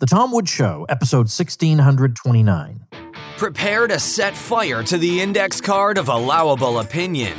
The 0.00 0.06
Tom 0.06 0.32
Woods 0.32 0.50
Show, 0.50 0.86
episode 0.88 1.28
1629. 1.28 2.86
Prepare 3.36 3.86
to 3.86 3.98
set 4.00 4.34
fire 4.34 4.82
to 4.82 4.96
the 4.96 5.20
index 5.20 5.60
card 5.60 5.98
of 5.98 6.08
allowable 6.08 6.78
opinion. 6.78 7.36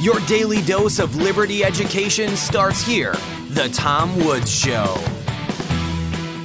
Your 0.00 0.20
daily 0.26 0.60
dose 0.60 0.98
of 0.98 1.16
liberty 1.16 1.64
education 1.64 2.36
starts 2.36 2.86
here. 2.86 3.14
The 3.48 3.70
Tom 3.72 4.14
Woods 4.22 4.54
Show. 4.54 4.84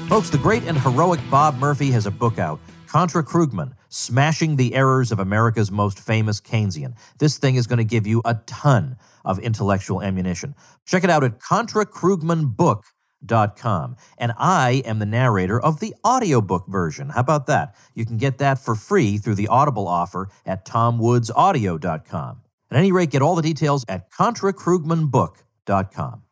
Folks, 0.08 0.30
the 0.30 0.40
great 0.42 0.64
and 0.64 0.80
heroic 0.80 1.20
Bob 1.30 1.58
Murphy 1.58 1.92
has 1.92 2.06
a 2.06 2.12
book 2.12 2.40
out, 2.40 2.62
Contra 2.88 3.22
Krugman 3.22 3.74
Smashing 3.90 4.56
the 4.56 4.74
Errors 4.74 5.12
of 5.12 5.20
America's 5.20 5.74
Most 5.74 6.00
Famous 6.00 6.40
Keynesian. 6.40 6.94
This 7.18 7.38
thing 7.38 7.56
is 7.56 7.68
going 7.68 7.80
to 7.80 7.84
give 7.84 8.08
you 8.08 8.22
a 8.24 8.36
ton 8.46 8.96
of 9.26 9.40
intellectual 9.40 10.02
ammunition. 10.02 10.56
Check 10.86 11.04
it 11.04 11.10
out 11.10 11.26
at 11.26 11.38
ContraKrugmanBook.com 11.40 12.82
com. 13.28 13.96
And 14.18 14.34
I 14.38 14.82
am 14.86 15.00
the 15.00 15.06
narrator 15.06 15.60
of 15.60 15.80
the 15.80 15.96
audiobook 16.06 16.68
version. 16.68 17.10
How 17.10 17.22
about 17.22 17.48
that? 17.48 17.76
You 17.94 18.06
can 18.06 18.18
get 18.18 18.38
that 18.40 18.60
for 18.60 18.76
free 18.76 19.18
through 19.18 19.36
the 19.36 19.48
Audible 19.48 19.88
offer 19.88 20.28
at 20.46 20.66
tomwoodsaudio.com. 20.66 22.42
At 22.72 22.78
any 22.78 22.92
rate, 22.92 23.12
get 23.12 23.22
all 23.22 23.36
the 23.36 23.42
details 23.42 23.86
at 23.88 24.12
contrakrugmanbook.com. 24.12 26.24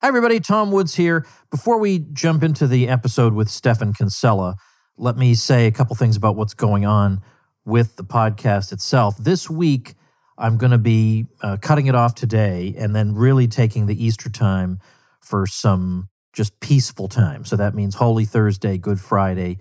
Hi, 0.00 0.08
everybody. 0.08 0.40
Tom 0.40 0.72
Woods 0.72 0.94
here. 0.96 1.24
Before 1.50 1.78
we 1.78 2.00
jump 2.12 2.42
into 2.42 2.66
the 2.66 2.88
episode 2.88 3.34
with 3.34 3.48
Stephan 3.48 3.92
Kinsella, 3.92 4.56
let 4.96 5.16
me 5.16 5.34
say 5.34 5.66
a 5.66 5.70
couple 5.70 5.94
things 5.94 6.16
about 6.16 6.34
what's 6.34 6.54
going 6.54 6.84
on 6.84 7.22
with 7.64 7.94
the 7.94 8.02
podcast 8.02 8.72
itself. 8.72 9.16
This 9.16 9.48
week, 9.48 9.94
I'm 10.36 10.56
going 10.56 10.72
to 10.72 10.78
be 10.78 11.26
uh, 11.40 11.58
cutting 11.60 11.86
it 11.86 11.94
off 11.94 12.16
today 12.16 12.74
and 12.76 12.96
then 12.96 13.14
really 13.14 13.46
taking 13.46 13.86
the 13.86 14.04
Easter 14.04 14.28
time 14.28 14.80
for 15.22 15.46
some 15.46 16.08
just 16.32 16.58
peaceful 16.60 17.08
time. 17.08 17.44
So 17.44 17.56
that 17.56 17.74
means 17.74 17.94
Holy 17.94 18.24
Thursday, 18.24 18.78
Good 18.78 19.00
Friday. 19.00 19.58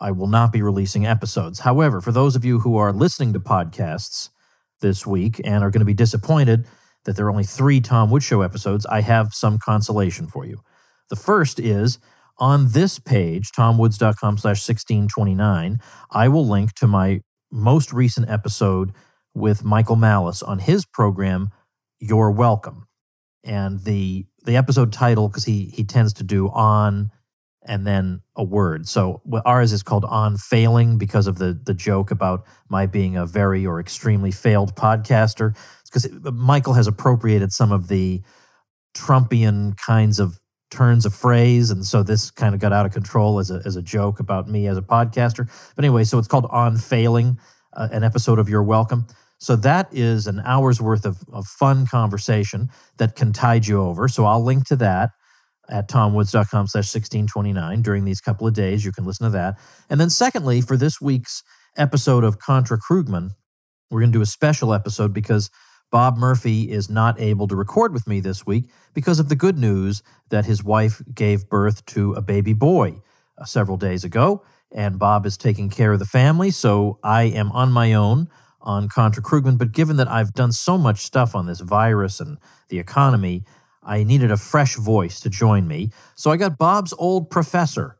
I 0.00 0.10
will 0.12 0.26
not 0.26 0.52
be 0.52 0.62
releasing 0.62 1.06
episodes. 1.06 1.60
However, 1.60 2.00
for 2.00 2.12
those 2.12 2.36
of 2.36 2.44
you 2.44 2.60
who 2.60 2.76
are 2.76 2.92
listening 2.92 3.32
to 3.34 3.40
podcasts 3.40 4.30
this 4.80 5.06
week 5.06 5.40
and 5.44 5.62
are 5.62 5.70
going 5.70 5.80
to 5.80 5.86
be 5.86 5.94
disappointed 5.94 6.66
that 7.04 7.16
there 7.16 7.26
are 7.26 7.30
only 7.30 7.44
three 7.44 7.80
Tom 7.80 8.10
Woods 8.10 8.24
Show 8.24 8.42
episodes, 8.42 8.86
I 8.86 9.00
have 9.00 9.34
some 9.34 9.58
consolation 9.58 10.26
for 10.26 10.46
you. 10.46 10.60
The 11.08 11.16
first 11.16 11.58
is 11.58 11.98
on 12.38 12.68
this 12.72 12.98
page, 12.98 13.52
tomwoods.com 13.52 14.38
slash 14.38 14.66
1629, 14.66 15.80
I 16.10 16.28
will 16.28 16.46
link 16.46 16.72
to 16.74 16.86
my 16.86 17.20
most 17.50 17.92
recent 17.92 18.30
episode 18.30 18.92
with 19.34 19.64
Michael 19.64 19.96
Malice 19.96 20.42
on 20.42 20.58
his 20.58 20.86
program, 20.86 21.50
You're 21.98 22.30
Welcome. 22.30 22.86
And 23.44 23.84
the 23.84 24.26
the 24.44 24.56
episode 24.56 24.92
title 24.92 25.28
because 25.28 25.44
he 25.44 25.66
he 25.66 25.84
tends 25.84 26.12
to 26.14 26.24
do 26.24 26.48
on 26.50 27.10
and 27.66 27.86
then 27.86 28.20
a 28.36 28.42
word. 28.42 28.88
So 28.88 29.20
ours 29.44 29.72
is 29.72 29.82
called 29.82 30.04
on 30.06 30.36
failing 30.36 30.98
because 30.98 31.26
of 31.26 31.38
the 31.38 31.58
the 31.62 31.74
joke 31.74 32.10
about 32.10 32.46
my 32.68 32.86
being 32.86 33.16
a 33.16 33.26
very 33.26 33.66
or 33.66 33.80
extremely 33.80 34.30
failed 34.30 34.74
podcaster. 34.74 35.56
Because 35.84 36.08
Michael 36.32 36.74
has 36.74 36.86
appropriated 36.86 37.52
some 37.52 37.72
of 37.72 37.88
the 37.88 38.22
Trumpian 38.94 39.76
kinds 39.76 40.20
of 40.20 40.38
turns 40.70 41.04
of 41.04 41.12
phrase, 41.12 41.70
and 41.70 41.84
so 41.84 42.02
this 42.02 42.30
kind 42.30 42.54
of 42.54 42.60
got 42.60 42.72
out 42.72 42.86
of 42.86 42.92
control 42.92 43.38
as 43.38 43.50
a 43.50 43.60
as 43.64 43.76
a 43.76 43.82
joke 43.82 44.20
about 44.20 44.48
me 44.48 44.66
as 44.68 44.78
a 44.78 44.82
podcaster. 44.82 45.48
But 45.74 45.84
anyway, 45.84 46.04
so 46.04 46.18
it's 46.18 46.28
called 46.28 46.46
on 46.50 46.76
failing, 46.76 47.38
uh, 47.72 47.88
an 47.92 48.04
episode 48.04 48.38
of 48.38 48.48
You're 48.48 48.62
Welcome. 48.62 49.06
So 49.40 49.56
that 49.56 49.88
is 49.90 50.26
an 50.26 50.42
hour's 50.44 50.80
worth 50.80 51.06
of, 51.06 51.18
of 51.32 51.46
fun 51.46 51.86
conversation 51.86 52.70
that 52.98 53.16
can 53.16 53.32
tide 53.32 53.66
you 53.66 53.82
over. 53.82 54.06
So 54.06 54.26
I'll 54.26 54.44
link 54.44 54.66
to 54.66 54.76
that 54.76 55.10
at 55.70 55.88
tomwoods.com 55.88 56.66
slash 56.66 56.94
1629 56.94 57.82
during 57.82 58.04
these 58.04 58.20
couple 58.20 58.46
of 58.46 58.52
days. 58.52 58.84
You 58.84 58.92
can 58.92 59.04
listen 59.04 59.24
to 59.24 59.30
that. 59.30 59.58
And 59.88 59.98
then 59.98 60.10
secondly, 60.10 60.60
for 60.60 60.76
this 60.76 61.00
week's 61.00 61.42
episode 61.76 62.22
of 62.22 62.38
Contra 62.38 62.78
Krugman, 62.78 63.30
we're 63.90 64.00
going 64.00 64.12
to 64.12 64.18
do 64.18 64.22
a 64.22 64.26
special 64.26 64.74
episode 64.74 65.14
because 65.14 65.50
Bob 65.90 66.16
Murphy 66.18 66.70
is 66.70 66.90
not 66.90 67.18
able 67.18 67.48
to 67.48 67.56
record 67.56 67.92
with 67.92 68.06
me 68.06 68.20
this 68.20 68.46
week 68.46 68.70
because 68.94 69.18
of 69.18 69.28
the 69.28 69.36
good 69.36 69.58
news 69.58 70.02
that 70.28 70.44
his 70.44 70.62
wife 70.62 71.02
gave 71.12 71.48
birth 71.48 71.84
to 71.86 72.12
a 72.12 72.22
baby 72.22 72.52
boy 72.52 73.00
uh, 73.38 73.44
several 73.44 73.76
days 73.76 74.04
ago. 74.04 74.44
And 74.72 74.98
Bob 74.98 75.26
is 75.26 75.36
taking 75.36 75.70
care 75.70 75.92
of 75.92 75.98
the 75.98 76.04
family. 76.04 76.50
So 76.50 76.98
I 77.02 77.22
am 77.24 77.50
on 77.52 77.72
my 77.72 77.94
own 77.94 78.28
on 78.62 78.88
Contra 78.88 79.22
Krugman, 79.22 79.58
but 79.58 79.72
given 79.72 79.96
that 79.96 80.08
I've 80.08 80.34
done 80.34 80.52
so 80.52 80.76
much 80.76 81.00
stuff 81.00 81.34
on 81.34 81.46
this 81.46 81.60
virus 81.60 82.20
and 82.20 82.38
the 82.68 82.78
economy, 82.78 83.44
I 83.82 84.04
needed 84.04 84.30
a 84.30 84.36
fresh 84.36 84.76
voice 84.76 85.20
to 85.20 85.30
join 85.30 85.66
me. 85.66 85.90
So 86.14 86.30
I 86.30 86.36
got 86.36 86.58
Bob's 86.58 86.92
old 86.98 87.30
professor, 87.30 87.96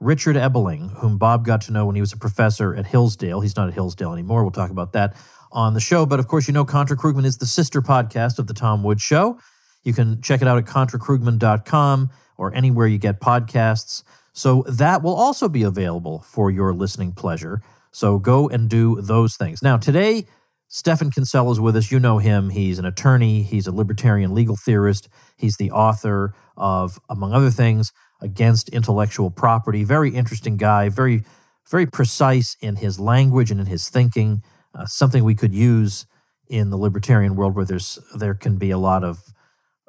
Richard 0.00 0.36
Ebeling, 0.36 0.96
whom 0.98 1.18
Bob 1.18 1.44
got 1.44 1.60
to 1.62 1.72
know 1.72 1.86
when 1.86 1.94
he 1.94 2.00
was 2.00 2.12
a 2.12 2.16
professor 2.16 2.74
at 2.74 2.86
Hillsdale. 2.86 3.40
He's 3.40 3.56
not 3.56 3.68
at 3.68 3.74
Hillsdale 3.74 4.12
anymore. 4.12 4.42
We'll 4.42 4.52
talk 4.52 4.70
about 4.70 4.92
that 4.92 5.16
on 5.52 5.74
the 5.74 5.80
show. 5.80 6.06
But 6.06 6.20
of 6.20 6.28
course, 6.28 6.46
you 6.46 6.54
know 6.54 6.64
Contra 6.64 6.96
Krugman 6.96 7.24
is 7.24 7.38
the 7.38 7.46
sister 7.46 7.82
podcast 7.82 8.38
of 8.38 8.46
The 8.46 8.54
Tom 8.54 8.82
Woods 8.82 9.02
Show. 9.02 9.38
You 9.82 9.92
can 9.92 10.20
check 10.20 10.42
it 10.42 10.48
out 10.48 10.58
at 10.58 10.64
contrakrugman.com 10.64 12.10
or 12.36 12.54
anywhere 12.54 12.86
you 12.86 12.98
get 12.98 13.20
podcasts. 13.20 14.02
So 14.32 14.64
that 14.68 15.02
will 15.02 15.14
also 15.14 15.48
be 15.48 15.62
available 15.62 16.20
for 16.20 16.50
your 16.50 16.74
listening 16.74 17.12
pleasure. 17.12 17.62
So 17.96 18.18
go 18.18 18.46
and 18.46 18.68
do 18.68 19.00
those 19.00 19.38
things. 19.38 19.62
Now, 19.62 19.78
today, 19.78 20.26
Stephan 20.68 21.10
Kinsella 21.10 21.50
is 21.52 21.58
with 21.58 21.76
us. 21.76 21.90
You 21.90 21.98
know 21.98 22.18
him. 22.18 22.50
He's 22.50 22.78
an 22.78 22.84
attorney, 22.84 23.42
he's 23.42 23.66
a 23.66 23.72
libertarian 23.72 24.34
legal 24.34 24.54
theorist, 24.54 25.08
he's 25.38 25.56
the 25.56 25.70
author 25.70 26.34
of, 26.58 27.00
among 27.08 27.32
other 27.32 27.50
things, 27.50 27.94
Against 28.20 28.68
Intellectual 28.68 29.30
Property. 29.30 29.82
Very 29.82 30.10
interesting 30.10 30.58
guy, 30.58 30.90
very, 30.90 31.24
very 31.70 31.86
precise 31.86 32.54
in 32.60 32.76
his 32.76 33.00
language 33.00 33.50
and 33.50 33.60
in 33.60 33.66
his 33.66 33.88
thinking. 33.88 34.42
Uh, 34.74 34.84
something 34.84 35.24
we 35.24 35.34
could 35.34 35.54
use 35.54 36.04
in 36.48 36.68
the 36.68 36.76
libertarian 36.76 37.34
world 37.34 37.56
where 37.56 37.64
there's 37.64 37.98
there 38.14 38.34
can 38.34 38.58
be 38.58 38.70
a 38.70 38.78
lot 38.78 39.04
of, 39.04 39.22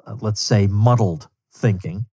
uh, 0.06 0.16
let's 0.22 0.40
say, 0.40 0.66
muddled 0.66 1.28
thinking. 1.52 2.06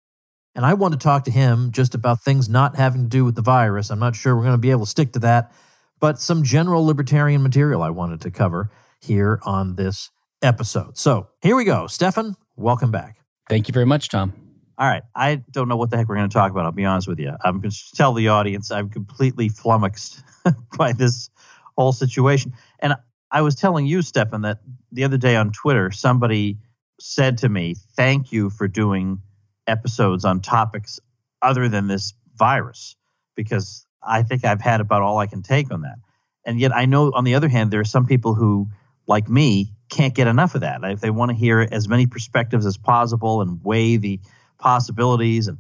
And 0.57 0.67
I 0.67 0.75
want 0.75 0.93
to 0.95 0.99
talk 0.99 1.23
to 1.25 1.31
him 1.31 1.71
just 1.71 1.95
about 1.95 2.25
things 2.25 2.49
not 2.49 2.75
having 2.75 3.05
to 3.05 3.09
do 3.09 3.25
with 3.25 3.37
the 3.37 3.43
virus. 3.43 3.91
I'm 3.91 4.01
not 4.01 4.17
sure 4.17 4.35
we're 4.35 4.43
going 4.43 4.55
to 4.55 4.59
be 4.59 4.73
able 4.73 4.87
to 4.87 4.91
stick 4.91 5.13
to 5.13 5.21
that 5.21 5.53
but 6.01 6.21
some 6.21 6.43
general 6.43 6.85
libertarian 6.85 7.43
material 7.43 7.83
I 7.83 7.91
wanted 7.91 8.21
to 8.23 8.31
cover 8.31 8.71
here 9.01 9.41
on 9.45 9.77
this 9.77 10.11
episode. 10.43 10.99
So 10.99 11.29
here 11.43 11.57
we 11.57 11.65
go. 11.65 11.87
Stephan, 11.87 12.37
welcome 12.57 12.91
back. 12.91 13.19
Thank 13.49 13.69
you 13.69 13.73
very 13.73 13.87
much, 13.87 14.09
Tom. 14.09 14.33
All 14.77 14.89
right. 14.89 15.03
I 15.15 15.37
don't 15.53 15.69
know 15.69 15.77
what 15.77 15.91
the 15.91 15.97
heck 15.97 16.09
we're 16.09 16.17
going 16.17 16.29
to 16.29 16.35
talk 16.35 16.51
about. 16.51 16.65
I'll 16.65 16.73
be 16.73 16.85
honest 16.85 17.07
with 17.07 17.21
you. 17.21 17.33
I'm 17.45 17.61
going 17.61 17.71
to 17.71 17.93
tell 17.95 18.13
the 18.13 18.29
audience 18.29 18.71
I'm 18.71 18.91
completely 18.91 19.49
flummoxed 19.49 20.23
by 20.79 20.93
this 20.93 21.31
whole 21.77 21.93
situation. 21.93 22.55
And 22.81 22.95
I 23.31 23.43
was 23.43 23.55
telling 23.55 23.87
you, 23.87 24.03
Stephan, 24.03 24.43
that 24.43 24.59
the 24.91 25.05
other 25.05 25.19
day 25.19 25.37
on 25.37 25.53
Twitter, 25.53 25.91
somebody 25.91 26.59
said 27.01 27.39
to 27.39 27.49
me, 27.49 27.75
Thank 27.97 28.33
you 28.33 28.51
for 28.51 28.67
doing 28.69 29.21
episodes 29.67 30.25
on 30.25 30.41
topics 30.41 30.99
other 31.43 31.69
than 31.69 31.87
this 31.87 32.13
virus 32.37 32.97
because 33.37 33.84
I 34.07 34.23
think 34.23 34.45
I've 34.45 34.61
had 34.61 34.81
about 34.81 35.03
all 35.03 35.19
I 35.19 35.27
can 35.27 35.43
take 35.43 35.73
on 35.73 35.83
that. 35.83 35.99
And 36.45 36.61
yet, 36.61 36.75
I 36.75 36.85
know 36.85 37.11
on 37.15 37.25
the 37.25 37.35
other 37.35 37.49
hand, 37.49 37.71
there 37.71 37.81
are 37.81 37.85
some 37.85 38.07
people 38.07 38.35
who, 38.35 38.69
like 39.07 39.29
me, 39.29 39.73
can't 39.89 40.15
get 40.15 40.27
enough 40.27 40.55
of 40.55 40.61
that. 40.61 40.81
If 40.85 41.01
they 41.01 41.11
want 41.11 41.31
to 41.31 41.37
hear 41.37 41.67
as 41.71 41.89
many 41.89 42.07
perspectives 42.07 42.67
as 42.67 42.77
possible 42.77 43.41
and 43.41 43.61
weigh 43.65 43.97
the 43.97 44.21
possibilities, 44.59 45.49
and 45.49 45.59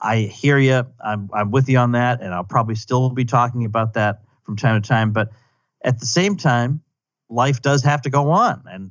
I 0.00 0.18
hear 0.18 0.58
you, 0.58 0.86
I'm, 1.04 1.28
I'm 1.32 1.50
with 1.50 1.68
you 1.68 1.78
on 1.78 1.92
that, 1.92 2.20
and 2.20 2.32
I'll 2.32 2.44
probably 2.44 2.76
still 2.76 3.10
be 3.10 3.24
talking 3.24 3.64
about 3.64 3.94
that 3.94 4.22
from 4.44 4.56
time 4.56 4.80
to 4.80 4.88
time. 4.88 5.12
But 5.12 5.30
at 5.82 5.98
the 5.98 6.06
same 6.06 6.36
time, 6.36 6.82
life 7.28 7.60
does 7.60 7.82
have 7.82 8.02
to 8.02 8.10
go 8.10 8.30
on, 8.30 8.62
and 8.66 8.90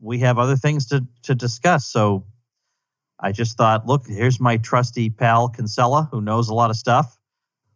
we 0.00 0.18
have 0.20 0.38
other 0.38 0.56
things 0.56 0.86
to, 0.86 1.06
to 1.22 1.34
discuss. 1.34 1.86
So 1.86 2.26
I 3.20 3.32
just 3.32 3.56
thought, 3.56 3.86
look, 3.86 4.06
here's 4.06 4.40
my 4.40 4.56
trusty 4.56 5.10
pal 5.10 5.48
Kinsella, 5.48 6.08
who 6.10 6.20
knows 6.20 6.48
a 6.48 6.54
lot 6.54 6.70
of 6.70 6.76
stuff 6.76 7.15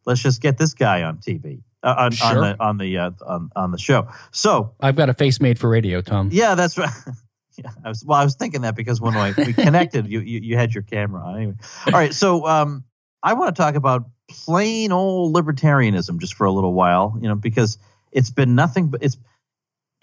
let's 0.06 0.20
just 0.20 0.41
get 0.41 0.58
this 0.58 0.75
guy 0.75 1.02
on 1.02 1.19
TV. 1.19 1.62
Uh, 1.82 1.94
on, 1.97 2.12
sure. 2.12 2.26
on, 2.26 2.37
the 2.37 2.62
on 2.62 2.79
the 2.79 2.99
uh, 2.99 3.11
on, 3.26 3.50
on 3.56 3.70
the 3.70 3.79
show. 3.79 4.08
So 4.32 4.75
I've 4.81 4.97
got 4.97 5.08
a 5.08 5.14
face 5.14 5.41
made 5.41 5.58
for 5.58 5.69
radio, 5.69 6.02
Tom. 6.02 6.29
Yeah, 6.31 6.55
that's 6.55 6.76
right. 6.76 6.91
yeah, 7.56 7.70
I 7.85 7.88
was 7.88 8.05
well. 8.05 8.20
I 8.20 8.25
was 8.25 8.35
thinking 8.35 8.62
that 8.62 8.76
because 8.76 9.00
when 9.00 9.17
I, 9.17 9.32
we 9.37 9.55
connected, 9.55 10.06
you, 10.06 10.20
you 10.20 10.41
you 10.41 10.56
had 10.56 10.75
your 10.75 10.82
camera 10.82 11.23
on. 11.25 11.37
Anyway, 11.37 11.55
all 11.87 11.93
right. 11.93 12.12
So 12.12 12.47
um, 12.47 12.85
I 13.23 13.32
want 13.32 13.56
to 13.56 13.62
talk 13.62 13.76
about 13.76 14.05
plain 14.29 14.93
old 14.93 15.35
libertarianism 15.35 16.19
just 16.20 16.35
for 16.35 16.44
a 16.44 16.53
little 16.53 16.75
while, 16.75 17.17
you 17.20 17.29
know, 17.29 17.35
because 17.35 17.79
it's 18.12 18.31
been 18.31 18.55
nothing 18.55 18.88
but 18.88 19.03
it's 19.03 19.17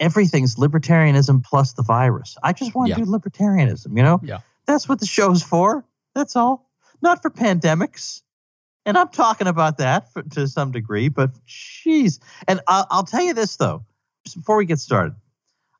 everything's 0.00 0.56
libertarianism 0.56 1.44
plus 1.44 1.72
the 1.72 1.82
virus. 1.82 2.36
I 2.42 2.52
just 2.52 2.74
want 2.74 2.92
to 2.92 2.98
yeah. 2.98 3.04
do 3.04 3.10
libertarianism, 3.10 3.96
you 3.96 4.02
know. 4.02 4.20
Yeah. 4.22 4.38
That's 4.66 4.88
what 4.88 5.00
the 5.00 5.06
show's 5.06 5.42
for. 5.42 5.84
That's 6.14 6.36
all. 6.36 6.70
Not 7.00 7.22
for 7.22 7.30
pandemics. 7.30 8.22
And 8.88 8.96
I'm 8.96 9.10
talking 9.10 9.46
about 9.46 9.76
that 9.76 10.10
for, 10.14 10.22
to 10.22 10.48
some 10.48 10.72
degree, 10.72 11.10
but 11.10 11.32
jeez. 11.46 12.20
And 12.46 12.62
I'll, 12.66 12.86
I'll 12.90 13.04
tell 13.04 13.20
you 13.22 13.34
this, 13.34 13.54
though, 13.56 13.84
before 14.34 14.56
we 14.56 14.64
get 14.64 14.78
started. 14.78 15.14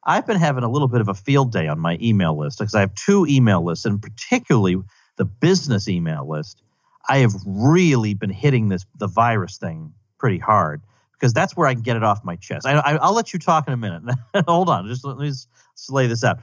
I've 0.05 0.26
been 0.26 0.37
having 0.37 0.62
a 0.62 0.69
little 0.69 0.88
bit 0.88 1.00
of 1.00 1.08
a 1.08 1.14
field 1.14 1.50
day 1.50 1.69
on 1.69 1.81
my 1.81 1.96
email 2.02 2.38
list 2.38 2.58
because 2.58 2.75
I 2.75 2.81
have 2.81 2.94
two 2.94 3.25
email 3.26 3.64
lists, 3.64 3.87
and 3.87 4.02
particularly 4.02 4.76
the 5.16 5.25
business 5.25 5.88
email 5.88 6.28
list. 6.28 6.62
I 7.08 7.19
have 7.20 7.32
really 7.46 8.12
been 8.12 8.28
hitting 8.28 8.69
this 8.69 8.84
the 8.99 9.06
virus 9.06 9.56
thing 9.56 9.94
pretty 10.19 10.38
hard 10.38 10.82
because 11.14 11.32
that's 11.32 11.56
where 11.56 11.66
I 11.66 11.72
can 11.72 11.82
get 11.82 11.96
it 11.96 12.02
off 12.02 12.22
my 12.25 12.37
chest. 12.37 12.66
I, 12.66 12.99
will 13.02 13.14
let 13.14 13.32
you 13.32 13.38
talk 13.38 13.66
in 13.69 13.72
a 13.72 13.78
minute. 13.78 14.02
Hold 14.46 14.69
on, 14.69 14.87
just 14.87 15.06
let 15.06 15.16
me 15.16 15.28
just 15.28 15.49
lay 15.88 16.08
this 16.08 16.22
out. 16.25 16.40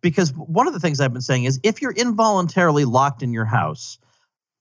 Because 0.00 0.32
one 0.32 0.68
of 0.68 0.74
the 0.74 0.80
things 0.80 1.00
I've 1.00 1.12
been 1.12 1.20
saying 1.20 1.42
is 1.42 1.58
if 1.64 1.82
you're 1.82 1.90
involuntarily 1.90 2.84
locked 2.84 3.24
in 3.24 3.32
your 3.32 3.46
house, 3.46 3.98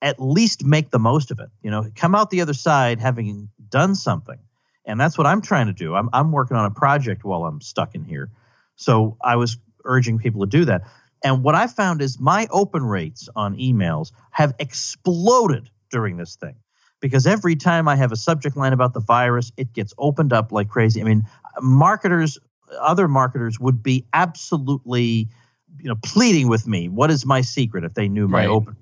at 0.02 0.20
least 0.20 0.64
make 0.64 0.92
the 0.92 1.00
most 1.00 1.32
of 1.32 1.40
it. 1.40 1.50
You 1.62 1.72
know, 1.72 1.90
come 1.96 2.16
out 2.16 2.30
the 2.30 2.42
other 2.42 2.54
side 2.54 3.00
having 3.00 3.50
done 3.70 3.96
something. 3.96 4.40
And 4.86 5.00
that's 5.00 5.18
what 5.18 5.28
I'm 5.28 5.42
trying 5.42 5.68
to 5.68 5.74
do. 5.74 5.94
I'm, 5.96 6.10
I'm 6.14 6.32
working 6.32 6.58
on 6.58 6.66
a 6.66 6.72
project 6.72 7.24
while 7.24 7.46
I'm 7.46 7.62
stuck 7.62 7.96
in 7.96 8.04
here. 8.04 8.30
So 8.76 9.18
I 9.22 9.36
was 9.36 9.58
urging 9.86 10.18
people 10.18 10.42
to 10.42 10.48
do 10.48 10.66
that. 10.66 10.84
And 11.24 11.44
what 11.44 11.54
I 11.54 11.68
found 11.68 12.02
is 12.02 12.20
my 12.20 12.48
open 12.50 12.84
rates 12.84 13.30
on 13.36 13.58
emails 13.58 14.12
have 14.32 14.56
exploded 14.58 15.70
during 15.92 16.18
this 16.18 16.36
thing 16.38 16.56
because 17.02 17.28
every 17.28 17.56
time 17.56 17.88
I 17.88 17.96
have 17.96 18.12
a 18.12 18.16
subject 18.16 18.56
line 18.56 18.74
about 18.74 18.94
the 18.94 19.00
virus, 19.00 19.52
it 19.58 19.74
gets 19.74 19.94
opened 19.98 20.34
up 20.34 20.52
like 20.52 20.70
crazy. 20.70 21.02
I 21.02 21.04
mean, 21.04 21.24
marketers, 21.62 22.40
other 22.80 23.08
marketers 23.08 23.60
would 23.60 23.84
be 23.84 24.06
absolutely, 24.14 25.28
you 25.78 25.90
know, 25.90 25.96
pleading 26.04 26.48
with 26.48 26.68
me. 26.68 26.88
What 26.88 27.12
is 27.12 27.26
my 27.26 27.42
secret 27.42 27.84
if 27.84 27.94
they 27.94 28.08
knew 28.08 28.28
my 28.28 28.40
right. 28.40 28.50
open? 28.50 28.78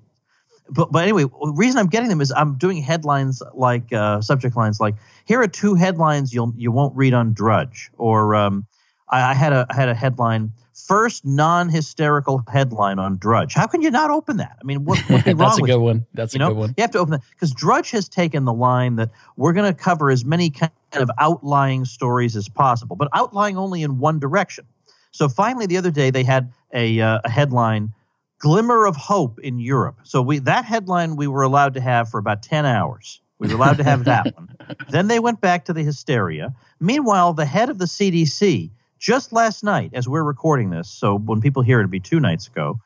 But 0.70 0.92
but 0.92 1.02
anyway, 1.02 1.24
the 1.24 1.52
reason 1.54 1.78
I'm 1.78 1.88
getting 1.88 2.08
them 2.08 2.20
is 2.20 2.32
I'm 2.32 2.56
doing 2.56 2.82
headlines 2.82 3.42
like 3.54 3.92
uh, 3.92 4.20
subject 4.20 4.56
lines 4.56 4.80
like 4.80 4.94
here 5.24 5.40
are 5.40 5.48
two 5.48 5.74
headlines 5.74 6.32
you'll 6.34 6.52
you 6.56 6.70
won't 6.70 6.96
read 6.96 7.14
on 7.14 7.32
Drudge 7.32 7.90
or 7.96 8.34
um, 8.34 8.66
I, 9.08 9.30
I 9.30 9.34
had 9.34 9.52
a 9.52 9.66
I 9.70 9.74
had 9.74 9.88
a 9.88 9.94
headline 9.94 10.52
first 10.86 11.24
non-hysterical 11.24 12.44
headline 12.50 12.98
on 12.98 13.18
Drudge. 13.18 13.54
How 13.54 13.66
can 13.66 13.82
you 13.82 13.90
not 13.90 14.10
open 14.10 14.36
that? 14.38 14.56
I 14.60 14.64
mean, 14.64 14.84
what, 14.84 14.98
what's 15.08 15.26
wrong 15.26 15.36
That's 15.36 15.58
a 15.58 15.62
good 15.62 15.78
one. 15.78 16.06
That's 16.14 16.34
you 16.34 16.38
a 16.38 16.40
know? 16.40 16.48
good 16.48 16.56
one. 16.56 16.74
You 16.76 16.82
have 16.82 16.90
to 16.92 16.98
open 16.98 17.12
that 17.12 17.22
because 17.30 17.52
Drudge 17.52 17.90
has 17.90 18.08
taken 18.08 18.44
the 18.44 18.52
line 18.52 18.96
that 18.96 19.10
we're 19.36 19.52
going 19.52 19.70
to 19.70 19.78
cover 19.78 20.10
as 20.10 20.24
many 20.24 20.50
kind 20.50 20.70
of 20.94 21.10
outlying 21.18 21.84
stories 21.84 22.36
as 22.36 22.48
possible, 22.48 22.96
but 22.96 23.08
outlying 23.12 23.58
only 23.58 23.82
in 23.82 23.98
one 23.98 24.18
direction. 24.18 24.64
So 25.10 25.28
finally, 25.28 25.66
the 25.66 25.76
other 25.76 25.90
day 25.90 26.10
they 26.10 26.24
had 26.24 26.52
a, 26.72 27.00
uh, 27.00 27.20
a 27.24 27.28
headline, 27.28 27.92
"Glimmer 28.38 28.86
of 28.86 28.96
Hope 28.96 29.38
in 29.40 29.58
Europe." 29.58 30.00
So 30.04 30.22
we 30.22 30.38
that 30.40 30.64
headline 30.64 31.16
we 31.16 31.26
were 31.26 31.42
allowed 31.42 31.74
to 31.74 31.80
have 31.80 32.10
for 32.10 32.18
about 32.18 32.42
ten 32.42 32.66
hours. 32.66 33.20
We 33.38 33.48
were 33.48 33.54
allowed 33.54 33.78
to 33.78 33.84
have 33.84 34.04
that 34.04 34.34
one. 34.36 34.54
Then 34.90 35.08
they 35.08 35.20
went 35.20 35.40
back 35.40 35.64
to 35.66 35.72
the 35.72 35.82
hysteria. 35.82 36.54
Meanwhile, 36.80 37.34
the 37.34 37.46
head 37.46 37.70
of 37.70 37.78
the 37.78 37.84
CDC 37.84 38.70
just 38.98 39.32
last 39.32 39.62
night, 39.62 39.90
as 39.94 40.08
we're 40.08 40.24
recording 40.24 40.70
this, 40.70 40.90
so 40.90 41.16
when 41.16 41.40
people 41.40 41.62
hear 41.62 41.78
it, 41.78 41.84
it'll 41.84 41.90
be 41.90 42.00
two 42.00 42.20
nights 42.20 42.48
ago, 42.48 42.80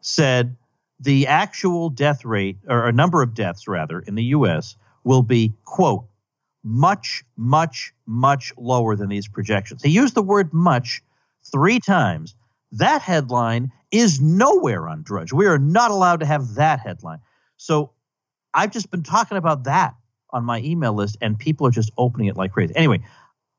said 0.00 0.56
the 1.00 1.26
actual 1.26 1.90
death 1.90 2.24
rate, 2.24 2.56
or 2.68 2.86
a 2.86 2.92
number 2.92 3.22
of 3.22 3.34
deaths 3.34 3.68
rather, 3.68 4.00
in 4.00 4.14
the 4.14 4.24
U.S. 4.24 4.76
will 5.04 5.22
be, 5.22 5.52
quote, 5.64 6.06
much, 6.64 7.24
much, 7.36 7.92
much 8.06 8.52
lower 8.56 8.96
than 8.96 9.08
these 9.08 9.28
projections. 9.28 9.82
He 9.82 9.90
used 9.90 10.14
the 10.14 10.22
word 10.22 10.52
much 10.52 11.02
three 11.52 11.78
times. 11.78 12.34
That 12.72 13.02
headline 13.02 13.70
is 13.90 14.20
nowhere 14.20 14.88
on 14.88 15.02
Drudge. 15.02 15.32
We 15.32 15.46
are 15.46 15.58
not 15.58 15.90
allowed 15.90 16.20
to 16.20 16.26
have 16.26 16.54
that 16.54 16.80
headline. 16.80 17.20
So 17.56 17.92
I've 18.52 18.70
just 18.70 18.90
been 18.90 19.02
talking 19.02 19.36
about 19.36 19.64
that 19.64 19.94
on 20.30 20.44
my 20.44 20.60
email 20.60 20.92
list, 20.92 21.16
and 21.20 21.38
people 21.38 21.66
are 21.66 21.70
just 21.70 21.90
opening 21.96 22.28
it 22.28 22.36
like 22.36 22.52
crazy. 22.52 22.74
Anyway, 22.76 23.00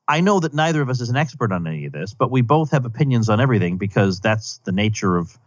I 0.06 0.20
know 0.20 0.40
that 0.40 0.54
neither 0.54 0.80
of 0.80 0.88
us 0.88 1.00
is 1.00 1.10
an 1.10 1.16
expert 1.16 1.52
on 1.52 1.66
any 1.66 1.86
of 1.86 1.92
this, 1.92 2.14
but 2.14 2.30
we 2.30 2.40
both 2.40 2.70
have 2.70 2.84
opinions 2.84 3.28
on 3.28 3.40
everything 3.40 3.76
because 3.76 4.20
that's 4.20 4.58
the 4.64 4.72
nature 4.72 5.16
of 5.16 5.38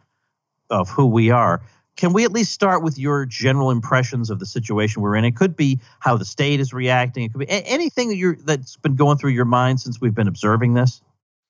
of 0.69 0.89
who 0.89 1.06
we 1.06 1.31
are. 1.31 1.62
Can 1.98 2.13
we 2.13 2.24
at 2.24 2.31
least 2.31 2.54
start 2.54 2.81
with 2.81 2.98
your 2.98 3.25
general 3.25 3.69
impressions 3.69 4.30
of 4.30 4.39
the 4.39 4.45
situation 4.45 5.01
we're 5.01 5.16
in? 5.16 5.25
It 5.25 5.36
could 5.36 5.56
be 5.56 5.80
how 6.00 6.16
the 6.16 6.25
state 6.25 6.60
is 6.60 6.74
reacting. 6.74 7.25
It 7.25 7.34
could 7.34 7.39
be 7.39 7.50
anything 7.50 8.07
that 8.10 8.16
you're 8.16 8.38
that's 8.38 8.77
been 8.77 8.95
going 8.95 9.18
through 9.18 9.31
your 9.31 9.45
mind 9.45 9.81
since 9.81 10.00
we've 10.00 10.16
been 10.16 10.30
observing 10.30 10.74
this. 10.74 11.01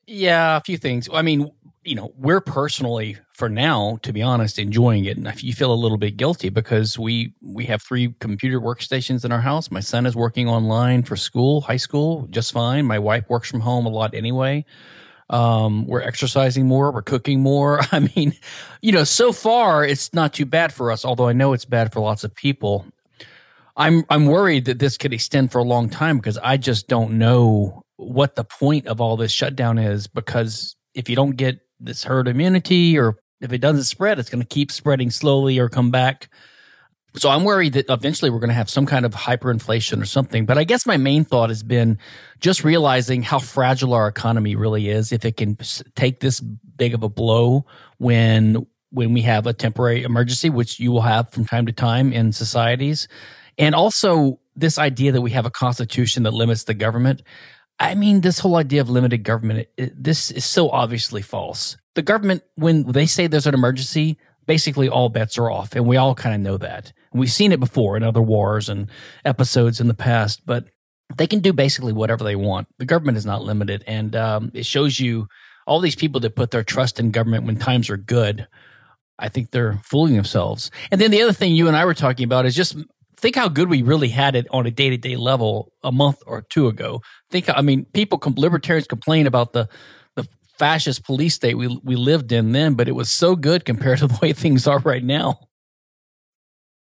Yeah, 0.08 0.58
a 0.58 0.62
few 0.62 0.78
things. 0.78 1.08
I 1.14 1.22
mean, 1.22 1.52
you 1.84 1.96
know, 1.96 2.14
we're 2.16 2.42
personally, 2.42 3.18
for 3.34 3.50
now, 3.50 3.98
to 4.04 4.14
be 4.14 4.22
honest, 4.22 4.60
enjoying 4.60 5.06
it, 5.06 5.18
and 5.18 5.28
if 5.28 5.44
you 5.44 5.54
feel 5.54 5.74
a 5.74 5.76
little 5.76 5.98
bit 5.98 6.16
guilty 6.16 6.50
because 6.50 7.00
we 7.00 7.34
we 7.42 7.66
have 7.66 7.82
three 7.82 8.14
computer 8.20 8.62
workstations 8.62 9.26
in 9.26 9.32
our 9.32 9.42
house. 9.42 9.72
My 9.72 9.80
son 9.80 10.06
is 10.06 10.16
working 10.16 10.48
online 10.48 11.02
for 11.02 11.16
school, 11.16 11.62
high 11.62 11.78
school, 11.78 12.28
just 12.30 12.52
fine. 12.52 12.86
My 12.86 13.00
wife 13.00 13.28
works 13.30 13.50
from 13.50 13.62
home 13.62 13.88
a 13.88 13.90
lot 13.90 14.14
anyway. 14.14 14.64
Um, 15.32 15.88
we're 15.88 16.02
exercising 16.02 16.68
more, 16.68 16.92
we're 16.92 17.02
cooking 17.02 17.40
more. 17.40 17.82
I 17.92 18.08
mean, 18.16 18.34
you 18.82 18.92
know, 18.92 19.04
so 19.04 19.32
far 19.32 19.84
it's 19.84 20.14
not 20.14 20.34
too 20.34 20.46
bad 20.46 20.72
for 20.72 20.92
us, 20.92 21.04
although 21.04 21.28
I 21.28 21.34
know 21.34 21.54
it's 21.54 21.66
bad 21.66 21.92
for 21.92 22.00
lots 22.00 22.24
of 22.24 22.36
people. 22.36 22.86
I'm 23.76 24.04
I'm 24.10 24.28
worried 24.28 24.66
that 24.66 24.78
this 24.78 24.98
could 24.98 25.14
extend 25.14 25.52
for 25.52 25.58
a 25.58 25.64
long 25.64 25.90
time 25.90 26.18
because 26.18 26.38
I 26.38 26.58
just 26.58 26.88
don't 26.88 27.18
know 27.18 27.84
what 27.96 28.36
the 28.36 28.44
point 28.44 28.86
of 28.86 29.02
all 29.02 29.18
this 29.18 29.32
shutdown 29.32 29.80
is 29.80 30.06
because 30.06 30.76
if 30.94 31.10
you 31.10 31.16
don't 31.16 31.38
get 31.38 31.60
this 31.82 32.04
herd 32.04 32.28
immunity 32.28 32.98
or 32.98 33.16
if 33.42 33.52
it 33.52 33.58
doesn't 33.58 33.84
spread, 33.84 34.20
it's 34.20 34.30
going 34.30 34.42
to 34.42 34.48
keep 34.48 34.72
spreading 34.72 35.10
slowly 35.10 35.60
or 35.60 35.68
come 35.68 35.92
back. 35.92 36.30
So 37.16 37.30
I'm 37.30 37.44
worried 37.44 37.74
that 37.74 37.88
eventually 37.90 38.32
we're 38.32 38.40
going 38.40 38.50
to 38.50 38.56
have 38.56 38.70
some 38.70 38.86
kind 38.86 39.06
of 39.06 39.14
hyperinflation 39.14 40.02
or 40.02 40.06
something. 40.06 40.46
But 40.46 40.58
I 40.58 40.64
guess 40.64 40.86
my 40.86 40.96
main 40.96 41.26
thought 41.26 41.50
has 41.50 41.64
been 41.64 41.98
just 42.40 42.64
realizing 42.64 43.22
how 43.22 43.40
fragile 43.40 43.94
our 43.94 44.08
economy 44.08 44.56
really 44.56 44.90
is 44.90 45.12
if 45.12 45.26
it 45.26 45.36
can 45.36 45.58
take 45.96 46.22
this 46.22 46.40
big 46.40 46.94
of 46.94 47.04
a 47.04 47.10
blow 47.10 47.66
when 47.98 48.66
when 48.92 49.14
we 49.14 49.22
have 49.22 49.48
a 49.48 49.54
temporary 49.54 50.04
emergency, 50.04 50.50
which 50.50 50.80
you 50.80 50.92
will 50.92 51.02
have 51.02 51.32
from 51.32 51.46
time 51.46 51.66
to 51.66 51.72
time 51.72 52.12
in 52.12 52.32
societies. 52.32 53.08
And 53.58 53.74
also 53.74 54.40
this 54.56 54.78
idea 54.78 55.14
that 55.14 55.22
we 55.22 55.32
have 55.32 55.46
a 55.46 55.50
constitution 55.50 56.24
that 56.24 56.34
limits 56.34 56.66
the 56.66 56.74
government. 56.74 57.22
I 57.82 57.96
mean, 57.96 58.22
this 58.22 58.40
whole 58.40 58.58
idea 58.58 58.82
of 58.82 58.90
limited 58.90 59.24
government, 59.24 59.68
it, 59.76 60.02
this 60.02 60.30
is 60.30 60.46
so 60.46 60.70
obviously 60.70 61.22
false. 61.22 61.78
The 61.96 62.04
government, 62.04 62.44
when 62.56 62.84
they 62.84 63.08
say 63.08 63.28
there's 63.28 63.48
an 63.48 63.56
emergency, 63.56 64.18
basically 64.46 64.88
all 64.88 65.10
bets 65.10 65.38
are 65.38 65.50
off. 65.50 65.76
And 65.76 65.88
we 65.88 65.98
all 65.98 66.14
kind 66.14 66.36
of 66.36 66.42
know 66.42 66.58
that. 66.58 66.94
And 67.12 67.20
we've 67.20 67.32
seen 67.32 67.52
it 67.52 67.60
before 67.60 67.98
in 67.98 68.04
other 68.04 68.22
wars 68.22 68.70
and 68.70 68.90
episodes 69.26 69.82
in 69.82 69.88
the 69.88 69.96
past, 69.96 70.46
but 70.46 70.66
they 71.18 71.26
can 71.26 71.40
do 71.40 71.54
basically 71.54 71.92
whatever 71.92 72.24
they 72.24 72.36
want. 72.36 72.68
The 72.78 72.86
government 72.86 73.18
is 73.18 73.26
not 73.26 73.44
limited. 73.44 73.84
And 73.88 74.16
um, 74.16 74.52
it 74.54 74.66
shows 74.66 75.00
you 75.00 75.28
all 75.66 75.80
these 75.80 75.96
people 75.96 76.22
that 76.22 76.36
put 76.36 76.52
their 76.52 76.64
trust 76.64 77.00
in 77.00 77.12
government 77.12 77.46
when 77.46 77.58
times 77.58 77.90
are 77.90 77.98
good. 77.98 78.48
I 79.18 79.30
think 79.30 79.52
they're 79.52 79.80
fooling 79.84 80.16
themselves. 80.16 80.70
And 80.92 81.02
then 81.02 81.12
the 81.12 81.22
other 81.22 81.34
thing 81.34 81.54
you 81.54 81.68
and 81.68 81.76
I 81.76 81.86
were 81.86 81.94
talking 81.94 82.26
about 82.26 82.46
is 82.46 82.56
just 82.56 82.76
think 83.22 83.36
how 83.36 83.48
good 83.48 83.70
we 83.70 83.84
really 83.84 84.10
had 84.10 84.36
it 84.36 84.48
on 84.52 84.66
a 84.66 84.72
day 84.72 84.90
to 84.90 84.98
day 84.98 85.16
level 85.16 85.72
a 85.84 85.92
month 85.92 86.22
or 86.26 86.42
two 86.42 86.68
ago. 86.68 87.02
Think, 87.30 87.50
I 87.50 87.62
mean, 87.62 87.86
people, 87.94 88.22
libertarians 88.36 88.88
complain 88.88 89.28
about 89.28 89.54
the 89.54 89.70
the 90.16 90.28
fascist 90.58 91.06
police 91.06 91.36
state 91.36 91.58
we 91.58 91.80
we 91.84 91.96
lived 91.96 92.32
in 92.32 92.52
then, 92.52 92.74
but 92.74 92.88
it 92.88 92.94
was 92.94 93.10
so 93.10 93.36
good 93.36 93.64
compared 93.72 94.00
to 94.00 94.08
the 94.08 94.20
way 94.22 94.34
things 94.34 94.68
are 94.68 94.80
right 94.80 95.04
now. 95.04 95.40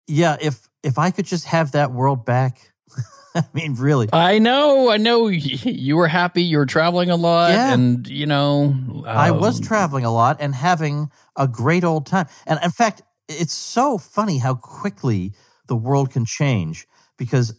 Yeah, 0.08 0.38
if 0.40 0.68
if 0.84 0.98
I 0.98 1.12
could 1.12 1.26
just 1.26 1.46
have 1.46 1.72
that 1.72 1.92
world 1.92 2.26
back. 2.26 2.72
I 3.36 3.46
mean, 3.54 3.76
really. 3.76 4.10
I 4.12 4.40
know, 4.40 4.92
I 4.92 4.98
know. 4.98 5.28
You 5.32 5.96
were 5.96 6.08
happy. 6.08 6.44
You 6.44 6.58
were 6.58 6.66
traveling 6.66 7.10
a 7.10 7.16
lot, 7.16 7.52
yeah. 7.52 7.74
and 7.74 8.06
you 8.08 8.26
know, 8.26 8.64
um, 8.66 9.04
I 9.08 9.32
was 9.32 9.60
traveling 9.60 10.06
a 10.06 10.12
lot 10.12 10.38
and 10.40 10.54
having 10.54 11.10
a 11.38 11.48
great 11.48 11.86
old 11.86 12.06
time. 12.06 12.28
And 12.46 12.60
in 12.62 12.72
fact, 12.72 13.02
it's 13.30 13.54
so 13.54 13.98
funny 13.98 14.38
how 14.38 14.56
quickly 14.56 15.34
the 15.72 15.76
world 15.78 16.12
can 16.12 16.26
change 16.26 16.86
because 17.18 17.56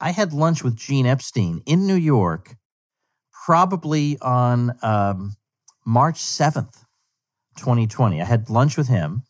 I 0.00 0.10
had 0.10 0.32
lunch 0.32 0.64
with 0.64 0.74
Gene 0.74 1.06
Epstein 1.06 1.62
in 1.64 1.86
New 1.86 1.94
York, 1.94 2.56
probably 3.46 4.18
on 4.20 4.76
um, 4.82 5.36
March 5.86 6.16
7th, 6.16 6.84
2020. 7.58 8.20
I 8.20 8.24
had 8.24 8.50
lunch 8.50 8.76
with 8.76 8.88
him 8.88 9.22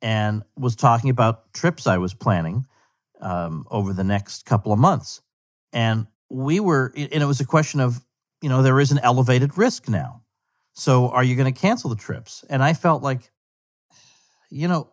and 0.00 0.44
was 0.56 0.76
talking 0.76 1.10
about 1.10 1.52
trips 1.52 1.88
I 1.88 1.98
was 1.98 2.14
planning 2.14 2.66
um, 3.20 3.66
over 3.68 3.92
the 3.92 4.04
next 4.04 4.46
couple 4.46 4.72
of 4.72 4.78
months. 4.78 5.20
And 5.72 6.06
we 6.30 6.60
were, 6.60 6.92
and 6.96 7.20
it 7.20 7.26
was 7.26 7.40
a 7.40 7.44
question 7.44 7.80
of, 7.80 8.00
you 8.40 8.48
know, 8.48 8.62
there 8.62 8.78
is 8.78 8.92
an 8.92 9.00
elevated 9.00 9.58
risk 9.58 9.88
now. 9.88 10.22
So 10.74 11.08
are 11.08 11.24
you 11.24 11.34
going 11.34 11.52
to 11.52 11.60
cancel 11.60 11.90
the 11.90 11.96
trips? 11.96 12.44
And 12.48 12.62
I 12.62 12.74
felt 12.74 13.02
like, 13.02 13.32
you 14.52 14.68
know, 14.68 14.92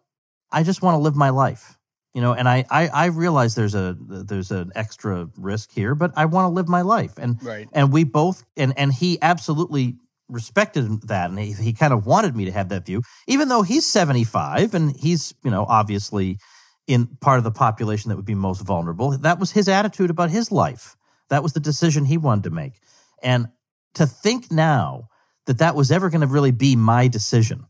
I 0.51 0.63
just 0.63 0.81
want 0.81 0.95
to 0.95 0.99
live 0.99 1.15
my 1.15 1.29
life 1.29 1.75
you 2.19 2.25
know 2.25 2.33
and 2.33 2.49
I, 2.49 2.65
I 2.69 2.89
i 2.89 3.05
realize 3.05 3.55
there's 3.55 3.75
a 3.75 3.95
there's 3.97 4.51
an 4.51 4.73
extra 4.75 5.29
risk 5.37 5.71
here 5.71 5.95
but 5.95 6.11
i 6.17 6.25
want 6.25 6.43
to 6.43 6.49
live 6.49 6.67
my 6.67 6.81
life. 6.81 7.13
And 7.17 7.41
right. 7.41 7.69
and 7.71 7.93
we 7.93 8.03
both 8.03 8.43
and 8.57 8.73
and 8.77 8.91
he 8.91 9.17
absolutely 9.21 9.95
respected 10.27 11.03
that 11.03 11.29
and 11.29 11.39
he, 11.39 11.53
he 11.53 11.71
kind 11.71 11.93
of 11.93 12.05
wanted 12.05 12.35
me 12.35 12.43
to 12.43 12.51
have 12.51 12.67
that 12.69 12.85
view. 12.85 13.03
Even 13.27 13.47
though 13.47 13.61
he's 13.61 13.85
75 13.85 14.73
and 14.73 14.93
he's 14.97 15.33
you 15.45 15.49
know 15.49 15.65
obviously 15.69 16.39
in 16.87 17.07
part 17.21 17.37
of 17.37 17.45
the 17.45 17.51
population 17.51 18.09
that 18.09 18.17
would 18.17 18.25
be 18.25 18.35
most 18.35 18.59
vulnerable 18.63 19.11
that 19.11 19.39
was 19.39 19.51
his 19.51 19.69
attitude 19.69 20.09
about 20.09 20.29
his 20.29 20.51
life. 20.51 20.97
That 21.29 21.41
was 21.41 21.53
the 21.53 21.61
decision 21.61 22.03
he 22.03 22.17
wanted 22.17 22.43
to 22.43 22.49
make. 22.49 22.81
And 23.23 23.47
to 23.93 24.05
think 24.05 24.51
now 24.51 25.07
that 25.45 25.59
that 25.59 25.73
was 25.73 25.89
ever 25.89 26.09
going 26.09 26.27
to 26.27 26.27
really 26.27 26.51
be 26.51 26.75
my 26.75 27.07
decision 27.07 27.65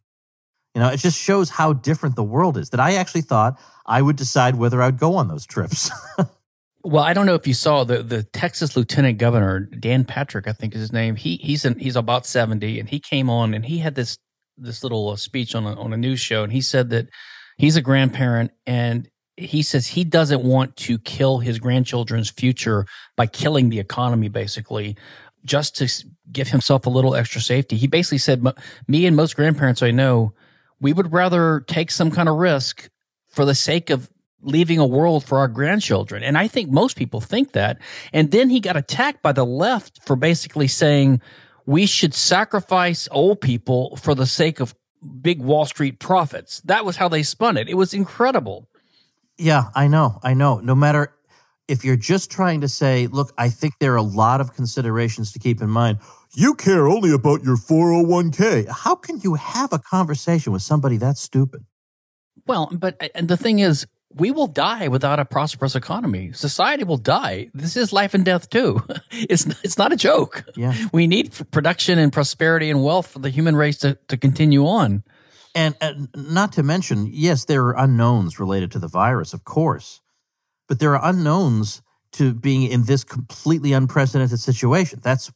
you 0.79 0.85
know, 0.85 0.91
it 0.91 1.01
just 1.01 1.19
shows 1.19 1.49
how 1.49 1.73
different 1.73 2.15
the 2.15 2.23
world 2.23 2.57
is. 2.57 2.69
That 2.69 2.79
I 2.79 2.93
actually 2.93 3.23
thought 3.23 3.59
I 3.85 4.01
would 4.01 4.15
decide 4.15 4.55
whether 4.55 4.81
I'd 4.81 4.97
go 4.97 5.15
on 5.15 5.27
those 5.27 5.45
trips. 5.45 5.91
Well, 6.81 7.03
I 7.03 7.11
don't 7.11 7.25
know 7.25 7.35
if 7.35 7.45
you 7.45 7.53
saw 7.53 7.83
the 7.83 8.01
the 8.03 8.23
Texas 8.23 8.77
Lieutenant 8.77 9.17
Governor 9.17 9.59
Dan 9.59 10.05
Patrick, 10.05 10.47
I 10.47 10.53
think 10.53 10.73
is 10.73 10.79
his 10.79 10.93
name. 10.93 11.17
He 11.17 11.35
he's 11.35 11.65
in, 11.65 11.77
he's 11.77 11.97
about 11.97 12.25
seventy, 12.25 12.79
and 12.79 12.87
he 12.87 13.01
came 13.01 13.29
on 13.29 13.53
and 13.53 13.65
he 13.65 13.79
had 13.79 13.95
this 13.95 14.17
this 14.57 14.81
little 14.81 15.09
uh, 15.09 15.17
speech 15.17 15.55
on 15.55 15.65
a, 15.65 15.77
on 15.77 15.91
a 15.91 15.97
news 15.97 16.21
show, 16.21 16.41
and 16.41 16.53
he 16.53 16.61
said 16.61 16.89
that 16.91 17.09
he's 17.57 17.75
a 17.75 17.81
grandparent 17.81 18.51
and 18.65 19.09
he 19.35 19.61
says 19.61 19.87
he 19.87 20.05
doesn't 20.05 20.41
want 20.41 20.77
to 20.77 20.97
kill 20.99 21.39
his 21.39 21.59
grandchildren's 21.59 22.29
future 22.29 22.85
by 23.17 23.27
killing 23.27 23.69
the 23.69 23.79
economy, 23.79 24.29
basically, 24.29 24.95
just 25.43 25.75
to 25.75 26.05
give 26.31 26.47
himself 26.47 26.85
a 26.85 26.89
little 26.89 27.13
extra 27.13 27.41
safety. 27.41 27.75
He 27.75 27.87
basically 27.87 28.19
said, 28.19 28.41
"Me 28.87 29.05
and 29.05 29.17
most 29.17 29.35
grandparents 29.35 29.83
I 29.83 29.91
know, 29.91 30.33
we 30.81 30.93
would 30.93 31.11
rather 31.11 31.61
take 31.67 31.91
some 31.91 32.11
kind 32.11 32.29
of 32.29 32.35
risk 32.35 32.89
for 33.29 33.45
the 33.45 33.55
sake 33.55 33.89
of 33.89 34.09
leaving 34.41 34.79
a 34.79 34.85
world 34.85 35.25
for 35.25 35.37
our 35.39 35.47
grandchildren. 35.47 36.23
And 36.23 36.37
I 36.37 36.47
think 36.47 36.69
most 36.69 36.95
people 36.95 37.19
think 37.19 37.51
that. 37.53 37.77
And 38.13 38.31
then 38.31 38.49
he 38.49 38.59
got 38.59 38.77
attacked 38.77 39.21
by 39.21 39.33
the 39.33 39.45
left 39.45 39.99
for 40.05 40.15
basically 40.15 40.67
saying 40.67 41.21
we 41.65 41.85
should 41.85 42.13
sacrifice 42.13 43.07
old 43.11 43.41
people 43.41 43.97
for 43.97 44.15
the 44.15 44.25
sake 44.25 44.59
of 44.59 44.73
big 45.21 45.41
Wall 45.41 45.65
Street 45.65 45.99
profits. 45.99 46.61
That 46.61 46.85
was 46.85 46.95
how 46.95 47.09
they 47.09 47.23
spun 47.23 47.57
it. 47.57 47.69
It 47.69 47.75
was 47.75 47.93
incredible. 47.93 48.67
Yeah, 49.37 49.65
I 49.75 49.87
know. 49.87 50.19
I 50.23 50.33
know. 50.33 50.59
No 50.59 50.75
matter 50.75 51.13
if 51.69 51.85
you're 51.85 51.95
just 51.95 52.31
trying 52.31 52.61
to 52.61 52.67
say, 52.67 53.07
look, 53.07 53.31
I 53.37 53.49
think 53.49 53.75
there 53.79 53.93
are 53.93 53.97
a 53.97 54.01
lot 54.01 54.41
of 54.41 54.53
considerations 54.53 55.31
to 55.33 55.39
keep 55.39 55.61
in 55.61 55.69
mind. 55.69 55.99
You 56.33 56.55
care 56.55 56.87
only 56.87 57.11
about 57.11 57.43
your 57.43 57.55
401k. 57.55 58.67
How 58.67 58.95
can 58.95 59.19
you 59.21 59.35
have 59.35 59.71
a 59.71 59.79
conversation 59.79 60.51
with 60.51 60.63
somebody 60.63 60.97
that 60.97 61.17
stupid? 61.17 61.65
Well, 62.47 62.69
but 62.71 62.97
uh, 63.01 63.09
and 63.13 63.27
the 63.27 63.37
thing 63.37 63.59
is, 63.59 63.85
we 64.11 64.31
will 64.31 64.47
die 64.47 64.87
without 64.87 65.19
a 65.19 65.25
prosperous 65.25 65.75
economy. 65.75 66.31
Society 66.33 66.83
will 66.83 66.97
die. 66.97 67.51
This 67.53 67.77
is 67.77 67.93
life 67.93 68.15
and 68.15 68.25
death 68.25 68.49
too. 68.49 68.81
It's 69.11 69.45
it's 69.63 69.77
not 69.77 69.91
a 69.91 69.95
joke. 69.95 70.45
Yeah. 70.55 70.73
We 70.91 71.05
need 71.05 71.33
production 71.51 71.99
and 71.99 72.11
prosperity 72.11 72.69
and 72.71 72.83
wealth 72.83 73.07
for 73.07 73.19
the 73.19 73.29
human 73.29 73.55
race 73.55 73.77
to, 73.79 73.97
to 74.07 74.17
continue 74.17 74.65
on. 74.65 75.03
And, 75.55 75.75
and 75.81 76.09
not 76.15 76.53
to 76.53 76.63
mention, 76.63 77.09
yes, 77.11 77.45
there 77.45 77.65
are 77.65 77.77
unknowns 77.77 78.39
related 78.39 78.71
to 78.71 78.79
the 78.79 78.87
virus, 78.87 79.33
of 79.33 79.43
course, 79.43 79.99
but 80.69 80.79
there 80.79 80.95
are 80.95 81.09
unknowns 81.09 81.81
to 82.13 82.33
being 82.33 82.63
in 82.63 82.83
this 82.85 83.03
completely 83.03 83.73
unprecedented 83.73 84.39
situation. 84.39 84.99
That's, 85.03 85.31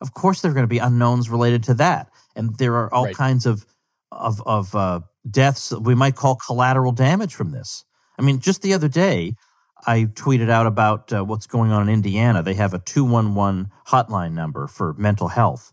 of 0.00 0.14
course, 0.14 0.40
there 0.40 0.50
are 0.50 0.54
going 0.54 0.64
to 0.64 0.68
be 0.68 0.78
unknowns 0.78 1.28
related 1.28 1.62
to 1.64 1.74
that, 1.74 2.08
and 2.34 2.56
there 2.56 2.74
are 2.76 2.92
all 2.94 3.04
Right. 3.04 3.14
kinds 3.16 3.44
of 3.44 3.66
of 4.12 4.40
of 4.46 4.74
uh, 4.74 5.00
deaths 5.28 5.68
that 5.70 5.80
we 5.80 5.94
might 5.94 6.14
call 6.14 6.36
collateral 6.36 6.92
damage 6.92 7.34
from 7.34 7.50
this. 7.50 7.84
I 8.18 8.22
mean, 8.22 8.38
just 8.38 8.62
the 8.62 8.72
other 8.72 8.88
day, 8.88 9.34
I 9.86 10.04
tweeted 10.04 10.48
out 10.48 10.66
about 10.66 11.12
uh, 11.12 11.24
what's 11.24 11.46
going 11.46 11.70
on 11.72 11.82
in 11.82 11.94
Indiana. 11.94 12.42
They 12.42 12.54
have 12.54 12.72
a 12.72 12.78
211 12.78 13.70
hotline 13.88 14.32
number 14.32 14.66
for 14.68 14.94
mental 14.94 15.28
health. 15.28 15.72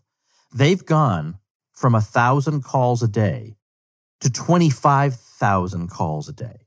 They've 0.52 0.84
gone 0.84 1.38
from 1.72 1.94
a 1.94 2.00
thousand 2.00 2.62
calls 2.64 3.02
a 3.02 3.08
day 3.08 3.56
to 4.20 4.30
25,000 4.30 5.88
calls 5.88 6.28
a 6.28 6.32
day. 6.32 6.63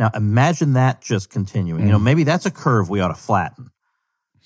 Now 0.00 0.10
imagine 0.14 0.72
that 0.72 1.00
just 1.02 1.30
continuing. 1.30 1.84
You 1.86 1.92
know, 1.92 1.98
Mm. 1.98 2.02
maybe 2.02 2.24
that's 2.24 2.46
a 2.46 2.50
curve 2.50 2.88
we 2.90 3.00
ought 3.00 3.08
to 3.08 3.14
flatten. 3.14 3.70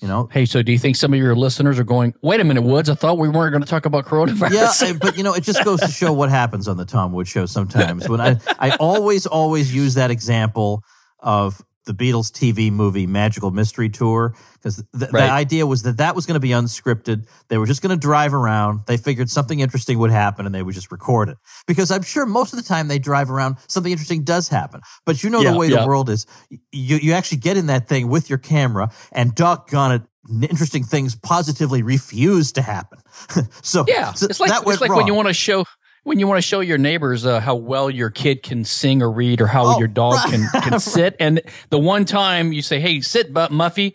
You 0.01 0.09
know, 0.09 0.27
Hey, 0.29 0.45
so 0.45 0.61
do 0.61 0.73
you 0.73 0.77
think 0.77 0.97
some 0.97 1.13
of 1.13 1.19
your 1.19 1.35
listeners 1.35 1.79
are 1.79 1.85
going, 1.85 2.13
wait 2.21 2.41
a 2.41 2.43
minute, 2.43 2.63
Woods, 2.63 2.89
I 2.89 2.95
thought 2.95 3.17
we 3.17 3.29
weren't 3.29 3.53
going 3.53 3.63
to 3.63 3.67
talk 3.67 3.85
about 3.85 4.03
yeah, 4.03 4.09
coronavirus? 4.11 4.91
uh, 4.91 4.97
but 5.01 5.17
you 5.17 5.23
know, 5.23 5.33
it 5.33 5.43
just 5.43 5.63
goes 5.63 5.79
to 5.79 5.87
show 5.87 6.11
what 6.11 6.29
happens 6.29 6.67
on 6.67 6.75
the 6.75 6.83
Tom 6.83 7.13
Wood 7.13 7.27
show 7.29 7.45
sometimes. 7.45 8.09
When 8.09 8.19
I, 8.19 8.37
I 8.59 8.75
always, 8.75 9.25
always 9.25 9.73
use 9.73 9.93
that 9.93 10.11
example 10.11 10.83
of 11.19 11.61
the 11.85 11.93
Beatles 11.93 12.31
TV 12.31 12.71
movie 12.71 13.07
Magical 13.07 13.51
Mystery 13.51 13.89
Tour 13.89 14.35
because 14.53 14.83
th- 14.97 15.11
the 15.11 15.21
idea 15.21 15.67
was 15.67 15.83
that 15.83 15.97
that 15.97 16.15
was 16.15 16.25
going 16.25 16.35
to 16.35 16.39
be 16.39 16.49
unscripted. 16.49 17.27
They 17.47 17.57
were 17.57 17.67
just 17.67 17.81
going 17.81 17.97
to 17.97 17.99
drive 17.99 18.33
around. 18.33 18.81
They 18.87 18.97
figured 18.97 19.29
something 19.29 19.59
interesting 19.59 19.99
would 19.99 20.11
happen 20.11 20.45
and 20.45 20.53
they 20.53 20.63
would 20.63 20.73
just 20.73 20.91
record 20.91 21.29
it. 21.29 21.37
Because 21.67 21.91
I'm 21.91 22.01
sure 22.01 22.25
most 22.25 22.53
of 22.53 22.57
the 22.57 22.67
time 22.67 22.87
they 22.87 22.99
drive 22.99 23.29
around, 23.29 23.57
something 23.67 23.91
interesting 23.91 24.23
does 24.23 24.49
happen. 24.49 24.81
But 25.05 25.23
you 25.23 25.29
know 25.29 25.41
Yeah, 25.41 25.51
the 25.51 25.57
way 25.57 25.67
yeah. 25.67 25.81
the 25.81 25.87
world 25.87 26.09
is. 26.09 26.25
You, 26.71 26.97
you 26.97 27.13
actually 27.13 27.37
get 27.37 27.57
in 27.57 27.67
that 27.67 27.87
thing 27.87 28.09
with 28.09 28.29
your 28.29 28.39
camera 28.39 28.91
and 29.11 29.35
doggone 29.35 29.91
it, 29.91 30.01
interesting 30.49 30.83
things 30.83 31.15
positively 31.15 31.83
refuse 31.83 32.51
to 32.53 32.61
happen. 32.61 32.99
so 33.61 33.85
yeah. 33.87 34.13
so 34.13 34.25
it's 34.25 34.39
like, 34.39 34.49
that 34.49 34.63
it's 34.65 34.81
like 34.81 34.95
when 34.95 35.07
you 35.07 35.13
want 35.13 35.27
to 35.27 35.33
show. 35.33 35.65
When 36.05 36.19
you 36.19 36.27
want 36.27 36.37
to 36.37 36.41
show 36.47 36.59
your 36.59 36.77
neighbors 36.77 37.25
uh, 37.25 37.39
how 37.39 37.55
well 37.55 37.89
your 37.89 38.11
kid 38.11 38.43
can 38.43 38.63
sing 38.63 39.01
or 39.01 39.11
read, 39.11 39.41
or 39.41 39.47
how 39.47 39.65
Oh, 39.65 39.79
your 39.79 39.87
dog 39.87 40.13
right. 40.13 40.29
can, 40.51 40.61
can 40.61 40.79
sit, 40.79 41.15
and 41.19 41.41
the 41.71 41.79
one 41.79 42.05
time 42.05 42.53
you 42.53 42.61
say, 42.61 42.79
"Hey, 42.79 43.01
sit, 43.01 43.33
but 43.33 43.51
Muffy," 43.51 43.93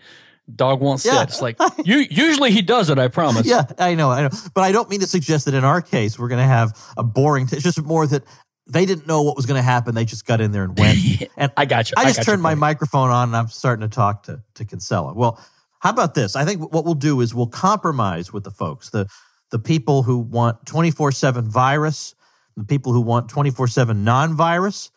dog 0.52 0.80
won't 0.80 1.00
sit. 1.00 1.12
Yeah. 1.14 1.22
It's 1.22 1.40
like 1.40 1.56
you. 1.84 1.98
Usually 2.10 2.50
he 2.50 2.62
does 2.62 2.90
it. 2.90 2.98
I 2.98 3.06
promise. 3.06 3.46
Yeah, 3.46 3.62
I 3.78 3.94
know, 3.94 4.10
I 4.10 4.22
know. 4.22 4.30
But 4.54 4.62
I 4.62 4.72
don't 4.72 4.90
mean 4.90 4.98
to 5.00 5.06
suggest 5.06 5.44
that 5.44 5.54
in 5.54 5.62
our 5.64 5.80
case 5.80 6.18
we're 6.18 6.26
going 6.28 6.40
to 6.42 6.48
have 6.48 6.76
a 6.96 7.04
boring. 7.04 7.46
T- 7.46 7.54
it's 7.54 7.64
just 7.64 7.80
more 7.80 8.04
that 8.08 8.24
they 8.66 8.86
didn't 8.86 9.06
know 9.06 9.22
what 9.22 9.36
was 9.36 9.46
going 9.46 9.58
to 9.58 9.62
happen. 9.62 9.94
They 9.94 10.04
just 10.04 10.26
got 10.26 10.40
in 10.40 10.50
there 10.50 10.64
and 10.64 10.76
went. 10.76 10.98
And 11.36 11.52
I 11.56 11.64
got 11.64 11.90
you. 11.90 11.94
I 11.96 12.04
just 12.06 12.18
got 12.18 12.26
turned 12.26 12.42
my 12.42 12.50
point. 12.50 12.58
microphone 12.60 13.10
on 13.10 13.28
and 13.28 13.36
I'm 13.36 13.46
starting 13.48 13.88
to 13.88 13.94
talk 13.94 14.24
to 14.24 14.42
to 14.54 14.64
Kinsella. 14.64 15.14
Well, 15.14 15.38
how 15.78 15.90
about 15.90 16.14
this? 16.14 16.34
I 16.34 16.44
think 16.44 16.72
what 16.72 16.84
we'll 16.84 16.94
do 16.94 17.20
is 17.20 17.34
we'll 17.36 17.46
compromise 17.46 18.32
with 18.32 18.42
the 18.42 18.50
folks, 18.50 18.90
the 18.90 19.06
the 19.50 19.58
people 19.58 20.02
who 20.02 20.18
want 20.18 20.64
24/7 20.64 21.48
virus, 21.48 22.14
the 22.56 22.64
people 22.64 22.92
who 22.92 23.00
want 23.00 23.28
24/7 23.28 24.04
non-virus. 24.04 24.90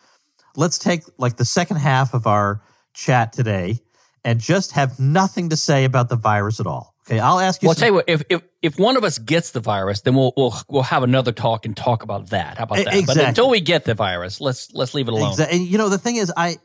Let's 0.55 0.77
take 0.77 1.03
like 1.17 1.37
the 1.37 1.45
second 1.45 1.77
half 1.77 2.13
of 2.13 2.27
our 2.27 2.61
chat 2.93 3.33
today 3.33 3.79
and 4.23 4.39
just 4.39 4.73
have 4.73 4.99
nothing 4.99 5.49
to 5.49 5.57
say 5.57 5.83
about 5.85 6.09
the 6.09 6.15
virus 6.15 6.59
at 6.59 6.67
all. 6.67 6.93
Okay, 7.05 7.19
I'll 7.19 7.39
ask 7.39 7.61
you 7.61 7.67
Well, 7.67 7.71
I'll 7.71 7.79
tell 7.79 7.87
you 7.89 7.93
what. 7.95 8.05
If, 8.07 8.23
if 8.29 8.41
if 8.61 8.79
one 8.79 8.95
of 8.95 9.03
us 9.03 9.17
gets 9.17 9.51
the 9.51 9.59
virus, 9.59 10.01
then 10.01 10.15
we'll 10.15 10.31
we'll 10.37 10.55
we'll 10.69 10.83
have 10.83 11.03
another 11.03 11.31
talk 11.33 11.65
and 11.65 11.75
talk 11.75 12.03
about 12.03 12.29
that. 12.29 12.57
How 12.57 12.63
about 12.63 12.77
that? 12.77 12.87
exactly. 12.93 13.15
But 13.15 13.27
until 13.27 13.49
we 13.49 13.59
get 13.59 13.83
the 13.83 13.93
virus, 13.93 14.39
let's 14.39 14.71
let's 14.73 14.93
leave 14.93 15.07
it 15.09 15.13
alone. 15.13 15.33
Exa- 15.33 15.51
And 15.51 15.67
you 15.67 15.77
know, 15.77 15.89
the 15.89 15.97
thing 15.97 16.15
is, 16.15 16.31
I, 16.37 16.57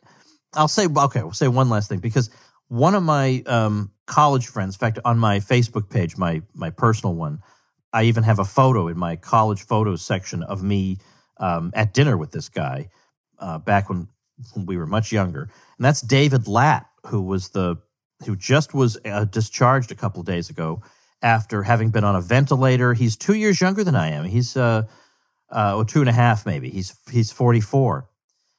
I'll 0.54 0.68
say, 0.68 0.86
okay, 0.86 1.22
we'll 1.22 1.32
say 1.32 1.48
one 1.48 1.68
last 1.68 1.88
thing 1.88 1.98
because 1.98 2.30
one 2.68 2.94
of 2.94 3.02
my 3.02 3.42
um, 3.46 3.90
college 4.06 4.46
friends, 4.46 4.76
in 4.76 4.78
fact, 4.78 5.00
on 5.04 5.18
my 5.18 5.40
Facebook 5.40 5.90
page, 5.90 6.16
my 6.16 6.42
my 6.54 6.70
personal 6.70 7.14
one, 7.16 7.40
I 7.92 8.04
even 8.04 8.22
have 8.24 8.38
a 8.38 8.44
photo 8.44 8.88
in 8.88 8.98
my 8.98 9.16
college 9.16 9.62
photos 9.62 10.04
section 10.04 10.42
of 10.42 10.62
me 10.62 10.98
um, 11.38 11.70
at 11.74 11.94
dinner 11.94 12.16
with 12.16 12.32
this 12.32 12.48
guy 12.48 12.88
uh, 13.38 13.58
back 13.58 13.88
when, 13.88 14.08
when 14.54 14.66
we 14.66 14.76
were 14.76 14.86
much 14.86 15.12
younger, 15.12 15.42
and 15.42 15.84
that's 15.84 16.00
David 16.00 16.48
Lat, 16.48 16.86
who 17.06 17.22
was 17.22 17.50
the 17.50 17.76
who 18.26 18.36
just 18.36 18.74
was 18.74 18.98
uh, 19.04 19.24
discharged 19.24 19.92
a 19.92 19.94
couple 19.94 20.22
days 20.22 20.50
ago 20.50 20.82
after 21.22 21.62
having 21.62 21.90
been 21.90 22.04
on 22.04 22.16
a 22.16 22.20
ventilator. 22.20 22.94
He's 22.94 23.16
two 23.16 23.34
years 23.34 23.60
younger 23.60 23.84
than 23.84 23.94
I 23.94 24.10
am. 24.10 24.24
He's 24.24 24.56
uh, 24.56 24.82
uh, 25.50 25.76
or 25.76 25.84
two 25.84 26.00
and 26.00 26.08
a 26.08 26.12
half 26.12 26.44
maybe. 26.44 26.70
He's 26.70 26.98
he's 27.10 27.32
forty 27.32 27.60
four 27.60 28.08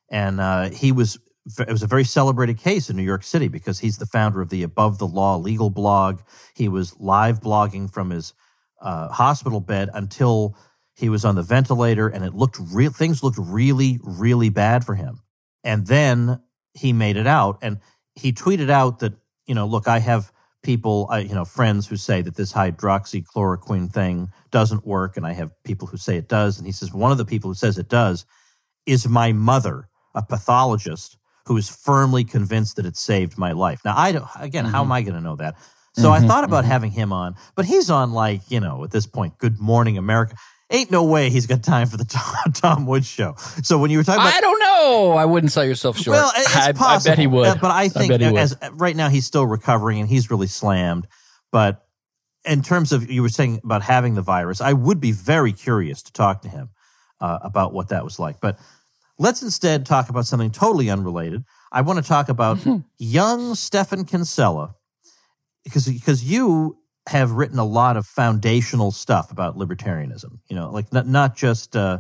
and 0.10 0.40
uh, 0.40 0.70
he 0.70 0.92
was 0.92 1.20
it 1.60 1.72
was 1.72 1.84
a 1.84 1.88
very 1.88 2.04
celebrated 2.04 2.58
case 2.58 2.90
in 2.90 2.96
New 2.96 3.04
York 3.04 3.24
City 3.24 3.48
because 3.48 3.80
he's 3.80 3.98
the 3.98 4.06
founder 4.06 4.42
of 4.42 4.50
the 4.50 4.64
Above 4.64 5.00
the 5.00 5.08
Law 5.08 5.38
legal 5.38 5.70
blog. 5.70 6.20
He 6.54 6.68
was 6.68 6.96
live 7.00 7.40
blogging 7.42 7.92
from 7.92 8.12
his 8.12 8.34
uh, 8.82 9.10
hospital 9.10 9.60
bed 9.60 9.90
until 9.94 10.56
he 10.96 11.10
was 11.10 11.24
on 11.26 11.36
the 11.36 11.44
ventilator, 11.44 12.08
and 12.08 12.26
it 12.26 12.34
looked 12.34 12.58
real. 12.74 12.92
Things 12.92 13.24
looked 13.24 13.38
really, 13.38 14.00
really 14.04 14.50
bad 14.50 14.86
for 14.86 14.96
him. 14.96 15.22
And 15.64 15.88
then 15.88 16.42
he 16.74 16.94
made 16.94 17.18
it 17.18 17.28
out, 17.28 17.60
and 17.62 17.80
he 18.16 18.34
tweeted 18.34 18.70
out 18.70 19.00
that 19.00 19.14
you 19.50 19.56
know, 19.56 19.66
look, 19.66 19.88
I 19.88 19.98
have 19.98 20.32
people, 20.62 21.08
I, 21.10 21.20
you 21.20 21.34
know, 21.34 21.44
friends 21.44 21.88
who 21.88 21.98
say 21.98 22.22
that 22.22 22.36
this 22.36 22.54
hydroxychloroquine 22.54 23.92
thing 23.92 24.30
doesn't 24.52 24.86
work, 24.86 25.18
and 25.18 25.26
I 25.26 25.34
have 25.34 25.52
people 25.64 25.88
who 25.88 25.98
say 25.98 26.18
it 26.18 26.30
does. 26.30 26.60
And 26.60 26.68
he 26.68 26.72
says 26.72 26.94
one 26.94 27.12
of 27.12 27.18
the 27.18 27.26
people 27.26 27.50
who 27.50 27.56
says 27.56 27.80
it 27.80 27.90
does 27.90 28.26
is 28.86 29.10
my 29.10 29.34
mother, 29.34 29.90
a 30.14 30.22
pathologist 30.22 31.18
who 31.48 31.58
is 31.58 31.68
firmly 31.68 32.24
convinced 32.24 32.76
that 32.76 32.86
it 32.86 32.96
saved 32.96 33.40
my 33.40 33.54
life. 33.54 33.82
Now, 33.84 33.98
I 33.98 34.12
don't, 34.12 34.28
again, 34.40 34.66
how 34.66 34.84
am 34.84 34.92
I 34.92 35.02
going 35.02 35.16
to 35.16 35.22
know 35.22 35.36
that? 35.38 35.56
So 35.94 36.12
I 36.12 36.20
Mhm, 36.20 36.28
thought 36.28 36.44
about 36.44 36.64
mhm. 36.66 36.68
having 36.68 36.92
him 36.92 37.12
on, 37.12 37.36
but 37.56 37.66
he's 37.66 37.90
on 37.90 38.12
like, 38.14 38.42
you 38.50 38.60
know, 38.60 38.84
at 38.84 38.92
this 38.92 39.06
point, 39.08 39.38
Good 39.38 39.60
Morning 39.60 39.98
America. 39.98 40.36
Ain't 40.72 40.92
no 40.92 41.04
way 41.04 41.32
he's 41.32 41.48
got 41.48 41.64
time 41.64 41.88
for 41.88 41.98
the 41.98 42.06
Tom, 42.06 42.54
Tom 42.54 42.86
Woods 42.86 43.08
show. 43.08 43.34
So 43.64 43.80
when 43.80 43.90
you 43.90 43.98
were 43.98 44.04
talking 44.04 44.22
about 44.22 44.36
I 44.36 44.42
don't 44.42 44.60
know. 44.60 45.14
I 45.14 45.26
wouldn't 45.26 45.52
sell 45.52 45.66
yourself 45.66 45.98
short. 45.98 46.14
well, 46.16 46.32
it's 46.38 46.56
I, 46.56 46.74
I 46.80 47.00
bet 47.04 47.18
he 47.18 47.26
would. 47.28 47.48
Uh, 47.48 47.56
But 47.60 47.72
I 47.72 47.90
think 47.90 48.12
bet 48.12 48.22
he 48.22 48.28
would. 48.28 48.38
as 48.38 48.56
right 48.74 48.96
now 48.96 49.10
he's 49.10 49.26
still 49.26 49.48
recovering 49.48 50.00
and 50.00 50.08
he's 50.08 50.30
really 50.30 50.46
slammed. 50.48 51.08
But 51.52 51.84
in 52.46 52.62
terms 52.62 52.92
of 52.92 53.10
you 53.12 53.22
were 53.24 53.30
saying 53.30 53.62
about 53.64 53.82
having 53.82 54.14
the 54.14 54.22
virus, 54.22 54.62
I 54.62 54.74
would 54.74 55.00
be 55.02 55.12
very 55.12 55.52
curious 55.54 56.04
to 56.04 56.14
talk 56.14 56.44
to 56.44 56.50
him 56.50 56.70
uh, 57.20 57.40
about 57.42 57.74
what 57.74 57.90
that 57.90 58.04
was 58.04 58.20
like. 58.20 58.40
But 58.40 58.60
let's 59.18 59.42
instead 59.42 59.86
talk 59.88 60.10
about 60.10 60.28
something 60.28 60.52
totally 60.52 60.90
unrelated. 60.92 61.44
I 61.72 61.82
want 61.82 61.98
to 61.98 62.08
talk 62.08 62.30
about 62.30 62.60
young 63.00 63.56
Stephan 63.56 64.06
Kinsella 64.06 64.76
because 65.64 65.88
because 65.88 66.24
you 66.24 66.78
have 67.08 67.32
written 67.32 67.58
a 67.58 67.66
lot 67.66 67.98
of 67.98 68.06
foundational 68.06 68.92
stuff 68.92 69.32
about 69.32 69.58
libertarianism. 69.58 70.40
You 70.48 70.56
know, 70.56 70.70
like 70.70 70.92
not 70.94 71.08
not 71.08 71.36
just 71.36 71.76
uh, 71.76 72.00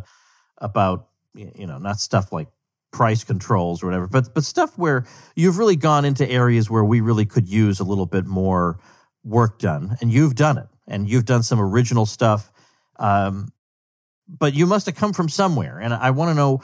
about 0.59 1.07
you 1.33 1.67
know, 1.67 1.77
not 1.77 1.99
stuff 1.99 2.31
like 2.31 2.47
price 2.91 3.23
controls 3.23 3.81
or 3.81 3.87
whatever, 3.87 4.07
but 4.07 4.33
but 4.33 4.43
stuff 4.43 4.77
where 4.77 5.05
you've 5.35 5.57
really 5.57 5.75
gone 5.75 6.05
into 6.05 6.29
areas 6.29 6.69
where 6.69 6.83
we 6.83 7.01
really 7.01 7.25
could 7.25 7.47
use 7.47 7.79
a 7.79 7.83
little 7.83 8.05
bit 8.05 8.25
more 8.25 8.79
work 9.23 9.59
done, 9.59 9.97
and 10.01 10.11
you've 10.11 10.35
done 10.35 10.57
it, 10.57 10.67
and 10.87 11.09
you've 11.09 11.25
done 11.25 11.43
some 11.43 11.59
original 11.59 12.05
stuff. 12.05 12.51
Um, 12.97 13.49
but 14.27 14.53
you 14.53 14.67
must 14.67 14.85
have 14.85 14.95
come 14.95 15.13
from 15.13 15.29
somewhere, 15.29 15.79
and 15.79 15.93
I 15.93 16.11
want 16.11 16.29
to 16.29 16.35
know. 16.35 16.61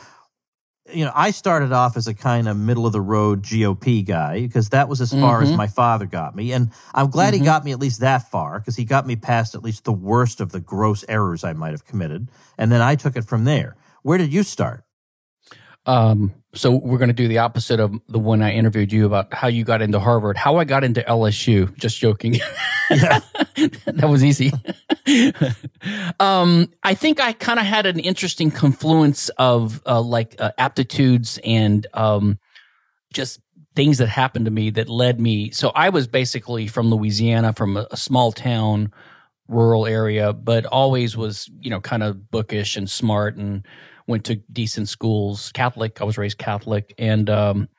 You 0.94 1.04
know, 1.06 1.12
I 1.16 1.32
started 1.32 1.72
off 1.72 1.98
as 1.98 2.08
a 2.08 2.14
kind 2.14 2.48
of 2.48 2.56
middle 2.58 2.86
of 2.86 2.94
the 2.94 3.02
road 3.02 3.42
GOP 3.42 4.06
guy 4.06 4.42
because 4.42 4.70
that 4.70 4.88
was 4.88 5.02
as 5.02 5.12
far 5.12 5.42
Mm-hmm. 5.42 5.52
as 5.52 5.58
my 5.58 5.66
father 5.68 6.06
got 6.06 6.36
me, 6.36 6.52
and 6.54 6.70
I'm 6.94 7.10
glad 7.10 7.34
he 7.34 7.40
Mhm. 7.40 7.46
got 7.46 7.66
me 7.66 7.72
at 7.72 7.80
least 7.80 8.02
that 8.02 8.30
far 8.30 8.60
because 8.60 8.76
he 8.76 8.86
got 8.86 9.08
me 9.08 9.16
past 9.16 9.56
at 9.56 9.64
least 9.64 9.84
the 9.84 9.92
worst 9.92 10.40
of 10.42 10.52
the 10.52 10.60
gross 10.60 11.04
errors 11.10 11.44
I 11.44 11.54
might 11.54 11.72
have 11.72 11.86
committed, 11.86 12.30
and 12.58 12.72
then 12.72 12.82
I 12.82 12.96
took 12.96 13.16
it 13.18 13.26
from 13.26 13.46
there. 13.46 13.76
Where 14.04 14.20
did 14.20 14.32
you 14.32 14.44
start? 14.44 14.85
Um, 15.86 16.34
so 16.54 16.72
we're 16.72 16.98
going 16.98 17.10
to 17.10 17.14
do 17.14 17.28
the 17.28 17.40
opposite 17.40 17.80
of 17.80 17.94
the 18.08 18.18
one 18.18 18.42
I 18.42 18.54
interviewed 18.54 18.92
you 18.92 19.06
about 19.06 19.34
how 19.34 19.48
you 19.48 19.64
got 19.64 19.82
into 19.82 20.00
Harvard, 20.00 20.38
how 20.38 20.58
I 20.58 20.64
got 20.64 20.84
into 20.84 21.02
LSU. 21.02 21.76
Just 21.78 22.00
joking. 22.00 22.40
Yeah. 22.88 23.20
that 23.88 24.08
was 24.08 24.24
easy. 24.24 24.52
um, 26.20 26.72
I 26.84 26.94
think 26.94 27.20
I 27.20 27.34
kind 27.34 27.58
of 27.58 27.66
had 27.66 27.88
an 27.88 28.00
interesting 28.00 28.52
confluence 28.52 29.30
of 29.30 29.82
uh, 29.88 30.02
like 30.02 30.36
uh, 30.38 30.52
aptitudes 30.60 31.40
and 31.44 31.88
um, 31.96 32.38
just 33.12 33.40
things 33.76 33.98
that 33.98 34.08
happened 34.08 34.46
to 34.46 34.52
me 34.52 34.70
that 34.70 34.88
led 34.88 35.20
me. 35.20 35.50
So 35.50 35.70
I 35.70 35.90
was 35.90 36.06
basically 36.06 36.68
from 36.68 36.92
Louisiana, 36.92 37.54
from 37.54 37.76
a, 37.76 37.88
a 37.90 37.98
small 37.98 38.32
town, 38.32 38.94
rural 39.48 39.88
area, 39.88 40.32
but 40.32 40.68
always 40.68 41.18
was 41.18 41.50
you 41.60 41.72
know 41.72 41.82
kind 41.82 42.04
of 42.04 42.30
bookish 42.30 42.78
and 42.78 42.88
smart 42.88 43.36
and 43.36 43.66
went 44.08 44.26
to 44.26 44.36
decent 44.52 44.90
schools. 44.90 45.52
Catholic, 45.54 46.02
I 46.02 46.04
was 46.04 46.18
raised 46.18 46.38
Catholic, 46.38 46.94
and 46.98 47.30
um, 47.30 47.70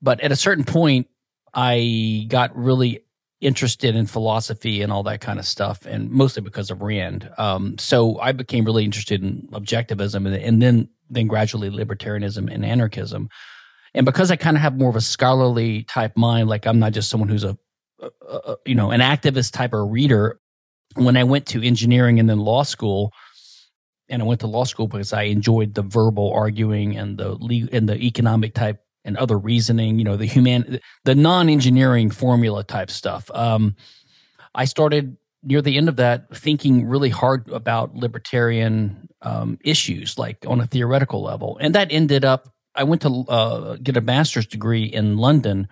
but 0.00 0.20
at 0.20 0.32
a 0.32 0.36
certain 0.36 0.64
point, 0.64 1.08
I 1.54 2.26
got 2.28 2.56
really 2.56 3.04
interested 3.40 3.96
in 3.96 4.06
philosophy 4.06 4.82
and 4.82 4.92
all 4.92 5.02
that 5.02 5.20
kind 5.20 5.38
of 5.38 5.46
stuff, 5.46 5.84
and 5.84 6.10
mostly 6.10 6.42
because 6.42 6.70
of 6.70 6.80
Rand. 6.80 7.28
Um, 7.38 7.76
so 7.78 8.18
I 8.20 8.32
became 8.32 8.64
really 8.64 8.84
interested 8.84 9.22
in 9.22 9.48
objectivism, 9.52 10.26
and, 10.26 10.34
and 10.34 10.62
then 10.62 10.88
then 11.10 11.26
gradually 11.26 11.70
libertarianism 11.70 12.52
and 12.52 12.64
anarchism. 12.64 13.28
And 13.94 14.06
because 14.06 14.30
I 14.30 14.36
kind 14.36 14.56
of 14.56 14.62
have 14.62 14.78
more 14.78 14.88
of 14.88 14.96
a 14.96 15.02
scholarly 15.02 15.82
type 15.84 16.16
mind, 16.16 16.48
like 16.48 16.66
I'm 16.66 16.78
not 16.78 16.92
just 16.92 17.10
someone 17.10 17.28
who's 17.28 17.44
a, 17.44 17.58
a, 18.00 18.08
a 18.26 18.56
you 18.64 18.74
know 18.74 18.90
an 18.90 19.00
activist 19.00 19.52
type 19.52 19.74
of 19.74 19.90
reader. 19.90 20.38
When 20.94 21.16
I 21.16 21.24
went 21.24 21.46
to 21.46 21.66
engineering 21.66 22.20
and 22.20 22.28
then 22.28 22.38
law 22.38 22.64
school, 22.64 23.12
and 24.12 24.22
I 24.22 24.26
went 24.26 24.40
to 24.40 24.46
law 24.46 24.64
school 24.64 24.86
because 24.86 25.14
I 25.14 25.22
enjoyed 25.22 25.74
the 25.74 25.82
verbal 25.82 26.32
arguing 26.32 26.96
and 26.98 27.16
the 27.16 27.30
le- 27.30 27.68
and 27.72 27.88
the 27.88 27.96
economic 27.96 28.52
type 28.52 28.84
and 29.04 29.16
other 29.16 29.38
reasoning, 29.38 29.98
you 29.98 30.04
know, 30.04 30.16
the 30.16 30.26
human, 30.26 30.78
the 31.04 31.14
non-engineering 31.14 32.10
formula 32.10 32.62
type 32.62 32.90
stuff. 32.90 33.30
Um, 33.34 33.74
I 34.54 34.66
started 34.66 35.16
near 35.42 35.62
the 35.62 35.76
end 35.78 35.88
of 35.88 35.96
that 35.96 36.36
thinking 36.36 36.86
really 36.86 37.08
hard 37.08 37.48
about 37.50 37.96
libertarian 37.96 39.08
um, 39.22 39.58
issues, 39.64 40.18
like 40.18 40.44
on 40.46 40.60
a 40.60 40.66
theoretical 40.66 41.22
level, 41.22 41.56
and 41.60 41.74
that 41.74 41.90
ended 41.90 42.24
up. 42.24 42.48
I 42.74 42.84
went 42.84 43.02
to 43.02 43.24
uh, 43.28 43.76
get 43.82 43.96
a 43.96 44.00
master's 44.02 44.46
degree 44.46 44.84
in 44.84 45.16
London 45.16 45.68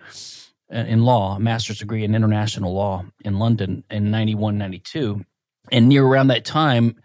uh, 0.73 0.77
in 0.77 1.03
law, 1.03 1.35
a 1.35 1.39
master's 1.39 1.79
degree 1.79 2.03
in 2.03 2.15
international 2.15 2.73
law 2.73 3.05
in 3.23 3.37
London 3.37 3.83
in 3.89 4.11
91, 4.11 4.57
92. 4.57 5.25
And 5.71 5.89
near 5.89 6.05
around 6.05 6.27
that 6.27 6.43
time, 6.43 7.01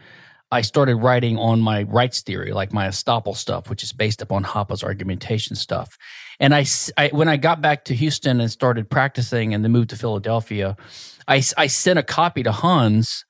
I 0.50 0.60
started 0.60 0.96
writing 0.96 1.38
on 1.38 1.60
my 1.60 1.82
rights 1.82 2.22
theory, 2.22 2.52
like 2.52 2.72
my 2.72 2.86
estoppel 2.86 3.36
stuff, 3.36 3.68
which 3.68 3.82
is 3.82 3.92
based 3.92 4.22
upon 4.22 4.44
Hoppe's 4.44 4.84
argumentation 4.84 5.56
stuff. 5.56 5.98
And 6.38 6.54
I, 6.54 6.64
when 7.10 7.28
I 7.28 7.36
got 7.36 7.60
back 7.60 7.84
to 7.86 7.94
Houston 7.94 8.40
and 8.40 8.50
started 8.50 8.88
practicing 8.88 9.54
and 9.54 9.64
then 9.64 9.72
moved 9.72 9.90
to 9.90 9.96
Philadelphia, 9.96 10.76
I 11.26 11.40
sent 11.40 11.98
a 11.98 12.04
copy 12.04 12.44
to 12.44 12.52
Hans 12.52 13.24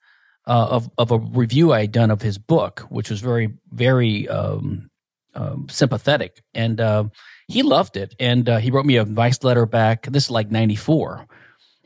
uh, 0.45 0.67
of, 0.69 0.89
of 0.97 1.11
a 1.11 1.17
review 1.17 1.73
I 1.73 1.81
had 1.81 1.91
done 1.91 2.11
of 2.11 2.21
his 2.21 2.37
book, 2.37 2.81
which 2.89 3.09
was 3.09 3.19
very, 3.19 3.53
very 3.71 4.29
um, 4.29 4.89
um, 5.35 5.67
sympathetic. 5.69 6.41
And 6.53 6.79
uh, 6.79 7.05
he 7.47 7.63
loved 7.63 7.97
it. 7.97 8.15
And 8.19 8.47
uh, 8.47 8.57
he 8.57 8.71
wrote 8.71 8.85
me 8.85 8.97
a 8.97 9.05
nice 9.05 9.43
letter 9.43 9.65
back. 9.65 10.03
This 10.03 10.25
is 10.25 10.31
like 10.31 10.49
94. 10.51 11.27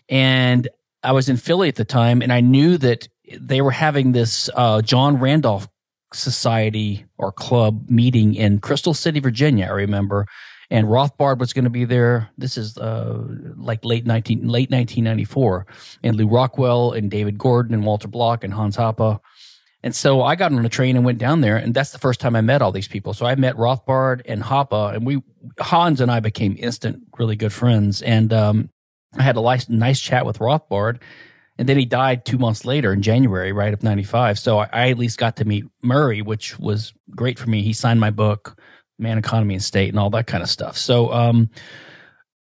And 0.10 0.68
I 1.04 1.14
was 1.14 1.30
in 1.30 1.38
Philly 1.38 1.70
at 1.70 1.76
the 1.76 1.86
time, 1.86 2.22
and 2.22 2.32
I 2.32 2.42
knew 2.42 2.78
that 2.78 3.08
they 3.40 3.62
were 3.62 3.72
having 3.72 4.12
this 4.12 4.50
uh, 4.56 4.82
John 4.82 5.18
Randolph 5.18 5.68
Society 6.14 7.06
or 7.18 7.32
club 7.32 7.90
meeting 7.90 8.36
in 8.36 8.60
Crystal 8.60 8.94
City, 8.94 9.20
Virginia. 9.20 9.66
I 9.66 9.72
remember, 9.72 10.26
and 10.70 10.88
Rothbard 10.88 11.40
was 11.40 11.54
going 11.54 11.64
to 11.64 11.70
be 11.70 11.86
there. 11.86 12.30
This 12.38 12.58
is 12.58 12.78
uh, 12.78 13.24
like 13.56 13.86
late 13.86 14.06
nineteen 14.06 14.48
late 14.48 14.70
nineteen 14.70 15.04
ninety 15.04 15.26
four, 15.26 15.66
and 16.04 16.16
Lew 16.18 16.28
Rockwell 16.28 16.92
and 16.92 17.10
David 17.10 17.38
Gordon 17.38 17.74
and 17.74 17.86
Walter 17.86 18.08
Block 18.08 18.44
and 18.44 18.54
Hans 18.54 18.78
Hoppe. 18.78 19.20
And 19.84 19.96
so 19.96 20.22
I 20.22 20.36
got 20.36 20.52
on 20.52 20.64
a 20.64 20.70
train 20.70 20.96
and 20.96 21.04
went 21.04 21.18
down 21.18 21.42
there, 21.42 21.58
and 21.58 21.74
that's 21.74 21.92
the 21.92 21.98
first 21.98 22.20
time 22.20 22.36
I 22.36 22.42
met 22.42 22.62
all 22.62 22.72
these 22.72 22.88
people. 22.88 23.14
So 23.14 23.26
I 23.26 23.34
met 23.36 23.56
Rothbard 23.56 24.22
and 24.26 24.44
Hoppe, 24.44 24.94
and 24.96 25.06
we 25.06 25.24
Hans 25.60 26.02
and 26.02 26.12
I 26.12 26.20
became 26.20 26.56
instant, 26.60 27.02
really 27.18 27.36
good 27.36 27.52
friends. 27.52 28.02
And 28.02 28.32
um, 28.32 28.70
I 29.18 29.24
had 29.24 29.38
a 29.38 29.42
nice, 29.42 29.70
nice 29.70 30.00
chat 30.00 30.26
with 30.26 30.40
Rothbard, 30.40 31.02
and 31.58 31.68
then 31.68 31.78
he 31.78 31.86
died 31.86 32.26
two 32.26 32.38
months 32.38 32.66
later 32.66 32.94
in 32.94 33.02
January, 33.02 33.52
right 33.52 33.74
of 33.74 33.84
'95. 33.84 34.40
So 34.40 34.60
I, 34.60 34.70
I 34.72 34.90
at 34.90 34.98
least 34.98 35.18
got 35.18 35.36
to 35.38 35.46
meet 35.46 35.66
Murray, 35.82 36.22
which 36.22 36.58
was 36.60 36.94
great 37.12 37.38
for 37.38 37.50
me. 37.50 37.62
He 37.62 37.74
signed 37.74 38.00
my 38.00 38.12
book, 38.12 38.60
Man, 38.98 39.18
Economy, 39.18 39.56
and 39.56 39.64
State, 39.64 39.90
and 39.90 40.00
all 40.00 40.10
that 40.12 40.28
kind 40.28 40.44
of 40.44 40.50
stuff. 40.50 40.78
So 40.78 41.12
um, 41.12 41.50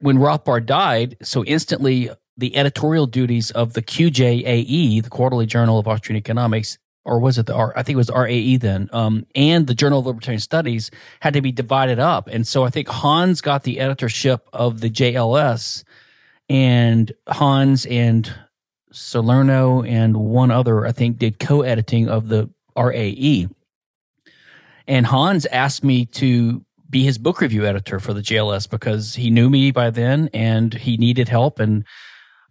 when 0.00 0.18
Rothbard 0.18 0.66
died, 0.66 1.16
so 1.22 1.44
instantly 1.44 2.10
the 2.36 2.56
editorial 2.56 3.06
duties 3.06 3.50
of 3.50 3.72
the 3.72 3.82
QJAE, 3.82 5.02
the 5.02 5.10
Quarterly 5.10 5.46
Journal 5.46 5.78
of 5.78 5.88
Austrian 5.88 6.16
Economics, 6.16 6.78
or 7.04 7.18
was 7.18 7.38
it 7.38 7.46
the 7.46 7.54
R? 7.54 7.72
I 7.74 7.82
think 7.82 7.94
it 7.94 7.96
was 7.96 8.10
RAE 8.10 8.58
then, 8.58 8.88
um, 8.92 9.26
and 9.34 9.66
the 9.66 9.74
Journal 9.74 10.00
of 10.00 10.06
Libertarian 10.06 10.40
Studies 10.40 10.90
had 11.20 11.34
to 11.34 11.40
be 11.40 11.50
divided 11.50 11.98
up. 11.98 12.28
And 12.28 12.46
so 12.46 12.64
I 12.64 12.70
think 12.70 12.88
Hans 12.88 13.40
got 13.40 13.64
the 13.64 13.80
editorship 13.80 14.48
of 14.52 14.80
the 14.80 14.90
JLS, 14.90 15.84
and 16.48 17.10
Hans 17.26 17.86
and 17.86 18.32
Salerno 18.92 19.82
and 19.82 20.16
one 20.16 20.50
other, 20.50 20.86
I 20.86 20.92
think, 20.92 21.18
did 21.18 21.38
co 21.38 21.62
editing 21.62 22.08
of 22.08 22.28
the 22.28 22.50
RAE. 22.76 23.48
And 24.86 25.06
Hans 25.06 25.46
asked 25.46 25.84
me 25.84 26.06
to 26.06 26.64
be 26.90 27.04
his 27.04 27.18
book 27.18 27.40
review 27.40 27.66
editor 27.66 28.00
for 28.00 28.14
the 28.14 28.22
JLS 28.22 28.68
because 28.68 29.14
he 29.14 29.30
knew 29.30 29.50
me 29.50 29.70
by 29.70 29.90
then 29.90 30.30
and 30.32 30.72
he 30.72 30.96
needed 30.96 31.28
help. 31.28 31.60
And 31.60 31.84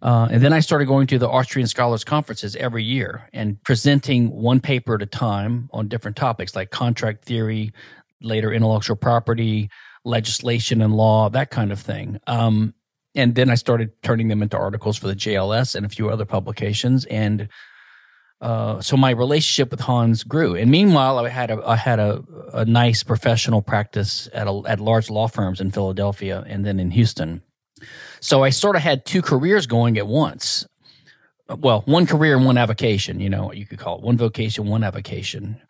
uh, 0.00 0.28
and 0.30 0.40
then 0.40 0.52
I 0.52 0.60
started 0.60 0.86
going 0.86 1.08
to 1.08 1.18
the 1.18 1.28
Austrian 1.28 1.66
Scholars 1.66 2.04
Conferences 2.04 2.54
every 2.54 2.84
year 2.84 3.28
and 3.32 3.60
presenting 3.64 4.30
one 4.30 4.60
paper 4.60 4.94
at 4.94 5.02
a 5.02 5.06
time 5.06 5.68
on 5.72 5.88
different 5.88 6.16
topics 6.16 6.54
like 6.54 6.70
contract 6.70 7.24
theory, 7.24 7.72
later 8.22 8.52
intellectual 8.52 8.94
property, 8.94 9.68
legislation 10.04 10.82
and 10.82 10.94
law, 10.94 11.28
that 11.30 11.50
kind 11.50 11.72
of 11.72 11.80
thing. 11.80 12.20
Um, 12.28 12.74
and 13.18 13.34
then 13.34 13.50
I 13.50 13.56
started 13.56 13.90
turning 14.02 14.28
them 14.28 14.42
into 14.42 14.56
articles 14.56 14.96
for 14.96 15.08
the 15.08 15.16
JLS 15.16 15.74
and 15.74 15.84
a 15.84 15.88
few 15.88 16.08
other 16.08 16.24
publications. 16.24 17.04
And 17.06 17.48
uh, 18.40 18.80
so 18.80 18.96
my 18.96 19.10
relationship 19.10 19.72
with 19.72 19.80
Hans 19.80 20.22
grew. 20.22 20.54
And 20.54 20.70
meanwhile, 20.70 21.18
I 21.18 21.28
had 21.28 21.50
a 21.50 21.60
I 21.66 21.74
had 21.74 21.98
a, 21.98 22.22
a 22.54 22.64
nice 22.64 23.02
professional 23.02 23.60
practice 23.60 24.28
at 24.32 24.46
a, 24.46 24.62
at 24.66 24.78
large 24.78 25.10
law 25.10 25.26
firms 25.26 25.60
in 25.60 25.72
Philadelphia 25.72 26.44
and 26.46 26.64
then 26.64 26.78
in 26.78 26.92
Houston. 26.92 27.42
So 28.20 28.44
I 28.44 28.50
sort 28.50 28.76
of 28.76 28.82
had 28.82 29.04
two 29.04 29.20
careers 29.20 29.66
going 29.66 29.98
at 29.98 30.06
once. 30.06 30.64
Well, 31.48 31.82
one 31.86 32.06
career 32.06 32.36
and 32.36 32.46
one 32.46 32.58
avocation, 32.58 33.20
you 33.20 33.30
know, 33.30 33.52
you 33.52 33.66
could 33.66 33.78
call 33.78 33.98
it 33.98 34.04
one 34.04 34.16
vocation, 34.16 34.66
one 34.66 34.84
avocation. 34.84 35.60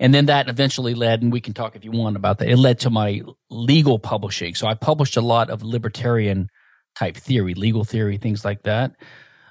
And 0.00 0.14
then 0.14 0.26
that 0.26 0.48
eventually 0.48 0.94
led, 0.94 1.22
and 1.22 1.32
we 1.32 1.40
can 1.40 1.54
talk 1.54 1.76
if 1.76 1.84
you 1.84 1.90
want 1.90 2.16
about 2.16 2.38
that, 2.38 2.48
it 2.48 2.56
led 2.56 2.78
to 2.80 2.90
my 2.90 3.20
legal 3.50 3.98
publishing. 3.98 4.54
So 4.54 4.66
I 4.66 4.74
published 4.74 5.16
a 5.16 5.20
lot 5.20 5.50
of 5.50 5.62
libertarian 5.62 6.48
type 6.94 7.16
theory, 7.16 7.54
legal 7.54 7.84
theory, 7.84 8.16
things 8.16 8.44
like 8.44 8.62
that. 8.62 8.92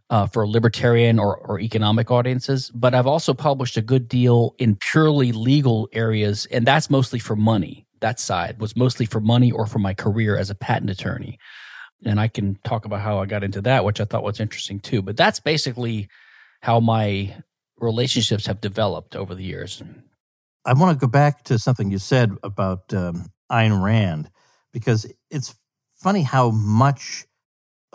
Uh, 0.10 0.28
for 0.28 0.48
libertarian 0.48 1.18
or, 1.18 1.38
or 1.38 1.60
economic 1.60 2.12
audiences, 2.12 2.70
but 2.76 2.94
I've 2.94 3.08
also 3.08 3.34
published 3.34 3.78
a 3.78 3.82
good 3.82 4.08
deal 4.08 4.54
in 4.60 4.76
purely 4.76 5.32
legal 5.32 5.90
areas, 5.92 6.46
and 6.52 6.68
that's 6.68 6.90
mostly 6.90 7.18
for 7.18 7.36
money. 7.36 7.88
That 8.02 8.20
side 8.20 8.60
was 8.60 8.76
mostly 8.76 9.08
for 9.08 9.22
money 9.22 9.52
or 9.52 9.66
for 9.66 9.80
my 9.80 9.94
career 9.96 10.38
as 10.38 10.52
a 10.52 10.56
patent 10.56 10.92
attorney 10.92 11.40
and 12.06 12.20
I 12.20 12.28
can 12.28 12.58
talk 12.64 12.86
about 12.86 13.02
how 13.02 13.20
I 13.20 13.26
got 13.26 13.44
into 13.44 13.62
that, 13.62 13.86
which 13.86 14.00
I 14.00 14.06
thought 14.06 14.24
was 14.24 14.40
interesting 14.40 14.80
too. 14.80 15.02
But 15.02 15.18
that's 15.18 15.40
basically 15.40 16.10
how 16.62 16.80
my 16.80 17.36
relationships 17.80 18.46
have 18.46 18.62
developed 18.62 19.16
over 19.16 19.36
the 19.36 19.44
years. 19.44 19.82
I 20.66 20.74
want 20.74 20.98
to 20.98 21.06
go 21.06 21.10
back 21.10 21.44
to 21.46 21.60
something 21.60 21.92
you 21.92 21.98
said 21.98 22.32
about 22.44 22.94
um, 22.94 23.28
Ayn 23.52 23.84
Rand 23.84 24.30
because 24.72 25.06
it's 25.30 25.56
funny 25.96 26.24
how 26.24 26.52
much, 26.52 27.26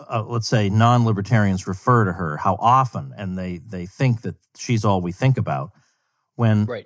uh, 0.07 0.23
let's 0.23 0.47
say, 0.47 0.69
non-libertarians 0.69 1.67
refer 1.67 2.05
to 2.05 2.13
her, 2.13 2.37
how 2.37 2.55
often, 2.59 3.13
and 3.17 3.37
they 3.37 3.57
they 3.57 3.85
think 3.85 4.21
that 4.21 4.35
she's 4.57 4.85
all 4.85 5.01
we 5.01 5.11
think 5.11 5.37
about. 5.37 5.71
When 6.35 6.65
Right. 6.65 6.85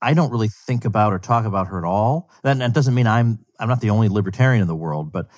I 0.00 0.14
don't 0.14 0.30
really 0.30 0.48
think 0.48 0.84
about 0.84 1.12
or 1.12 1.18
talk 1.18 1.46
about 1.46 1.66
her 1.68 1.78
at 1.78 1.84
all. 1.84 2.30
That, 2.42 2.58
that 2.58 2.72
doesn't 2.72 2.94
mean 2.94 3.06
I'm 3.06 3.44
I'm 3.58 3.68
not 3.68 3.80
the 3.80 3.90
only 3.90 4.08
libertarian 4.08 4.62
in 4.62 4.68
the 4.68 4.74
world, 4.74 5.12
but 5.12 5.28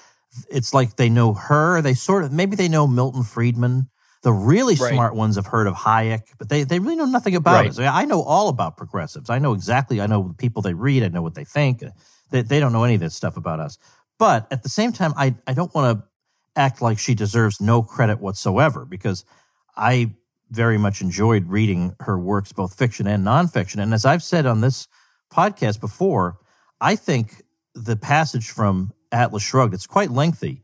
it's 0.51 0.75
like 0.75 0.97
they 0.97 1.09
know 1.09 1.35
her. 1.35 1.81
They 1.83 1.95
sort 1.95 2.25
of 2.25 2.33
maybe 2.33 2.57
they 2.57 2.69
know 2.69 2.87
Milton 2.87 3.23
Friedman. 3.23 3.89
The 4.23 4.33
really 4.33 4.75
right. 4.75 4.93
smart 4.93 5.15
ones 5.15 5.37
have 5.37 5.47
heard 5.47 5.69
of 5.69 5.75
Hayek, 5.75 6.23
but 6.37 6.49
they, 6.49 6.65
they 6.65 6.81
really 6.81 6.97
know 6.97 7.05
nothing 7.05 7.37
about 7.37 7.55
right. 7.55 7.67
it. 7.67 7.75
So 7.75 7.85
I 7.85 8.07
know 8.07 8.23
all 8.23 8.49
about 8.49 8.77
progressives. 8.77 9.31
I 9.31 9.39
know 9.39 9.53
exactly. 9.53 10.01
I 10.01 10.07
know 10.07 10.27
the 10.29 10.35
people 10.35 10.63
they 10.63 10.75
read. 10.75 11.05
I 11.05 11.09
know 11.09 11.23
what 11.23 11.37
they 11.37 11.45
think. 11.45 11.85
They, 12.31 12.43
they 12.43 12.59
don't 12.59 12.73
know 12.73 12.83
any 12.83 12.95
of 12.95 13.01
this 13.01 13.15
stuff 13.15 13.37
about 13.37 13.61
us. 13.61 13.79
But 14.19 14.49
at 14.51 14.65
the 14.65 14.69
same 14.69 14.93
time, 14.93 15.13
I, 15.17 15.37
I 15.47 15.53
don't 15.53 15.73
want 15.75 15.99
to 15.99 16.05
act 16.57 16.83
like 16.83 16.99
she 16.99 17.15
deserves 17.15 17.61
no 17.61 17.83
credit 17.83 18.21
whatsoever 18.21 18.85
because 18.85 19.25
I 19.77 20.15
very 20.51 20.79
much 20.79 21.01
enjoyed 21.01 21.49
reading 21.49 21.95
her 22.01 22.19
works, 22.19 22.53
both 22.53 22.75
fiction 22.75 23.07
and 23.07 23.25
nonfiction. 23.25 23.83
And 23.83 23.93
as 23.93 24.05
I've 24.05 24.23
said 24.23 24.47
on 24.47 24.61
this 24.61 24.89
podcast 25.33 25.81
before, 25.81 26.39
I 26.81 26.97
think 26.97 27.43
the 27.75 27.97
passage 27.97 28.51
from 28.51 28.93
Atlas 29.13 29.43
Shrugged, 29.43 29.75
it's 29.75 29.87
quite 29.87 30.11
lengthy, 30.11 30.63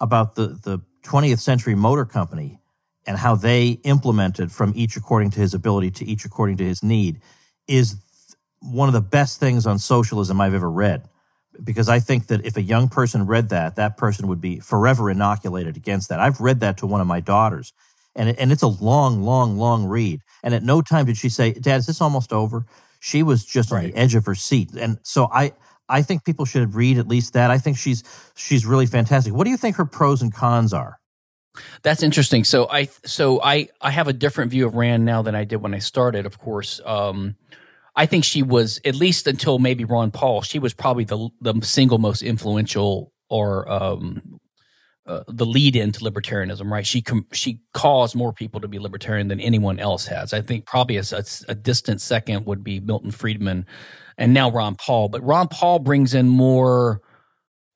about 0.00 0.34
the, 0.36 0.48
the 0.62 0.80
20th 1.02 1.40
century 1.40 1.74
motor 1.74 2.04
company 2.04 2.60
and 3.06 3.16
how 3.16 3.34
they 3.34 3.70
implemented 3.84 4.52
from 4.52 4.72
each 4.76 4.96
according 4.96 5.30
to 5.30 5.40
his 5.40 5.54
ability 5.54 5.90
to 5.90 6.04
each 6.04 6.24
according 6.24 6.56
to 6.58 6.64
his 6.64 6.82
need 6.82 7.20
is 7.66 7.96
one 8.60 8.88
of 8.88 8.92
the 8.92 9.00
best 9.00 9.40
things 9.40 9.66
on 9.66 9.78
socialism 9.78 10.40
I've 10.40 10.54
ever 10.54 10.70
read. 10.70 11.08
Because 11.62 11.88
I 11.88 11.98
think 11.98 12.28
that 12.28 12.44
if 12.44 12.56
a 12.56 12.62
young 12.62 12.88
person 12.88 13.26
read 13.26 13.48
that, 13.48 13.76
that 13.76 13.96
person 13.96 14.28
would 14.28 14.40
be 14.40 14.60
forever 14.60 15.10
inoculated 15.10 15.76
against 15.76 16.08
that. 16.08 16.20
I've 16.20 16.40
read 16.40 16.60
that 16.60 16.78
to 16.78 16.86
one 16.86 17.00
of 17.00 17.06
my 17.06 17.20
daughters, 17.20 17.72
and, 18.14 18.38
and 18.38 18.52
it's 18.52 18.62
a 18.62 18.68
long, 18.68 19.22
long, 19.22 19.58
long 19.58 19.86
read. 19.86 20.20
And 20.42 20.54
at 20.54 20.62
no 20.62 20.82
time 20.82 21.06
did 21.06 21.16
she 21.16 21.28
say, 21.28 21.52
Dad, 21.52 21.78
is 21.78 21.86
this 21.86 22.00
almost 22.00 22.32
over? 22.32 22.64
She 23.00 23.22
was 23.22 23.44
just 23.44 23.70
right. 23.70 23.86
on 23.86 23.90
the 23.90 23.96
edge 23.96 24.14
of 24.14 24.24
her 24.26 24.34
seat. 24.34 24.70
And 24.74 24.98
so 25.02 25.28
I, 25.32 25.52
I 25.88 26.02
think 26.02 26.24
people 26.24 26.44
should 26.44 26.74
read 26.74 26.98
at 26.98 27.08
least 27.08 27.32
that. 27.32 27.50
I 27.50 27.58
think 27.58 27.76
she's 27.76 28.02
she's 28.34 28.66
really 28.66 28.86
fantastic. 28.86 29.32
What 29.32 29.44
do 29.44 29.50
you 29.50 29.56
think 29.56 29.76
her 29.76 29.86
pros 29.86 30.22
and 30.22 30.32
cons 30.32 30.72
are? 30.72 30.98
That's 31.82 32.02
interesting. 32.02 32.44
So 32.44 32.68
I 32.70 32.88
so 33.04 33.40
I 33.42 33.68
I 33.80 33.90
have 33.90 34.08
a 34.08 34.12
different 34.12 34.50
view 34.50 34.66
of 34.66 34.74
Rand 34.74 35.04
now 35.04 35.22
than 35.22 35.34
I 35.34 35.44
did 35.44 35.56
when 35.56 35.74
I 35.74 35.78
started. 35.78 36.26
Of 36.26 36.38
course, 36.38 36.80
um, 36.84 37.36
I 37.98 38.06
think 38.06 38.24
she 38.24 38.44
was 38.44 38.80
at 38.84 38.94
least 38.94 39.26
until 39.26 39.58
maybe 39.58 39.84
Ron 39.84 40.12
Paul. 40.12 40.42
She 40.42 40.60
was 40.60 40.72
probably 40.72 41.04
the 41.04 41.28
the 41.40 41.54
single 41.62 41.98
most 41.98 42.22
influential 42.22 43.12
or 43.28 43.70
um, 43.70 44.38
uh, 45.04 45.24
the 45.26 45.44
lead 45.44 45.74
into 45.74 46.00
libertarianism. 46.00 46.70
Right? 46.70 46.86
She 46.86 47.02
com- 47.02 47.26
she 47.32 47.60
caused 47.74 48.14
more 48.14 48.32
people 48.32 48.60
to 48.60 48.68
be 48.68 48.78
libertarian 48.78 49.26
than 49.26 49.40
anyone 49.40 49.80
else 49.80 50.06
has. 50.06 50.32
I 50.32 50.42
think 50.42 50.64
probably 50.64 50.96
a, 50.96 51.02
a, 51.10 51.24
a 51.48 51.54
distant 51.56 52.00
second 52.00 52.46
would 52.46 52.62
be 52.62 52.78
Milton 52.78 53.10
Friedman 53.10 53.66
and 54.16 54.32
now 54.32 54.48
Ron 54.48 54.76
Paul. 54.76 55.08
But 55.08 55.24
Ron 55.24 55.48
Paul 55.48 55.80
brings 55.80 56.14
in 56.14 56.28
more, 56.28 57.00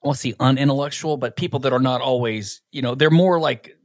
I 0.04 0.06
won't 0.06 0.18
say 0.18 0.34
unintellectual, 0.38 1.16
but 1.16 1.36
people 1.36 1.58
that 1.60 1.72
are 1.72 1.80
not 1.80 2.00
always, 2.00 2.60
you 2.70 2.82
know, 2.82 2.94
they're 2.94 3.10
more 3.10 3.40
like 3.40 3.76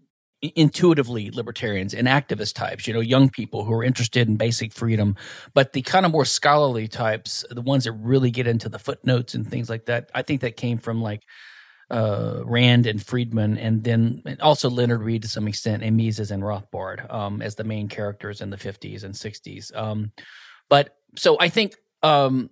intuitively 0.41 1.31
libertarians 1.31 1.93
and 1.93 2.07
activist 2.07 2.53
types, 2.53 2.87
you 2.87 2.93
know, 2.93 2.99
young 2.99 3.29
people 3.29 3.63
who 3.63 3.73
are 3.73 3.83
interested 3.83 4.27
in 4.27 4.37
basic 4.37 4.71
freedom. 4.71 5.15
But 5.53 5.73
the 5.73 5.81
kind 5.81 6.05
of 6.05 6.11
more 6.11 6.25
scholarly 6.25 6.87
types, 6.87 7.43
the 7.49 7.61
ones 7.61 7.85
that 7.85 7.93
really 7.93 8.29
get 8.29 8.47
into 8.47 8.69
the 8.69 8.79
footnotes 8.79 9.33
and 9.33 9.47
things 9.47 9.69
like 9.69 9.85
that, 9.85 10.09
I 10.13 10.21
think 10.21 10.41
that 10.41 10.55
came 10.55 10.77
from 10.77 11.01
like 11.01 11.23
uh, 11.89 12.41
Rand 12.43 12.85
and 12.85 13.01
Friedman, 13.03 13.57
and 13.57 13.83
then 13.83 14.21
also 14.41 14.69
Leonard 14.69 15.01
Read 15.01 15.21
to 15.21 15.27
some 15.27 15.47
extent, 15.47 15.83
and 15.83 15.95
Mises 15.95 16.31
and 16.31 16.43
Rothbard 16.43 17.11
um, 17.11 17.41
as 17.41 17.55
the 17.55 17.63
main 17.63 17.87
characters 17.87 18.41
in 18.41 18.49
the 18.49 18.57
50s 18.57 19.03
and 19.03 19.13
60s. 19.13 19.75
Um, 19.75 20.11
but 20.69 20.97
so 21.15 21.37
I 21.39 21.49
think 21.49 21.75
um, 22.03 22.49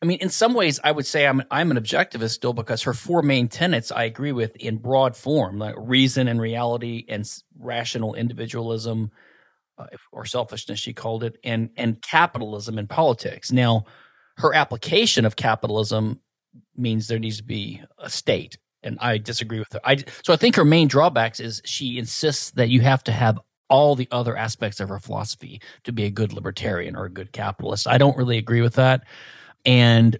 I 0.00 0.06
mean, 0.06 0.18
in 0.20 0.28
some 0.28 0.54
ways, 0.54 0.78
I 0.84 0.92
would 0.92 1.06
say 1.06 1.26
I'm 1.26 1.42
I'm 1.50 1.70
an 1.70 1.76
objectivist 1.76 2.30
still 2.30 2.52
because 2.52 2.82
her 2.82 2.94
four 2.94 3.22
main 3.22 3.48
tenets 3.48 3.90
I 3.90 4.04
agree 4.04 4.32
with 4.32 4.54
in 4.56 4.76
broad 4.76 5.16
form, 5.16 5.58
like 5.58 5.74
reason 5.76 6.28
and 6.28 6.40
reality 6.40 7.04
and 7.08 7.28
rational 7.58 8.14
individualism, 8.14 9.10
uh, 9.76 9.86
or 10.12 10.24
selfishness, 10.24 10.78
she 10.78 10.92
called 10.92 11.24
it, 11.24 11.38
and 11.42 11.70
and 11.76 12.00
capitalism 12.00 12.78
and 12.78 12.88
politics. 12.88 13.50
Now, 13.50 13.86
her 14.36 14.54
application 14.54 15.24
of 15.24 15.34
capitalism 15.34 16.20
means 16.76 17.08
there 17.08 17.18
needs 17.18 17.38
to 17.38 17.44
be 17.44 17.82
a 17.98 18.08
state, 18.08 18.56
and 18.84 18.98
I 19.00 19.18
disagree 19.18 19.58
with 19.58 19.72
her. 19.72 19.80
I 19.84 20.04
so 20.22 20.32
I 20.32 20.36
think 20.36 20.54
her 20.54 20.64
main 20.64 20.86
drawbacks 20.86 21.40
is 21.40 21.60
she 21.64 21.98
insists 21.98 22.52
that 22.52 22.68
you 22.68 22.82
have 22.82 23.02
to 23.04 23.12
have 23.12 23.40
all 23.68 23.96
the 23.96 24.08
other 24.12 24.36
aspects 24.36 24.78
of 24.78 24.88
her 24.88 25.00
philosophy 25.00 25.60
to 25.84 25.92
be 25.92 26.04
a 26.04 26.10
good 26.10 26.32
libertarian 26.32 26.96
or 26.96 27.04
a 27.04 27.10
good 27.10 27.32
capitalist. 27.32 27.88
I 27.88 27.98
don't 27.98 28.16
really 28.16 28.38
agree 28.38 28.62
with 28.62 28.74
that. 28.74 29.02
And 29.68 30.18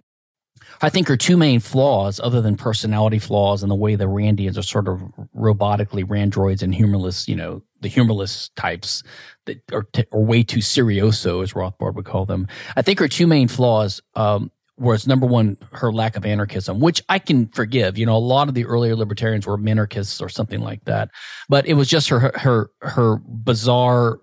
I 0.83 0.91
think 0.91 1.09
her 1.09 1.17
two 1.17 1.39
main 1.39 1.59
flaws, 1.59 2.21
other 2.21 2.43
than 2.43 2.57
personality 2.57 3.19
flaws 3.19 3.63
and 3.63 3.71
the 3.71 3.75
way 3.75 3.97
the 3.97 4.05
Randians 4.05 4.59
are 4.59 4.63
sort 4.63 4.89
of 4.89 5.01
robotically 5.35 6.05
randroids 6.05 6.63
and 6.63 6.75
humorless, 6.75 7.27
you 7.27 7.35
know, 7.35 7.63
the 7.81 7.89
humorless 7.89 8.51
types 8.57 9.03
that 9.47 9.63
are, 9.73 9.85
t- 9.95 10.05
are 10.13 10.21
way 10.21 10.43
too 10.43 10.59
serioso, 10.59 11.43
as 11.43 11.55
Rothbard 11.55 11.95
would 11.95 12.05
call 12.05 12.27
them. 12.27 12.47
I 12.77 12.83
think 12.83 12.99
her 12.99 13.09
two 13.09 13.27
main 13.27 13.49
flaws 13.49 14.03
um, 14.15 14.53
was 14.77 15.07
number 15.07 15.27
one 15.27 15.57
her 15.73 15.91
lack 15.93 16.15
of 16.15 16.25
anarchism 16.25 16.79
which 16.79 17.03
i 17.09 17.19
can 17.19 17.49
forgive 17.49 17.99
you 17.99 18.07
know 18.07 18.17
a 18.17 18.19
lot 18.19 18.47
of 18.47 18.55
the 18.55 18.65
earlier 18.65 18.95
libertarians 18.95 19.45
were 19.45 19.59
minarchists 19.59 20.23
or 20.23 20.29
something 20.29 20.61
like 20.61 20.85
that 20.85 21.11
but 21.49 21.67
it 21.67 21.75
was 21.75 21.89
just 21.89 22.09
her 22.09 22.31
her 22.37 22.71
her 22.81 23.17
bizarre 23.17 24.21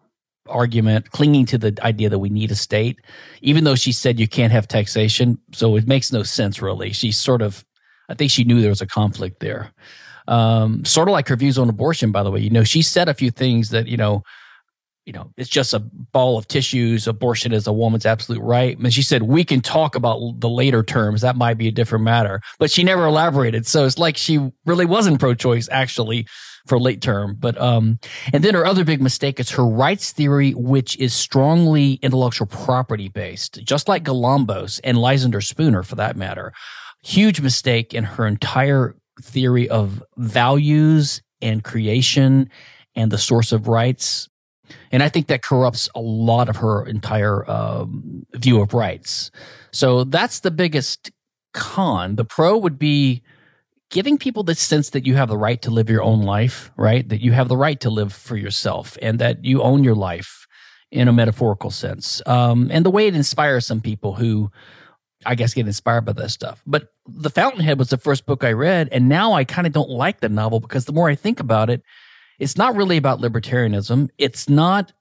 argument 0.47 1.11
clinging 1.11 1.45
to 1.45 1.57
the 1.57 1.77
idea 1.81 2.09
that 2.09 2.19
we 2.19 2.29
need 2.29 2.51
a 2.51 2.55
state 2.55 2.99
even 3.41 3.63
though 3.63 3.75
she 3.75 3.91
said 3.91 4.19
you 4.19 4.27
can't 4.27 4.51
have 4.51 4.67
taxation 4.67 5.37
so 5.51 5.75
it 5.75 5.87
makes 5.87 6.11
no 6.11 6.23
sense 6.23 6.61
really 6.61 6.91
she 6.91 7.11
sort 7.11 7.41
of 7.41 7.65
i 8.09 8.13
think 8.13 8.29
she 8.29 8.43
knew 8.43 8.61
there 8.61 8.69
was 8.69 8.81
a 8.81 8.87
conflict 8.87 9.39
there 9.39 9.71
um, 10.27 10.83
sort 10.83 11.07
of 11.07 11.11
like 11.11 11.27
her 11.27 11.35
views 11.35 11.59
on 11.59 11.69
abortion 11.69 12.11
by 12.11 12.23
the 12.23 12.31
way 12.31 12.39
you 12.39 12.49
know 12.49 12.63
she 12.63 12.81
said 12.81 13.07
a 13.09 13.13
few 13.13 13.31
things 13.31 13.69
that 13.69 13.87
you 13.87 13.97
know 13.97 14.23
you 15.05 15.13
know, 15.13 15.31
it's 15.37 15.49
just 15.49 15.73
a 15.73 15.79
ball 15.79 16.37
of 16.37 16.47
tissues. 16.47 17.07
Abortion 17.07 17.53
is 17.53 17.67
a 17.67 17.73
woman's 17.73 18.05
absolute 18.05 18.41
right. 18.41 18.77
And 18.77 18.93
she 18.93 19.03
said, 19.03 19.23
we 19.23 19.43
can 19.43 19.61
talk 19.61 19.95
about 19.95 20.39
the 20.39 20.49
later 20.49 20.81
terms. 20.81 21.21
That 21.21 21.35
might 21.35 21.59
be 21.59 21.67
a 21.67 21.71
different 21.71 22.03
matter, 22.03 22.41
but 22.57 22.71
she 22.71 22.83
never 22.83 23.05
elaborated. 23.05 23.67
So 23.67 23.85
it's 23.85 23.99
like 23.99 24.17
she 24.17 24.51
really 24.65 24.85
wasn't 24.85 25.19
pro 25.19 25.35
choice 25.35 25.69
actually 25.71 26.27
for 26.65 26.79
late 26.79 27.01
term. 27.01 27.35
But, 27.39 27.59
um, 27.59 27.99
and 28.33 28.43
then 28.43 28.53
her 28.55 28.65
other 28.65 28.83
big 28.83 29.01
mistake 29.01 29.39
is 29.39 29.51
her 29.51 29.65
rights 29.65 30.11
theory, 30.11 30.51
which 30.53 30.97
is 30.97 31.13
strongly 31.13 31.93
intellectual 32.01 32.47
property 32.47 33.09
based, 33.09 33.63
just 33.63 33.87
like 33.87 34.03
Galambos 34.03 34.79
and 34.83 34.97
Lysander 34.97 35.41
Spooner 35.41 35.83
for 35.83 35.95
that 35.95 36.15
matter. 36.15 36.53
Huge 37.03 37.41
mistake 37.41 37.93
in 37.93 38.03
her 38.03 38.25
entire 38.25 38.95
theory 39.21 39.69
of 39.69 40.03
values 40.17 41.21
and 41.41 41.63
creation 41.63 42.49
and 42.95 43.11
the 43.11 43.17
source 43.17 43.51
of 43.51 43.67
rights 43.67 44.27
and 44.91 45.03
I 45.03 45.09
think 45.09 45.27
that 45.27 45.43
corrupts 45.43 45.89
a 45.95 46.01
lot 46.01 46.49
of 46.49 46.57
her 46.57 46.85
entire 46.85 47.49
um, 47.49 48.25
view 48.33 48.61
of 48.61 48.73
rights. 48.73 49.31
So 49.71 50.03
that's 50.03 50.39
the 50.41 50.51
biggest 50.51 51.11
con. 51.53 52.15
The 52.15 52.25
pro 52.25 52.57
would 52.57 52.79
be 52.79 53.21
giving 53.95 54.17
people 54.17 54.43
the 54.43 54.53
sense 54.53 54.89
that 54.89 55.05
you 55.05 55.15
have 55.15 55.29
the 55.29 55.37
right 55.37 55.61
to 55.61 55.71
live 55.71 55.89
your 55.89 56.03
own 56.03 56.21
life, 56.21 56.69
right? 56.75 57.07
That 57.07 57.21
you 57.21 57.31
have 57.31 57.47
the 57.47 57.55
right 57.55 57.79
to 57.79 57.89
live 57.89 58.11
for 58.11 58.35
yourself 58.35 58.97
and 59.01 59.19
that 59.19 59.45
you 59.45 59.61
own 59.61 59.85
your 59.85 59.95
life 59.95 60.47
in 60.91 61.07
a 61.07 61.13
metaphorical 61.13 61.71
sense. 61.71 62.21
Um, 62.25 62.67
and 62.73 62.85
the 62.85 62.89
way 62.89 63.07
it 63.07 63.15
inspires 63.15 63.65
some 63.65 63.79
people 63.79 64.13
who, 64.13 64.51
I 65.25 65.35
guess, 65.35 65.53
get 65.53 65.65
inspired 65.65 66.01
by 66.01 66.11
this 66.11 66.33
stuff. 66.33 66.61
But 66.67 66.89
The 67.07 67.29
Fountainhead 67.29 67.79
was 67.79 67.89
the 67.89 67.97
first 67.97 68.25
book 68.25 68.43
I 68.43 68.51
read. 68.51 68.89
And 68.91 69.07
now 69.07 69.31
I 69.31 69.45
kind 69.45 69.65
of 69.65 69.71
don't 69.71 69.89
like 69.89 70.19
the 70.19 70.27
novel 70.27 70.59
because 70.59 70.83
the 70.83 70.91
more 70.91 71.09
I 71.09 71.15
think 71.15 71.39
about 71.39 71.69
it, 71.69 71.81
it's 72.37 72.57
not 72.57 72.75
really 72.75 72.97
about 72.97 73.21
libertarianism. 73.21 74.09
It's 74.17 74.49
not, 74.49 74.91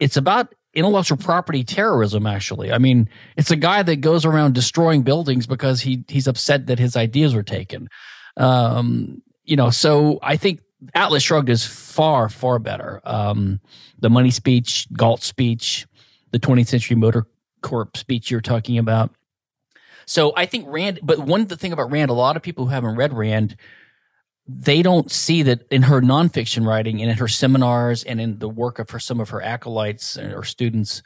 it's 0.00 0.16
about 0.16 0.52
intellectual 0.74 1.18
property 1.18 1.62
terrorism, 1.62 2.26
actually. 2.26 2.72
I 2.72 2.78
mean, 2.78 3.08
it's 3.36 3.52
a 3.52 3.56
guy 3.56 3.84
that 3.84 4.00
goes 4.00 4.24
around 4.24 4.56
destroying 4.56 5.02
buildings 5.02 5.46
because 5.46 5.82
he, 5.82 6.04
he's 6.08 6.26
upset 6.26 6.66
that 6.66 6.80
his 6.80 6.96
ideas 6.96 7.32
were 7.32 7.44
taken. 7.44 7.88
Um, 8.36 9.22
you 9.44 9.56
know, 9.56 9.70
so 9.70 10.18
I 10.22 10.36
think 10.36 10.60
Atlas 10.94 11.22
Shrugged 11.22 11.48
is 11.48 11.66
far, 11.66 12.28
far 12.28 12.58
better. 12.58 13.00
Um, 13.04 13.60
the 13.98 14.10
money 14.10 14.30
speech, 14.30 14.86
Galt 14.92 15.22
speech, 15.22 15.86
the 16.30 16.38
20th 16.38 16.68
century 16.68 16.96
motor 16.96 17.26
corp 17.62 17.96
speech 17.96 18.30
you're 18.30 18.40
talking 18.40 18.78
about. 18.78 19.10
So 20.06 20.32
I 20.36 20.46
think 20.46 20.66
Rand, 20.68 21.00
but 21.02 21.20
one 21.20 21.46
the 21.46 21.56
thing 21.56 21.72
about 21.72 21.90
Rand, 21.90 22.10
a 22.10 22.14
lot 22.14 22.36
of 22.36 22.42
people 22.42 22.64
who 22.64 22.70
haven't 22.70 22.96
read 22.96 23.12
Rand 23.12 23.56
they 24.58 24.82
don't 24.82 25.10
see 25.10 25.42
that 25.42 25.66
in 25.70 25.82
her 25.82 26.00
nonfiction 26.00 26.66
writing 26.66 27.00
and 27.00 27.10
in 27.10 27.16
her 27.16 27.28
seminars 27.28 28.02
and 28.04 28.20
in 28.20 28.38
the 28.38 28.48
work 28.48 28.78
of 28.78 28.90
her 28.90 28.98
some 28.98 29.20
of 29.20 29.28
her 29.30 29.42
acolytes 29.42 30.16
or 30.18 30.42
students 30.44 31.02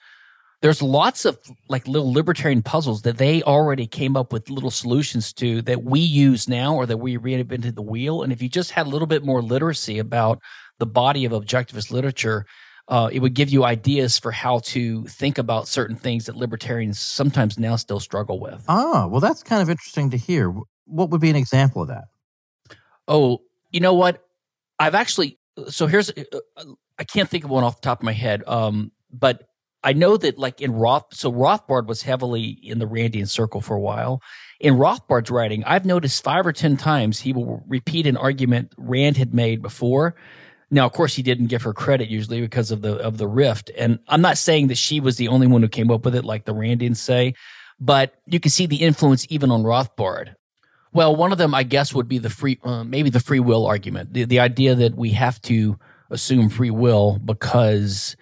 there's 0.64 0.80
lots 0.80 1.26
of 1.26 1.38
like 1.68 1.86
little 1.86 2.10
libertarian 2.10 2.62
puzzles 2.62 3.02
that 3.02 3.18
they 3.18 3.42
already 3.42 3.86
came 3.86 4.16
up 4.16 4.32
with 4.32 4.48
little 4.48 4.70
solutions 4.70 5.30
to 5.30 5.60
that 5.60 5.84
we 5.84 6.00
use 6.00 6.48
now 6.48 6.74
or 6.74 6.86
that 6.86 6.96
we 6.96 7.18
reinvented 7.18 7.74
the 7.74 7.82
wheel 7.82 8.22
and 8.22 8.32
if 8.32 8.40
you 8.40 8.48
just 8.48 8.70
had 8.70 8.86
a 8.86 8.88
little 8.88 9.06
bit 9.06 9.22
more 9.22 9.42
literacy 9.42 9.98
about 9.98 10.40
the 10.78 10.86
body 10.86 11.26
of 11.26 11.32
objectivist 11.32 11.90
literature 11.90 12.46
uh, 12.88 13.10
it 13.12 13.18
would 13.18 13.34
give 13.34 13.50
you 13.50 13.62
ideas 13.62 14.18
for 14.18 14.30
how 14.30 14.58
to 14.60 15.04
think 15.04 15.36
about 15.36 15.68
certain 15.68 15.96
things 15.96 16.24
that 16.24 16.34
libertarians 16.34 16.98
sometimes 16.98 17.58
now 17.58 17.76
still 17.76 18.00
struggle 18.00 18.40
with. 18.40 18.64
Ah, 18.66 19.06
well, 19.06 19.20
that's 19.20 19.42
kind 19.42 19.60
of 19.62 19.70
interesting 19.70 20.10
to 20.10 20.18
hear. 20.18 20.52
What 20.86 21.10
would 21.10 21.20
be 21.20 21.30
an 21.30 21.36
example 21.36 21.82
of 21.82 21.88
that? 21.88 22.04
Oh, 23.06 23.42
you 23.70 23.80
know 23.80 23.94
what? 23.94 24.24
I've 24.78 24.94
actually 24.94 25.38
so 25.68 25.86
here's 25.86 26.10
uh, 26.10 26.24
uh, 26.56 26.64
I 26.98 27.04
can't 27.04 27.28
think 27.28 27.44
of 27.44 27.50
one 27.50 27.64
off 27.64 27.80
the 27.80 27.86
top 27.86 28.00
of 28.00 28.04
my 28.04 28.12
head. 28.12 28.42
Um, 28.46 28.92
but 29.10 29.48
I 29.84 29.92
know 29.92 30.16
that 30.16 30.38
like 30.38 30.60
in 30.60 30.72
Roth, 30.72 31.14
so 31.14 31.30
Rothbard 31.30 31.86
was 31.86 32.02
heavily 32.02 32.58
in 32.62 32.78
the 32.78 32.86
Randian 32.86 33.28
circle 33.28 33.60
for 33.60 33.76
a 33.76 33.80
while. 33.80 34.22
In 34.58 34.74
Rothbard's 34.74 35.30
writing, 35.30 35.62
I've 35.64 35.84
noticed 35.84 36.24
five 36.24 36.46
or 36.46 36.52
ten 36.52 36.76
times 36.76 37.20
he 37.20 37.32
will 37.32 37.62
repeat 37.68 38.06
an 38.06 38.16
argument 38.16 38.72
Rand 38.78 39.16
had 39.16 39.34
made 39.34 39.60
before. 39.62 40.16
Now, 40.70 40.86
of 40.86 40.92
course, 40.92 41.14
he 41.14 41.22
didn't 41.22 41.46
give 41.46 41.62
her 41.62 41.74
credit 41.74 42.08
usually 42.08 42.40
because 42.40 42.70
of 42.70 42.80
the 42.82 42.96
of 42.96 43.18
the 43.18 43.28
rift, 43.28 43.70
and 43.76 43.98
I'm 44.08 44.22
not 44.22 44.38
saying 44.38 44.68
that 44.68 44.78
she 44.78 44.98
was 44.98 45.16
the 45.16 45.28
only 45.28 45.46
one 45.46 45.62
who 45.62 45.68
came 45.68 45.90
up 45.90 46.04
with 46.04 46.16
it, 46.16 46.24
like 46.24 46.46
the 46.46 46.54
Randians 46.54 46.96
say, 46.96 47.34
but 47.78 48.14
you 48.26 48.40
can 48.40 48.50
see 48.50 48.66
the 48.66 48.82
influence 48.82 49.26
even 49.28 49.50
on 49.50 49.62
Rothbard. 49.62 50.34
Well, 50.92 51.14
one 51.14 51.32
of 51.32 51.38
them, 51.38 51.54
I 51.54 51.64
guess, 51.64 51.92
would 51.92 52.08
be 52.08 52.18
the 52.18 52.30
free, 52.30 52.58
uh, 52.62 52.84
maybe 52.84 53.10
the 53.10 53.20
free 53.20 53.40
will 53.40 53.66
argument, 53.66 54.14
the, 54.14 54.24
the 54.24 54.40
idea 54.40 54.76
that 54.76 54.94
we 54.94 55.10
have 55.10 55.42
to 55.42 55.76
assume 56.08 56.48
free 56.48 56.70
will 56.70 57.18
because, 57.18 58.16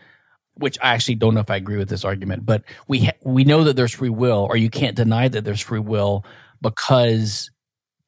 which 0.55 0.79
I 0.83 0.95
actually 0.95 1.17
don't 1.17 1.35
know 1.35 1.41
if 1.41 1.51
I 1.51 1.57
agree 1.57 1.79
with 1.79 1.89
this 1.89 2.05
argument, 2.05 2.45
but 2.47 2.63
we 2.89 3.07
ha- 3.07 3.19
we 3.25 3.45
know 3.45 3.65
that 3.65 3.77
there's 3.77 3.95
free 3.95 4.11
will, 4.11 4.47
or 4.49 4.57
you 4.57 4.71
can't 4.71 4.97
deny 4.97 5.29
that 5.29 5.45
there's 5.45 5.61
free 5.61 5.81
will 5.81 6.25
because 6.61 7.51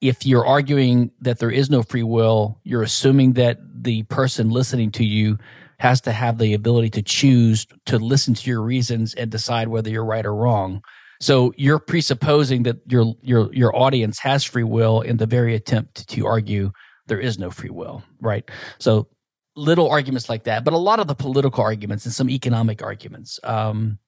if 0.00 0.26
you're 0.26 0.46
arguing 0.46 1.11
that 1.20 1.38
there 1.38 1.50
is 1.50 1.70
no 1.70 1.83
free 1.83 2.02
will, 2.02 2.61
you're 2.64 2.83
assuming 2.83 3.33
that 3.35 3.59
the 3.83 4.02
person 4.04 4.50
listening 4.50 4.90
to 4.92 5.04
you 5.04 5.38
has 5.78 6.00
to 6.02 6.12
have 6.12 6.38
the 6.38 6.54
ability 6.54 6.90
to 6.90 7.02
choose 7.02 7.66
to 7.87 7.98
listen 7.98 8.35
to 8.35 8.50
your 8.50 8.62
reasons 8.62 9.14
and 9.14 9.30
decide 9.30 9.68
whether 9.68 9.90
you're 9.90 10.04
right 10.04 10.26
or 10.26 10.35
wrong. 10.35 10.83
So 11.20 11.54
you're 11.57 11.78
presupposing 11.78 12.64
that 12.64 12.76
your 12.87 13.14
your 13.22 13.52
your 13.54 13.74
audience 13.74 14.18
has 14.18 14.44
free 14.44 14.64
will 14.64 15.00
in 15.00 15.16
the 15.16 15.26
very 15.26 15.54
attempt 15.54 16.09
to 16.09 16.26
argue 16.26 16.70
there 17.07 17.20
is 17.20 17.38
no 17.38 17.50
free 17.50 17.70
will, 17.70 18.02
right? 18.20 18.48
So 18.78 19.09
little 19.57 19.88
arguments 19.88 20.29
like 20.29 20.45
that, 20.45 20.64
but 20.64 20.75
a 20.75 20.79
lot 20.79 21.01
of 21.01 21.07
the 21.07 21.14
political 21.14 21.62
arguments 21.62 22.05
and 22.05 22.14
some 22.14 22.31
economic 22.31 22.83
arguments. 22.83 23.38
Um, 23.45 23.99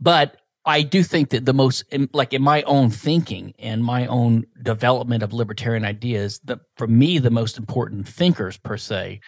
but 0.00 0.36
I 0.64 0.82
do 0.82 1.02
think 1.02 1.30
that 1.30 1.44
the 1.44 1.52
most, 1.52 1.84
like 2.12 2.32
in 2.32 2.42
my 2.42 2.62
own 2.62 2.90
thinking 2.90 3.54
and 3.58 3.84
my 3.84 4.06
own 4.06 4.46
development 4.62 5.22
of 5.22 5.32
libertarian 5.32 5.84
ideas, 5.84 6.38
that 6.44 6.60
for 6.76 6.86
me 6.86 7.18
the 7.18 7.30
most 7.30 7.58
important 7.58 8.06
thinkers 8.06 8.56
per 8.56 8.76
se 8.76 9.20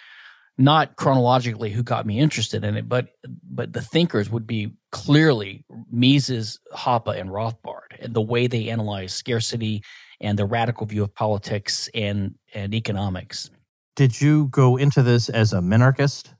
not 0.56 0.96
chronologically 0.96 1.70
who 1.70 1.82
got 1.82 2.06
me 2.06 2.18
interested 2.18 2.64
in 2.64 2.76
it, 2.76 2.88
but 2.88 3.08
but 3.50 3.72
the 3.72 3.82
thinkers 3.82 4.30
would 4.30 4.46
be 4.46 4.72
clearly 4.92 5.64
Mises, 5.90 6.60
Hoppe, 6.72 7.18
and 7.18 7.30
Rothbard, 7.30 7.98
and 7.98 8.14
the 8.14 8.22
way 8.22 8.46
they 8.46 8.68
analyze 8.68 9.12
scarcity 9.12 9.82
and 10.20 10.38
the 10.38 10.46
radical 10.46 10.86
view 10.86 11.02
of 11.02 11.14
politics 11.14 11.88
and 11.94 12.34
and 12.54 12.74
economics. 12.74 13.50
Did 13.96 14.20
you 14.20 14.46
go 14.46 14.76
into 14.76 15.02
this 15.02 15.28
as 15.28 15.52
a 15.52 15.58
minarchist? 15.58 16.34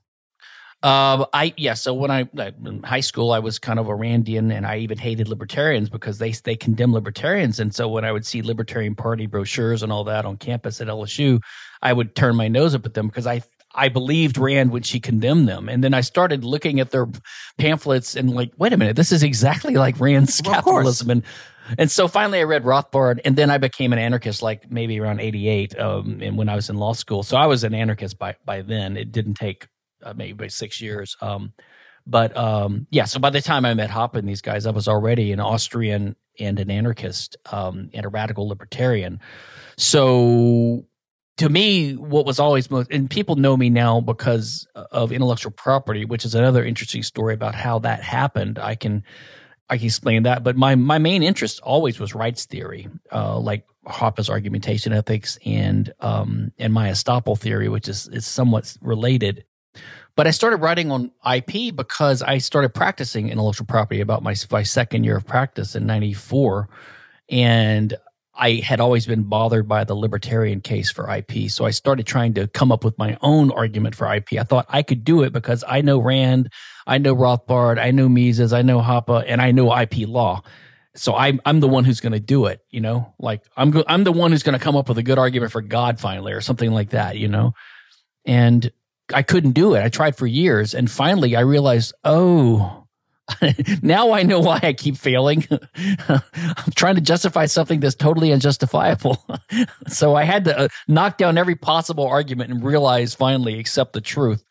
Um, 0.83 1.25
I 1.33 1.53
yeah. 1.57 1.73
So 1.73 1.93
when 1.93 2.11
I 2.11 2.29
in 2.63 2.83
high 2.83 2.99
school, 2.99 3.31
I 3.31 3.39
was 3.39 3.57
kind 3.57 3.79
of 3.79 3.87
a 3.87 3.93
Randian, 3.93 4.55
and 4.55 4.67
I 4.67 4.77
even 4.77 4.99
hated 4.99 5.27
libertarians 5.27 5.89
because 5.89 6.19
they 6.19 6.31
they 6.31 6.55
condemn 6.55 6.93
libertarians. 6.93 7.59
And 7.59 7.73
so 7.73 7.87
when 7.87 8.05
I 8.05 8.11
would 8.11 8.25
see 8.25 8.43
Libertarian 8.43 8.93
Party 8.93 9.25
brochures 9.25 9.81
and 9.81 9.91
all 9.91 10.03
that 10.03 10.25
on 10.25 10.37
campus 10.37 10.81
at 10.81 10.87
LSU, 10.87 11.39
I 11.81 11.93
would 11.93 12.15
turn 12.15 12.35
my 12.35 12.47
nose 12.47 12.75
up 12.75 12.85
at 12.85 12.93
them 12.93 13.07
because 13.07 13.25
I 13.25 13.41
I 13.75 13.89
believed 13.89 14.37
Rand 14.37 14.71
when 14.71 14.83
she 14.83 14.99
condemned 14.99 15.47
them. 15.47 15.69
And 15.69 15.83
then 15.83 15.93
I 15.93 16.01
started 16.01 16.43
looking 16.43 16.79
at 16.79 16.91
their 16.91 17.07
pamphlets 17.57 18.15
and 18.15 18.33
like, 18.33 18.51
wait 18.57 18.73
a 18.73 18.77
minute, 18.77 18.95
this 18.95 19.11
is 19.11 19.21
exactly 19.21 19.75
like 19.75 19.99
Rand's 19.99 20.41
well, 20.43 20.55
capitalism. 20.55 21.09
And 21.09 21.23
and 21.77 21.91
so 21.91 22.07
finally 22.07 22.39
I 22.39 22.43
read 22.43 22.63
Rothbard 22.63 23.19
and 23.25 23.35
then 23.35 23.49
I 23.49 23.57
became 23.57 23.91
an 23.91 23.99
anarchist 23.99 24.41
like 24.41 24.71
maybe 24.71 24.99
around 24.99 25.19
88 25.19 25.77
um, 25.79 26.19
and 26.21 26.37
when 26.37 26.47
I 26.47 26.55
was 26.55 26.69
in 26.69 26.77
law 26.77 26.93
school. 26.93 27.23
So 27.23 27.37
I 27.37 27.47
was 27.47 27.63
an 27.63 27.73
anarchist 27.73 28.17
by 28.17 28.35
by 28.45 28.61
then. 28.61 28.97
It 28.97 29.11
didn't 29.11 29.35
take 29.35 29.67
uh, 30.03 30.13
maybe 30.15 30.47
6 30.47 30.81
years. 30.81 31.17
Um, 31.21 31.53
but 32.07 32.37
um, 32.37 32.87
yeah, 32.91 33.05
so 33.05 33.19
by 33.19 33.31
the 33.31 33.41
time 33.41 33.65
I 33.65 33.73
met 33.73 33.89
Hoppe 33.89 34.15
and 34.15 34.29
these 34.29 34.41
guys, 34.41 34.67
I 34.67 34.71
was 34.71 34.87
already 34.87 35.31
an 35.31 35.39
Austrian 35.39 36.15
and 36.39 36.59
an 36.59 36.69
anarchist 36.69 37.37
um, 37.51 37.89
and 37.93 38.05
a 38.05 38.09
radical 38.09 38.47
libertarian. 38.47 39.19
So 39.77 40.85
to 41.37 41.49
me, 41.49 41.93
what 41.93 42.25
was 42.25 42.39
always 42.39 42.71
most, 42.71 42.89
and 42.91 43.09
people 43.09 43.35
know 43.35 43.57
me 43.57 43.69
now 43.69 43.99
because 43.99 44.67
of 44.75 45.11
intellectual 45.11 45.51
property, 45.51 46.05
which 46.05 46.23
is 46.23 46.33
another 46.33 46.63
interesting 46.63 47.03
story 47.03 47.33
about 47.33 47.55
how 47.55 47.79
that 47.79 48.01
happened. 48.01 48.57
I 48.57 48.75
can, 48.75 49.03
I 49.69 49.77
can 49.77 49.87
explain 49.87 50.23
that. 50.23 50.43
But 50.43 50.55
my, 50.55 50.75
my 50.75 50.97
main 50.97 51.23
interest 51.23 51.59
always 51.61 51.99
was 51.99 52.15
rights 52.15 52.45
theory, 52.45 52.87
uh, 53.11 53.37
like 53.37 53.65
Hoppe's 53.85 54.29
argumentation 54.29 54.93
ethics 54.93 55.37
and, 55.45 55.93
um, 55.99 56.53
and 56.57 56.73
my 56.73 56.89
estoppel 56.89 57.37
theory, 57.37 57.67
which 57.67 57.89
is, 57.89 58.07
is 58.07 58.25
somewhat 58.25 58.75
related. 58.81 59.43
But 60.15 60.27
I 60.27 60.31
started 60.31 60.57
writing 60.57 60.89
on 60.89 61.11
IP 61.29 61.75
because 61.75 62.21
I 62.21 62.37
started 62.37 62.73
practicing 62.73 63.27
intellectual 63.27 63.65
property 63.65 63.99
about 63.99 64.23
my, 64.23 64.35
my 64.49 64.63
second 64.63 65.03
year 65.03 65.17
of 65.17 65.27
practice 65.27 65.75
in 65.75 65.85
94. 65.85 66.69
And 67.29 67.95
I 68.37 68.55
had 68.55 68.79
always 68.79 69.05
been 69.05 69.23
bothered 69.23 69.67
by 69.67 69.83
the 69.83 69.95
libertarian 69.95 70.61
case 70.61 70.91
for 70.91 71.09
IP. 71.09 71.49
So 71.49 71.65
I 71.65 71.71
started 71.71 72.05
trying 72.05 72.33
to 72.35 72.47
come 72.47 72.71
up 72.71 72.83
with 72.83 72.97
my 72.97 73.17
own 73.21 73.51
argument 73.51 73.95
for 73.95 74.13
IP. 74.13 74.33
I 74.33 74.43
thought 74.43 74.65
I 74.69 74.83
could 74.83 75.03
do 75.03 75.23
it 75.23 75.31
because 75.31 75.63
I 75.67 75.81
know 75.81 75.99
Rand, 75.99 76.51
I 76.85 76.97
know 76.97 77.15
Rothbard, 77.15 77.79
I 77.79 77.91
know 77.91 78.09
Mises, 78.09 78.53
I 78.53 78.61
know 78.61 78.81
Hoppe, 78.81 79.23
and 79.27 79.41
I 79.41 79.51
know 79.51 79.75
IP 79.75 80.07
law. 80.07 80.41
So 80.95 81.13
I'm 81.15 81.41
I'm 81.45 81.59
the 81.59 81.67
one 81.67 81.83
who's 81.83 81.99
going 81.99 82.13
to 82.13 82.19
do 82.21 82.45
it, 82.45 82.61
you 82.69 82.79
know. 82.79 83.13
Like 83.19 83.43
I'm 83.57 83.71
go- 83.71 83.83
I'm 83.87 84.05
the 84.05 84.13
one 84.13 84.31
who's 84.31 84.43
going 84.43 84.57
to 84.57 84.63
come 84.63 84.77
up 84.77 84.87
with 84.87 84.97
a 84.97 85.03
good 85.03 85.17
argument 85.19 85.51
for 85.51 85.61
God 85.61 85.99
finally, 85.99 86.31
or 86.31 86.39
something 86.39 86.71
like 86.71 86.91
that, 86.91 87.17
you 87.17 87.27
know. 87.27 87.53
And 88.25 88.71
I 89.13 89.21
couldn't 89.21 89.51
do 89.51 89.75
it. 89.75 89.83
I 89.83 89.89
tried 89.89 90.15
for 90.15 90.25
years, 90.25 90.73
and 90.73 90.89
finally 90.89 91.35
I 91.35 91.41
realized, 91.41 91.93
oh, 92.05 92.84
now 93.81 94.11
I 94.11 94.23
know 94.23 94.39
why 94.39 94.59
I 94.61 94.73
keep 94.73 94.97
failing. 94.97 95.45
I'm 96.07 96.71
trying 96.75 96.95
to 96.95 97.01
justify 97.01 97.45
something 97.45 97.79
that's 97.79 97.95
totally 97.95 98.31
unjustifiable. 98.31 99.23
so 99.87 100.15
I 100.15 100.23
had 100.23 100.45
to 100.45 100.57
uh, 100.57 100.67
knock 100.87 101.17
down 101.17 101.37
every 101.37 101.55
possible 101.55 102.07
argument 102.07 102.51
and 102.51 102.63
realize 102.63 103.15
finally 103.15 103.59
accept 103.59 103.93
the 103.93 104.01
truth. 104.01 104.43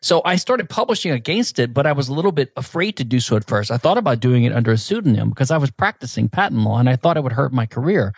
So 0.00 0.20
I 0.24 0.36
started 0.36 0.68
publishing 0.68 1.12
against 1.12 1.58
it, 1.58 1.72
but 1.72 1.86
I 1.86 1.92
was 1.92 2.08
a 2.08 2.14
little 2.14 2.32
bit 2.32 2.52
afraid 2.56 2.96
to 2.96 3.04
do 3.04 3.20
so 3.20 3.36
at 3.36 3.46
first. 3.46 3.70
I 3.70 3.76
thought 3.76 3.98
about 3.98 4.18
doing 4.18 4.44
it 4.44 4.52
under 4.52 4.72
a 4.72 4.78
pseudonym 4.78 5.28
because 5.28 5.50
I 5.52 5.58
was 5.58 5.70
practicing 5.70 6.28
patent 6.28 6.62
law 6.62 6.78
and 6.78 6.88
I 6.88 6.96
thought 6.96 7.16
it 7.16 7.22
would 7.22 7.32
hurt 7.32 7.52
my 7.52 7.66
career. 7.66 8.12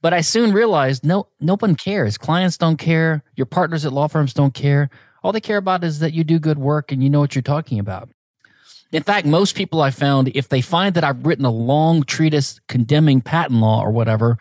But 0.00 0.12
I 0.12 0.20
soon 0.20 0.52
realized 0.52 1.04
no, 1.04 1.28
no 1.40 1.56
one 1.56 1.74
cares. 1.74 2.18
Clients 2.18 2.58
don't 2.58 2.76
care. 2.76 3.24
Your 3.34 3.46
partners 3.46 3.84
at 3.84 3.92
law 3.92 4.06
firms 4.06 4.34
don't 4.34 4.54
care. 4.54 4.90
All 5.24 5.32
they 5.32 5.40
care 5.40 5.56
about 5.56 5.82
is 5.82 6.00
that 6.00 6.12
you 6.12 6.22
do 6.22 6.38
good 6.38 6.58
work 6.58 6.92
and 6.92 7.02
you 7.02 7.08
know 7.08 7.20
what 7.20 7.34
you're 7.34 7.42
talking 7.42 7.78
about. 7.78 8.10
In 8.94 9.02
fact, 9.02 9.26
most 9.26 9.56
people 9.56 9.82
I 9.82 9.90
found, 9.90 10.28
if 10.36 10.48
they 10.48 10.60
find 10.60 10.94
that 10.94 11.02
I've 11.02 11.26
written 11.26 11.44
a 11.44 11.50
long 11.50 12.04
treatise 12.04 12.60
condemning 12.68 13.20
patent 13.20 13.60
law 13.60 13.82
or 13.82 13.90
whatever, 13.90 14.38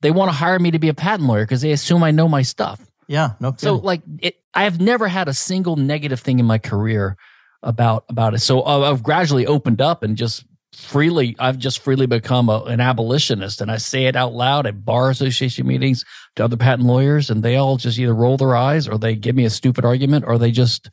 they 0.00 0.12
want 0.12 0.28
to 0.28 0.32
hire 0.32 0.60
me 0.60 0.70
to 0.70 0.78
be 0.78 0.88
a 0.88 0.94
patent 0.94 1.28
lawyer 1.28 1.44
because 1.44 1.60
they 1.60 1.72
assume 1.72 2.04
I 2.04 2.12
know 2.12 2.28
my 2.28 2.42
stuff. 2.42 2.80
Yeah, 3.08 3.32
no. 3.40 3.50
Kidding. 3.50 3.66
So 3.66 3.74
like, 3.74 4.02
it, 4.20 4.36
I 4.54 4.62
have 4.62 4.80
never 4.80 5.08
had 5.08 5.26
a 5.26 5.34
single 5.34 5.74
negative 5.74 6.20
thing 6.20 6.38
in 6.38 6.46
my 6.46 6.58
career 6.58 7.16
about 7.64 8.04
about 8.08 8.34
it. 8.34 8.38
So 8.38 8.60
uh, 8.60 8.88
I've 8.92 9.02
gradually 9.02 9.44
opened 9.44 9.80
up 9.80 10.04
and 10.04 10.16
just 10.16 10.44
freely, 10.72 11.34
I've 11.40 11.58
just 11.58 11.80
freely 11.80 12.06
become 12.06 12.48
a, 12.48 12.62
an 12.62 12.80
abolitionist, 12.80 13.60
and 13.60 13.72
I 13.72 13.78
say 13.78 14.06
it 14.06 14.14
out 14.14 14.34
loud 14.34 14.66
at 14.66 14.84
bar 14.84 15.10
association 15.10 15.66
meetings 15.66 16.04
to 16.36 16.44
other 16.44 16.56
patent 16.56 16.86
lawyers, 16.86 17.28
and 17.28 17.42
they 17.42 17.56
all 17.56 17.76
just 17.76 17.98
either 17.98 18.14
roll 18.14 18.36
their 18.36 18.54
eyes 18.54 18.86
or 18.86 18.98
they 18.98 19.16
give 19.16 19.34
me 19.34 19.46
a 19.46 19.50
stupid 19.50 19.84
argument 19.84 20.26
or 20.28 20.38
they 20.38 20.52
just 20.52 20.90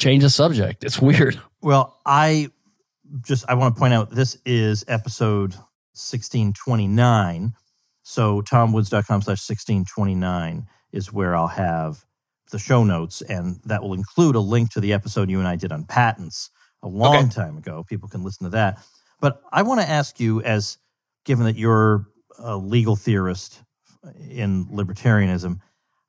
change 0.00 0.24
the 0.24 0.30
subject. 0.30 0.82
It's 0.82 0.98
weird. 0.98 1.40
Well, 1.62 2.00
I 2.04 2.48
just 3.20 3.44
I 3.48 3.54
want 3.54 3.74
to 3.74 3.78
point 3.78 3.94
out 3.94 4.10
this 4.10 4.36
is 4.44 4.84
episode 4.88 5.54
1629. 5.94 7.52
So 8.02 8.42
tomwoods.com 8.42 9.22
slash 9.22 9.48
1629 9.48 10.66
is 10.92 11.12
where 11.12 11.36
I'll 11.36 11.46
have 11.46 12.04
the 12.50 12.58
show 12.58 12.82
notes, 12.82 13.22
and 13.22 13.60
that 13.64 13.82
will 13.82 13.94
include 13.94 14.34
a 14.34 14.40
link 14.40 14.70
to 14.72 14.80
the 14.80 14.92
episode 14.92 15.30
you 15.30 15.38
and 15.38 15.46
I 15.46 15.54
did 15.54 15.70
on 15.70 15.84
patents 15.84 16.50
a 16.82 16.88
long 16.88 17.26
okay. 17.26 17.28
time 17.28 17.56
ago. 17.56 17.84
People 17.88 18.08
can 18.08 18.24
listen 18.24 18.44
to 18.44 18.50
that. 18.50 18.82
But 19.20 19.40
I 19.52 19.62
want 19.62 19.80
to 19.80 19.88
ask 19.88 20.18
you, 20.18 20.42
as 20.42 20.78
given 21.24 21.44
that 21.46 21.56
you're 21.56 22.06
a 22.38 22.56
legal 22.56 22.96
theorist 22.96 23.62
in 24.28 24.66
libertarianism, 24.66 25.60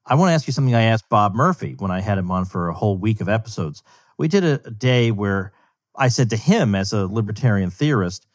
I 0.05 0.15
want 0.15 0.29
to 0.29 0.33
ask 0.33 0.47
you 0.47 0.53
something 0.53 0.73
I 0.73 0.83
asked 0.83 1.09
Bob 1.09 1.35
Murphy 1.35 1.75
when 1.77 1.91
I 1.91 2.01
had 2.01 2.17
him 2.17 2.31
on 2.31 2.45
for 2.45 2.69
a 2.69 2.73
whole 2.73 2.97
week 2.97 3.21
of 3.21 3.29
episodes. 3.29 3.83
We 4.17 4.27
did 4.27 4.43
a, 4.43 4.61
a 4.65 4.71
day 4.71 5.11
where 5.11 5.53
I 5.95 6.07
said 6.07 6.29
to 6.31 6.37
him, 6.37 6.75
as 6.75 6.93
a 6.93 7.07
libertarian 7.07 7.69
theorist, 7.69 8.25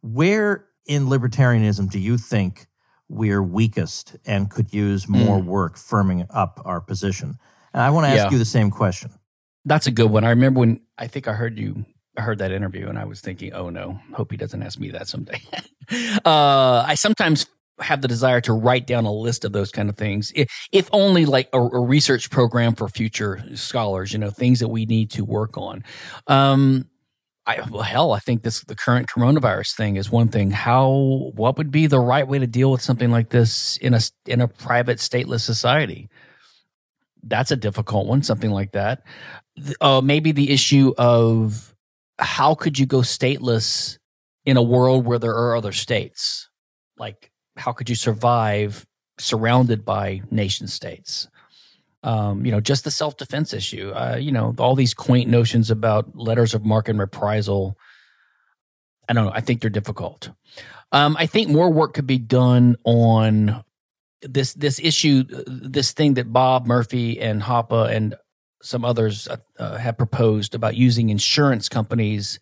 where 0.00 0.66
in 0.86 1.06
libertarianism 1.06 1.90
do 1.90 1.98
you 1.98 2.18
think 2.18 2.66
we're 3.08 3.42
weakest 3.42 4.16
and 4.24 4.50
could 4.50 4.72
use 4.72 5.08
more 5.08 5.38
mm. 5.38 5.44
work 5.44 5.76
firming 5.76 6.26
up 6.30 6.60
our 6.64 6.80
position? 6.80 7.38
And 7.72 7.82
I 7.82 7.90
want 7.90 8.06
to 8.06 8.10
ask 8.10 8.24
yeah. 8.24 8.30
you 8.30 8.38
the 8.38 8.44
same 8.44 8.70
question. 8.70 9.10
That's 9.64 9.86
a 9.86 9.90
good 9.90 10.10
one. 10.10 10.24
I 10.24 10.30
remember 10.30 10.60
when 10.60 10.80
I 10.98 11.06
think 11.06 11.28
I 11.28 11.34
heard 11.34 11.58
you 11.58 11.84
I 12.16 12.22
heard 12.22 12.38
that 12.38 12.52
interview 12.52 12.88
and 12.88 12.98
I 12.98 13.04
was 13.04 13.20
thinking, 13.20 13.54
oh 13.54 13.70
no, 13.70 13.98
hope 14.12 14.30
he 14.30 14.36
doesn't 14.36 14.62
ask 14.62 14.78
me 14.78 14.90
that 14.90 15.08
someday. 15.08 15.40
uh, 16.24 16.84
I 16.86 16.94
sometimes 16.94 17.46
have 17.80 18.02
the 18.02 18.08
desire 18.08 18.40
to 18.42 18.52
write 18.52 18.86
down 18.86 19.04
a 19.04 19.12
list 19.12 19.44
of 19.44 19.52
those 19.52 19.70
kind 19.70 19.88
of 19.88 19.96
things, 19.96 20.32
if, 20.34 20.50
if 20.72 20.88
only 20.92 21.26
like 21.26 21.48
a, 21.52 21.60
a, 21.60 21.80
research 21.80 22.30
program 22.30 22.74
for 22.74 22.88
future 22.88 23.42
scholars, 23.54 24.12
you 24.12 24.18
know, 24.18 24.30
things 24.30 24.60
that 24.60 24.68
we 24.68 24.84
need 24.86 25.10
to 25.10 25.24
work 25.24 25.56
on. 25.56 25.82
Um, 26.26 26.88
I, 27.44 27.60
well, 27.70 27.82
hell, 27.82 28.12
I 28.12 28.20
think 28.20 28.42
this 28.42 28.60
the 28.60 28.76
current 28.76 29.08
coronavirus 29.08 29.74
thing 29.74 29.96
is 29.96 30.12
one 30.12 30.28
thing. 30.28 30.52
How 30.52 31.32
what 31.34 31.58
would 31.58 31.72
be 31.72 31.88
the 31.88 31.98
right 31.98 32.26
way 32.26 32.38
to 32.38 32.46
deal 32.46 32.70
with 32.70 32.82
something 32.82 33.10
like 33.10 33.30
this 33.30 33.76
in 33.78 33.94
a 33.94 34.00
in 34.26 34.40
a 34.40 34.46
private 34.46 34.98
stateless 34.98 35.40
society? 35.40 36.08
That's 37.24 37.50
a 37.50 37.56
difficult 37.56 38.06
one. 38.06 38.22
Something 38.22 38.52
like 38.52 38.72
that. 38.72 39.02
Uh, 39.80 40.00
maybe 40.00 40.30
the 40.30 40.52
issue 40.52 40.94
of 40.96 41.74
how 42.20 42.54
could 42.54 42.78
you 42.78 42.86
go 42.86 42.98
stateless 42.98 43.98
in 44.44 44.56
a 44.56 44.62
world 44.62 45.04
where 45.04 45.18
there 45.18 45.34
are 45.34 45.56
other 45.56 45.72
states? 45.72 46.48
Like, 46.96 47.31
how 47.56 47.72
could 47.72 47.88
you 47.88 47.96
survive 47.96 48.86
surrounded 49.18 49.84
by 49.84 50.22
nation 50.30 50.66
states? 50.66 51.28
um, 52.04 52.44
you 52.44 52.50
know, 52.50 52.60
just 52.60 52.84
the 52.84 52.90
self 52.90 53.16
defense 53.16 53.52
issue. 53.52 53.92
Uh, 53.94 54.16
you 54.16 54.32
know, 54.32 54.54
all 54.58 54.74
these 54.74 54.94
quaint 54.94 55.30
notions 55.30 55.70
about 55.70 56.16
letters 56.16 56.54
of 56.54 56.64
marque 56.64 56.88
and 56.88 56.98
reprisal. 56.98 57.76
I 59.08 59.12
don't 59.12 59.26
know. 59.26 59.32
I 59.32 59.40
think 59.40 59.60
they're 59.60 59.70
difficult. 59.70 60.30
Um, 60.90 61.16
I 61.18 61.26
think 61.26 61.48
more 61.48 61.70
work 61.70 61.94
could 61.94 62.06
be 62.06 62.18
done 62.18 62.76
on 62.84 63.64
this 64.22 64.54
this 64.54 64.80
issue, 64.80 65.24
this 65.46 65.92
thing 65.92 66.14
that 66.14 66.32
Bob 66.32 66.66
Murphy 66.66 67.20
and 67.20 67.42
Hoppe 67.42 67.90
and 67.90 68.14
some 68.62 68.84
others 68.84 69.26
uh, 69.28 69.36
uh, 69.58 69.76
have 69.76 69.96
proposed 69.96 70.54
about 70.54 70.76
using 70.76 71.08
insurance 71.08 71.68
companies 71.68 72.38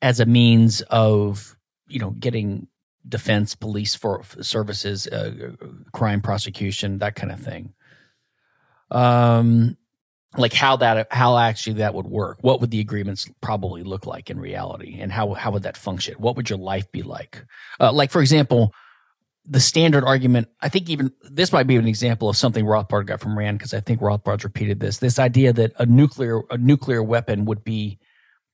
as 0.00 0.20
a 0.20 0.26
means 0.26 0.80
of 0.82 1.56
you 1.86 1.98
know 1.98 2.10
getting 2.10 2.68
defense 3.08 3.54
police 3.54 3.94
for 3.94 4.22
services 4.40 5.06
uh, 5.06 5.52
crime 5.92 6.20
prosecution 6.20 6.98
that 6.98 7.14
kind 7.14 7.32
of 7.32 7.40
thing 7.40 7.72
um, 8.90 9.76
like 10.36 10.52
how 10.52 10.76
that 10.76 11.08
how 11.10 11.38
actually 11.38 11.74
that 11.74 11.94
would 11.94 12.06
work. 12.06 12.38
What 12.42 12.60
would 12.60 12.70
the 12.70 12.80
agreements 12.80 13.28
probably 13.40 13.82
look 13.82 14.06
like 14.06 14.30
in 14.30 14.38
reality, 14.38 14.98
and 15.00 15.10
how 15.10 15.34
how 15.34 15.52
would 15.52 15.62
that 15.62 15.76
function? 15.76 16.14
What 16.18 16.36
would 16.36 16.50
your 16.50 16.58
life 16.58 16.90
be 16.92 17.02
like? 17.02 17.44
Uh, 17.80 17.92
like 17.92 18.10
for 18.10 18.20
example, 18.20 18.72
the 19.46 19.60
standard 19.60 20.04
argument. 20.04 20.48
I 20.60 20.68
think 20.68 20.90
even 20.90 21.12
this 21.22 21.52
might 21.52 21.66
be 21.66 21.76
an 21.76 21.88
example 21.88 22.28
of 22.28 22.36
something 22.36 22.64
Rothbard 22.64 23.06
got 23.06 23.20
from 23.20 23.38
Rand 23.38 23.58
because 23.58 23.72
I 23.72 23.80
think 23.80 24.00
Rothbard's 24.00 24.44
repeated 24.44 24.80
this. 24.80 24.98
This 24.98 25.18
idea 25.18 25.52
that 25.54 25.72
a 25.78 25.86
nuclear 25.86 26.42
a 26.50 26.58
nuclear 26.58 27.02
weapon 27.02 27.46
would 27.46 27.64
be 27.64 27.98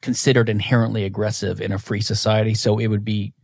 considered 0.01 0.49
inherently 0.49 1.05
aggressive 1.05 1.61
in 1.61 1.73
a 1.73 1.79
free 1.79 2.01
society, 2.01 2.55
so 2.55 2.79
it 2.79 2.87
would 2.87 3.05
be 3.05 3.35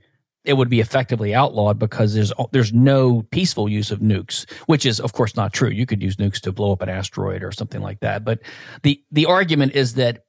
it 0.44 0.54
would 0.54 0.70
be 0.70 0.80
effectively 0.80 1.34
outlawed 1.34 1.78
because 1.78 2.14
there's 2.14 2.32
there's 2.52 2.72
no 2.72 3.22
peaceful 3.30 3.68
use 3.68 3.90
of 3.90 4.00
nukes, 4.00 4.50
which 4.66 4.86
is 4.86 5.00
of 5.00 5.12
course 5.12 5.36
not 5.36 5.52
true. 5.52 5.68
You 5.68 5.86
could 5.86 6.02
use 6.02 6.16
nukes 6.16 6.40
to 6.40 6.52
blow 6.52 6.72
up 6.72 6.82
an 6.82 6.88
asteroid 6.88 7.42
or 7.42 7.52
something 7.52 7.80
like 7.82 8.00
that. 8.00 8.24
But 8.24 8.40
the 8.82 9.02
the 9.10 9.26
argument 9.26 9.74
is 9.74 9.94
that 9.94 10.24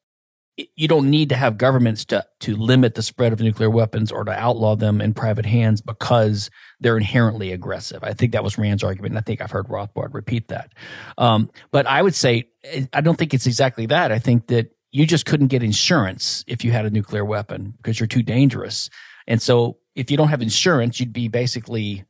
you 0.76 0.88
don't 0.88 1.10
need 1.10 1.30
to 1.30 1.36
have 1.36 1.58
governments 1.58 2.04
to 2.06 2.26
to 2.42 2.56
limit 2.56 2.96
the 2.96 3.02
spread 3.02 3.32
of 3.32 3.40
nuclear 3.40 3.70
weapons 3.70 4.12
or 4.12 4.24
to 4.26 4.32
outlaw 4.32 4.76
them 4.76 5.00
in 5.00 5.14
private 5.14 5.46
hands 5.46 5.82
because 5.82 6.50
they're 6.82 6.98
inherently 6.98 7.52
aggressive. 7.52 8.04
I 8.04 8.14
think 8.14 8.34
that 8.34 8.44
was 8.44 8.58
Rand's 8.58 8.84
argument, 8.84 9.12
and 9.12 9.20
I 9.20 9.22
think 9.22 9.42
I've 9.42 9.52
heard 9.52 9.68
Rothbard 9.68 10.14
repeat 10.14 10.50
that. 10.50 10.74
Um, 11.18 11.50
but 11.72 11.88
I 11.88 12.02
would 12.02 12.16
say 12.16 12.50
I 12.94 13.02
don't 13.02 13.18
think 13.18 13.34
it's 13.34 13.48
exactly 13.48 13.86
that. 13.88 14.12
I 14.12 14.20
think 14.20 14.48
that 14.48 14.76
you 14.92 15.06
just 15.06 15.26
couldn't 15.26 15.48
get 15.48 15.64
insurance 15.64 16.44
if 16.48 16.66
you 16.66 16.72
had 16.72 16.86
a 16.86 16.90
nuclear 16.90 17.24
weapon 17.24 17.74
because 17.78 18.00
you're 18.00 18.08
too 18.08 18.24
dangerous. 18.24 18.90
And 19.26 19.42
so 19.42 19.78
if 19.96 20.10
you 20.10 20.18
don't 20.18 20.30
have 20.30 20.42
insurance, 20.42 21.00
you'd 21.00 21.14
be 21.14 21.28
basically, 21.28 22.04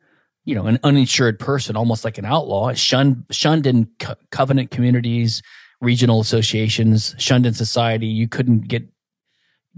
you 0.46 0.56
know, 0.56 0.66
an 0.66 0.80
uninsured 0.84 1.40
person, 1.40 1.76
almost 1.76 2.04
like 2.06 2.18
an 2.18 2.26
outlaw, 2.26 2.74
shunned, 2.74 3.26
shunned 3.32 3.66
in 3.66 3.88
co- 4.00 4.16
covenant 4.32 4.72
communities, 4.72 5.42
regional 5.80 6.20
associations, 6.20 7.16
shunned 7.18 7.46
in 7.46 7.54
society. 7.54 8.08
You 8.08 8.28
couldn't 8.28 8.68
get, 8.68 8.88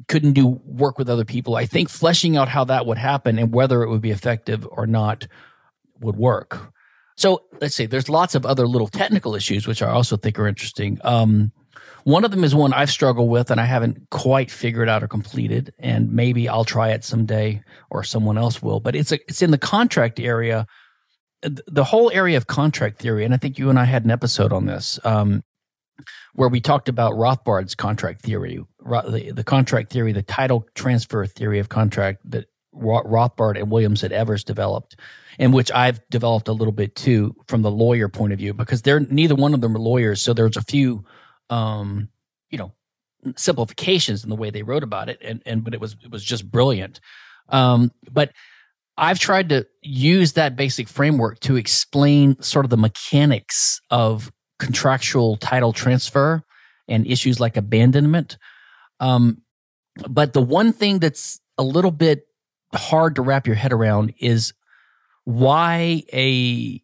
couldn't 0.08 0.34
do 0.34 0.62
work 0.66 0.98
with 0.98 1.10
other 1.10 1.26
people. 1.26 1.56
I 1.56 1.66
think 1.66 1.90
fleshing 1.90 2.36
out 2.36 2.50
how 2.50 2.64
that 2.66 2.86
would 2.86 2.98
happen 2.98 3.40
and 3.40 3.54
whether 3.54 3.84
it 3.84 3.90
would 3.90 4.02
be 4.02 4.12
effective 4.12 4.68
or 4.72 4.86
not 4.88 5.28
would 6.00 6.16
work. 6.16 6.74
So 7.16 7.44
let's 7.62 7.76
see, 7.76 7.86
there's 7.86 8.10
lots 8.10 8.36
of 8.36 8.46
other 8.46 8.68
little 8.68 8.88
technical 8.88 9.36
issues, 9.36 9.68
which 9.68 9.82
I 9.82 9.90
also 9.90 10.18
think 10.18 10.40
are 10.40 10.48
interesting. 10.48 11.00
Um, 11.04 11.52
one 12.04 12.26
of 12.26 12.32
them 12.32 12.44
is 12.44 12.54
one 12.54 12.74
I've 12.74 12.90
struggled 12.90 13.30
with 13.30 13.52
and 13.52 13.60
I 13.60 13.66
haven't 13.66 14.10
quite 14.10 14.52
figured 14.52 14.90
out 14.90 15.04
or 15.04 15.08
completed, 15.08 15.74
and 15.80 16.12
maybe 16.12 16.50
I'll 16.50 16.66
try 16.66 16.92
it 16.92 17.04
someday 17.04 17.62
or 17.90 18.04
someone 18.04 18.38
else 18.38 18.62
will. 18.62 18.80
But 18.80 18.96
it's 18.96 19.12
a, 19.12 19.20
it's 19.28 19.42
in 19.42 19.52
the 19.52 19.58
contract 19.58 20.20
area, 20.20 20.68
the 21.42 21.84
whole 21.84 22.12
area 22.12 22.38
of 22.38 22.48
contract 22.48 23.00
theory, 23.00 23.26
and 23.26 23.34
I 23.34 23.38
think 23.38 23.58
you 23.58 23.70
and 23.70 23.80
I 23.80 23.86
had 23.86 24.06
an 24.06 24.12
episode 24.12 24.54
on 24.54 24.66
this. 24.66 25.00
Um, 25.04 25.44
where 26.34 26.50
we 26.50 26.60
talked 26.60 26.90
about 26.90 27.14
Rothbard's 27.14 27.76
contract 27.76 28.22
theory, 28.22 28.60
the, 28.80 29.32
the 29.34 29.44
contract 29.44 29.94
theory, 29.94 30.12
the 30.12 30.24
title 30.24 30.66
transfer 30.74 31.26
theory 31.28 31.60
of 31.60 31.70
contract 31.70 32.20
that 32.32 32.48
Rothbard 32.74 33.60
and 33.60 33.70
Williamson 33.70 34.12
Evers 34.12 34.44
developed, 34.44 34.96
and 35.38 35.54
which 35.54 35.72
I've 35.72 36.02
developed 36.10 36.48
a 36.48 36.54
little 36.54 36.72
bit 36.72 36.96
too 36.96 37.36
from 37.48 37.62
the 37.62 37.72
lawyer 37.72 38.10
point 38.10 38.34
of 38.34 38.40
view, 38.40 38.54
because 38.54 38.82
they're 38.82 39.02
neither 39.02 39.36
one 39.36 39.54
of 39.54 39.62
them 39.62 39.76
are 39.76 39.80
lawyers. 39.80 40.22
So 40.22 40.34
there's 40.34 40.58
a 40.58 40.64
few 40.64 41.06
um, 41.50 42.10
you 42.50 42.58
know, 42.58 42.74
simplifications 43.36 44.24
in 44.24 44.30
the 44.30 44.36
way 44.36 44.50
they 44.50 44.64
wrote 44.64 44.84
about 44.84 45.10
it, 45.10 45.20
and 45.22 45.42
and 45.46 45.64
but 45.64 45.74
it 45.74 45.82
was 45.82 45.96
it 46.04 46.12
was 46.12 46.24
just 46.24 46.50
brilliant. 46.50 47.00
Um, 47.50 47.92
but 48.12 48.32
I've 48.98 49.20
tried 49.20 49.50
to 49.50 49.66
use 49.82 50.34
that 50.34 50.56
basic 50.56 50.88
framework 50.88 51.40
to 51.42 51.56
explain 51.56 52.42
sort 52.42 52.66
of 52.66 52.70
the 52.70 52.78
mechanics 52.78 53.82
of 53.90 54.32
contractual 54.60 55.38
title 55.38 55.74
transfer 55.74 56.44
and 56.88 57.08
issues 57.08 57.40
like 57.40 57.58
abandonment. 57.58 58.38
Um, 59.00 59.42
but 60.08 60.34
the 60.34 60.42
one 60.42 60.74
thing 60.74 61.00
that's 61.00 61.40
a 61.58 61.64
little 61.64 61.92
bit 61.92 62.28
hard 62.74 63.16
to 63.16 63.22
wrap 63.22 63.48
your 63.48 63.56
head 63.56 63.74
around 63.74 64.14
is 64.20 64.54
why 65.26 66.04
a 66.14 66.82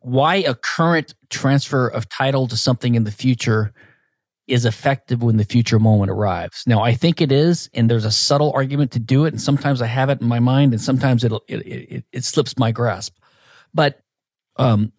why 0.00 0.36
a 0.36 0.54
current 0.54 1.14
transfer 1.28 1.88
of 1.88 2.08
title 2.08 2.46
to 2.48 2.56
something 2.56 2.94
in 2.94 3.04
the 3.04 3.10
future 3.10 3.72
is 4.48 4.64
effective 4.64 5.22
when 5.22 5.36
the 5.36 5.44
future 5.44 5.78
moment 5.78 6.10
arrives. 6.10 6.64
Now, 6.66 6.82
I 6.82 6.94
think 6.94 7.20
it 7.20 7.30
is, 7.30 7.68
and 7.74 7.90
there's 7.90 8.04
a 8.04 8.10
subtle 8.10 8.52
argument 8.54 8.90
to 8.92 8.98
do 8.98 9.24
it. 9.24 9.34
And 9.34 9.40
sometimes 9.40 9.82
I 9.82 9.86
have 9.86 10.10
it 10.10 10.20
in 10.20 10.26
my 10.26 10.40
mind, 10.40 10.72
and 10.72 10.80
sometimes 10.80 11.22
it'll, 11.22 11.44
it, 11.48 11.66
it, 11.66 12.04
it 12.12 12.24
slips 12.24 12.58
my 12.58 12.72
grasp. 12.72 13.16
But, 13.74 14.00
um, 14.56 14.92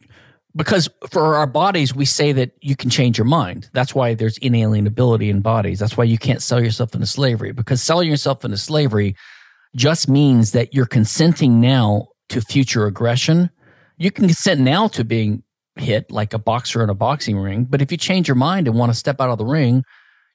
because 0.55 0.89
for 1.11 1.35
our 1.35 1.47
bodies, 1.47 1.93
we 1.93 2.05
say 2.05 2.31
that 2.31 2.51
you 2.61 2.75
can 2.75 2.89
change 2.89 3.17
your 3.17 3.25
mind. 3.25 3.69
That's 3.73 3.93
why 3.93 4.13
there's 4.13 4.39
inalienability 4.39 5.29
in 5.29 5.41
bodies. 5.41 5.79
That's 5.79 5.95
why 5.95 6.05
you 6.05 6.17
can't 6.17 6.41
sell 6.41 6.61
yourself 6.61 6.93
into 6.93 7.05
slavery 7.05 7.51
because 7.51 7.81
selling 7.81 8.09
yourself 8.09 8.43
into 8.43 8.57
slavery 8.57 9.15
just 9.75 10.09
means 10.09 10.51
that 10.53 10.73
you're 10.73 10.87
consenting 10.87 11.61
now 11.61 12.07
to 12.29 12.41
future 12.41 12.87
aggression. 12.87 13.49
You 13.97 14.11
can 14.11 14.25
consent 14.25 14.61
now 14.61 14.87
to 14.89 15.03
being 15.03 15.43
hit 15.75 16.11
like 16.11 16.33
a 16.33 16.39
boxer 16.39 16.83
in 16.83 16.89
a 16.89 16.95
boxing 16.95 17.37
ring. 17.37 17.65
But 17.65 17.81
if 17.81 17.91
you 17.91 17.97
change 17.97 18.27
your 18.27 18.35
mind 18.35 18.67
and 18.67 18.77
want 18.77 18.91
to 18.91 18.97
step 18.97 19.21
out 19.21 19.29
of 19.29 19.37
the 19.37 19.45
ring, 19.45 19.83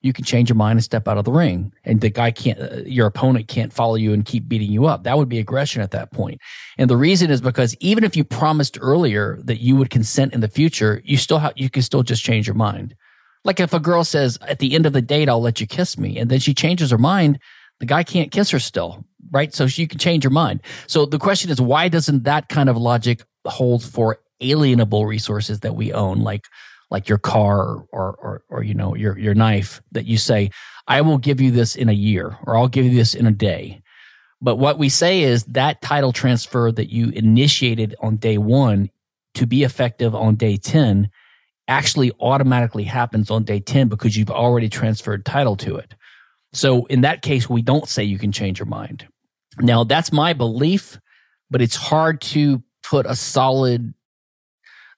you 0.04 0.12
can 0.12 0.24
change 0.24 0.50
your 0.50 0.56
mind 0.56 0.76
and 0.76 0.84
step 0.84 1.08
out 1.08 1.16
of 1.16 1.24
the 1.24 1.32
ring. 1.32 1.72
And 1.84 2.00
the 2.02 2.10
guy 2.10 2.30
can't, 2.30 2.60
uh, 2.60 2.82
your 2.84 3.06
opponent 3.06 3.48
can't 3.48 3.72
follow 3.72 3.94
you 3.94 4.12
and 4.12 4.24
keep 4.24 4.46
beating 4.46 4.70
you 4.70 4.84
up. 4.84 5.04
That 5.04 5.16
would 5.16 5.30
be 5.30 5.38
aggression 5.38 5.80
at 5.80 5.92
that 5.92 6.12
point. 6.12 6.40
And 6.76 6.90
the 6.90 6.96
reason 6.96 7.30
is 7.30 7.40
because 7.40 7.74
even 7.80 8.04
if 8.04 8.14
you 8.14 8.22
promised 8.22 8.76
earlier 8.80 9.38
that 9.44 9.62
you 9.62 9.76
would 9.76 9.88
consent 9.88 10.34
in 10.34 10.40
the 10.40 10.48
future, 10.48 11.00
you 11.04 11.16
still 11.16 11.38
have, 11.38 11.54
you 11.56 11.70
can 11.70 11.80
still 11.80 12.02
just 12.02 12.22
change 12.22 12.46
your 12.46 12.54
mind. 12.54 12.94
Like 13.44 13.60
if 13.60 13.72
a 13.72 13.80
girl 13.80 14.04
says 14.04 14.38
at 14.42 14.58
the 14.58 14.74
end 14.74 14.84
of 14.84 14.92
the 14.92 15.02
date, 15.02 15.30
I'll 15.30 15.40
let 15.40 15.60
you 15.60 15.66
kiss 15.66 15.96
me. 15.96 16.18
And 16.18 16.30
then 16.30 16.38
she 16.38 16.52
changes 16.52 16.90
her 16.90 16.98
mind, 16.98 17.38
the 17.80 17.86
guy 17.86 18.02
can't 18.02 18.30
kiss 18.30 18.50
her 18.50 18.58
still, 18.58 19.04
right? 19.30 19.54
So 19.54 19.64
you 19.64 19.88
can 19.88 19.98
change 19.98 20.22
your 20.22 20.30
mind. 20.30 20.60
So 20.86 21.06
the 21.06 21.18
question 21.18 21.50
is, 21.50 21.60
why 21.60 21.88
doesn't 21.88 22.24
that 22.24 22.48
kind 22.48 22.68
of 22.68 22.76
logic 22.76 23.24
hold 23.46 23.82
for 23.82 24.18
alienable 24.42 25.06
resources 25.06 25.60
that 25.60 25.76
we 25.76 25.92
own, 25.92 26.20
like 26.20 26.46
like 26.90 27.08
your 27.08 27.18
car 27.18 27.84
or 27.92 28.16
or 28.20 28.42
or 28.48 28.62
you 28.62 28.74
know 28.74 28.94
your 28.94 29.18
your 29.18 29.34
knife 29.34 29.82
that 29.92 30.06
you 30.06 30.18
say, 30.18 30.50
I 30.86 31.00
will 31.00 31.18
give 31.18 31.40
you 31.40 31.50
this 31.50 31.76
in 31.76 31.88
a 31.88 31.92
year 31.92 32.36
or 32.44 32.56
I'll 32.56 32.68
give 32.68 32.84
you 32.84 32.94
this 32.94 33.14
in 33.14 33.26
a 33.26 33.32
day. 33.32 33.82
But 34.40 34.56
what 34.56 34.78
we 34.78 34.88
say 34.88 35.22
is 35.22 35.44
that 35.44 35.80
title 35.80 36.12
transfer 36.12 36.70
that 36.72 36.92
you 36.92 37.08
initiated 37.10 37.94
on 38.00 38.16
day 38.16 38.38
one 38.38 38.90
to 39.34 39.46
be 39.46 39.62
effective 39.62 40.14
on 40.14 40.36
day 40.36 40.56
10 40.56 41.10
actually 41.66 42.12
automatically 42.20 42.84
happens 42.84 43.30
on 43.30 43.44
day 43.44 43.58
10 43.58 43.88
because 43.88 44.16
you've 44.16 44.30
already 44.30 44.68
transferred 44.68 45.24
title 45.24 45.56
to 45.56 45.76
it. 45.76 45.94
So 46.52 46.84
in 46.86 47.00
that 47.00 47.22
case, 47.22 47.48
we 47.48 47.62
don't 47.62 47.88
say 47.88 48.04
you 48.04 48.18
can 48.18 48.32
change 48.32 48.58
your 48.58 48.66
mind. 48.66 49.06
Now 49.60 49.84
that's 49.84 50.12
my 50.12 50.32
belief, 50.32 50.98
but 51.50 51.62
it's 51.62 51.76
hard 51.76 52.20
to 52.20 52.62
put 52.82 53.06
a 53.06 53.16
solid 53.16 53.94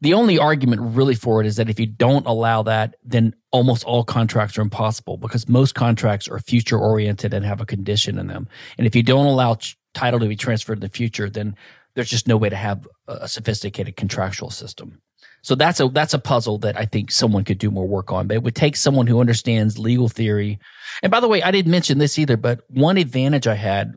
The 0.01 0.15
only 0.15 0.39
argument 0.39 0.83
really 0.83 1.15
for 1.15 1.41
it 1.41 1.47
is 1.47 1.57
that 1.57 1.71
if 1.71 1.81
you 1.81 1.87
don't 1.87 2.27
allow 2.27 2.63
that, 2.65 2.97
then 3.05 3.35
almost 3.51 3.85
all 3.85 4.05
contracts 4.05 4.59
are 4.59 4.63
impossible 4.63 5.17
because 5.17 5.49
most 5.49 5.75
contracts 5.75 6.29
are 6.29 6.39
future 6.39 6.79
oriented 6.79 7.33
and 7.33 7.45
have 7.45 7.61
a 7.61 7.67
condition 7.67 8.19
in 8.19 8.27
them. 8.27 8.49
And 8.77 8.87
if 8.87 8.95
you 8.95 9.03
don't 9.03 9.27
allow 9.27 9.55
ch- 9.55 9.79
title 9.95 10.21
to 10.21 10.29
be 10.29 10.37
transferred 10.37 10.79
in 10.79 10.81
the 10.81 10.89
future, 10.89 11.31
then 11.31 11.57
there's 11.95 12.11
just 12.11 12.29
no 12.29 12.37
way 12.37 12.51
to 12.51 12.57
have 12.57 12.87
a 13.09 13.27
sophisticated 13.27 13.97
contractual 13.97 14.51
system. 14.51 15.01
So 15.43 15.55
that's 15.55 15.81
a 15.81 15.89
that's 15.89 16.13
a 16.13 16.19
puzzle 16.19 16.59
that 16.59 16.77
I 16.77 16.85
think 16.87 17.11
someone 17.11 17.45
could 17.45 17.59
do 17.59 17.71
more 17.71 17.87
work 17.87 18.13
on. 18.13 18.27
But 18.27 18.37
it 18.37 18.43
would 18.43 18.57
take 18.57 18.77
someone 18.77 19.07
who 19.07 19.21
understands 19.21 19.79
legal 19.79 20.09
theory. 20.09 20.59
And 21.03 21.11
by 21.11 21.21
the 21.21 21.29
way, 21.29 21.43
I 21.43 21.51
didn't 21.51 21.71
mention 21.71 21.99
this 21.99 22.19
either, 22.19 22.37
but 22.37 22.61
one 22.69 22.97
advantage 22.97 23.47
I 23.47 23.55
had 23.55 23.95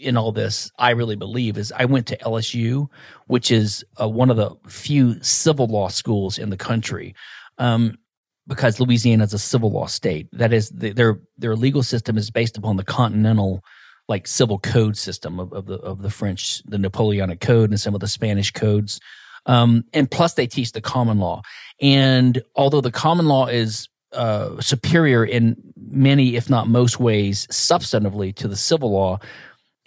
in 0.00 0.16
all 0.16 0.32
this, 0.32 0.70
I 0.78 0.90
really 0.90 1.16
believe, 1.16 1.58
is 1.58 1.72
I 1.76 1.84
went 1.84 2.06
to 2.08 2.16
LSU, 2.18 2.88
which 3.26 3.50
is 3.50 3.84
uh, 4.00 4.08
one 4.08 4.30
of 4.30 4.36
the 4.36 4.50
few 4.68 5.22
civil 5.22 5.66
law 5.66 5.88
schools 5.88 6.38
in 6.38 6.50
the 6.50 6.56
country. 6.56 7.14
Um, 7.58 7.98
because 8.46 8.80
Louisiana 8.80 9.24
is 9.24 9.34
a 9.34 9.38
civil 9.38 9.70
law 9.70 9.86
state. 9.86 10.28
That 10.32 10.52
is, 10.52 10.70
the, 10.70 10.90
their 10.90 11.20
their 11.38 11.54
legal 11.54 11.82
system 11.82 12.18
is 12.18 12.30
based 12.30 12.58
upon 12.58 12.76
the 12.76 12.84
continental, 12.84 13.62
like 14.08 14.26
civil 14.26 14.58
code 14.58 14.96
system 14.96 15.38
of, 15.38 15.52
of 15.52 15.66
the 15.66 15.76
of 15.76 16.02
the 16.02 16.10
French, 16.10 16.62
the 16.64 16.78
Napoleonic 16.78 17.40
Code, 17.40 17.70
and 17.70 17.80
some 17.80 17.94
of 17.94 18.00
the 18.00 18.08
Spanish 18.08 18.50
codes. 18.50 18.98
Um, 19.46 19.84
and 19.92 20.10
plus, 20.10 20.34
they 20.34 20.46
teach 20.46 20.72
the 20.72 20.80
common 20.80 21.18
law. 21.18 21.42
And 21.80 22.42
although 22.56 22.80
the 22.80 22.90
common 22.90 23.26
law 23.26 23.46
is 23.46 23.88
uh, 24.12 24.60
superior 24.60 25.24
in 25.24 25.56
many, 25.76 26.36
if 26.36 26.50
not 26.50 26.68
most 26.68 26.98
ways, 26.98 27.46
substantively 27.48 28.34
to 28.34 28.48
the 28.48 28.56
civil 28.56 28.90
law, 28.90 29.18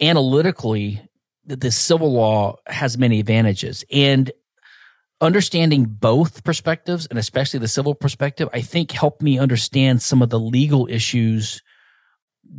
analytically, 0.00 1.00
the 1.46 1.70
civil 1.70 2.12
law 2.12 2.56
has 2.66 2.98
many 2.98 3.20
advantages. 3.20 3.84
And 3.92 4.32
understanding 5.20 5.84
both 5.84 6.44
perspectives, 6.44 7.06
and 7.06 7.18
especially 7.18 7.60
the 7.60 7.68
civil 7.68 7.94
perspective, 7.94 8.48
I 8.52 8.60
think 8.60 8.90
helped 8.90 9.22
me 9.22 9.38
understand 9.38 10.02
some 10.02 10.22
of 10.22 10.30
the 10.30 10.40
legal 10.40 10.86
issues 10.90 11.62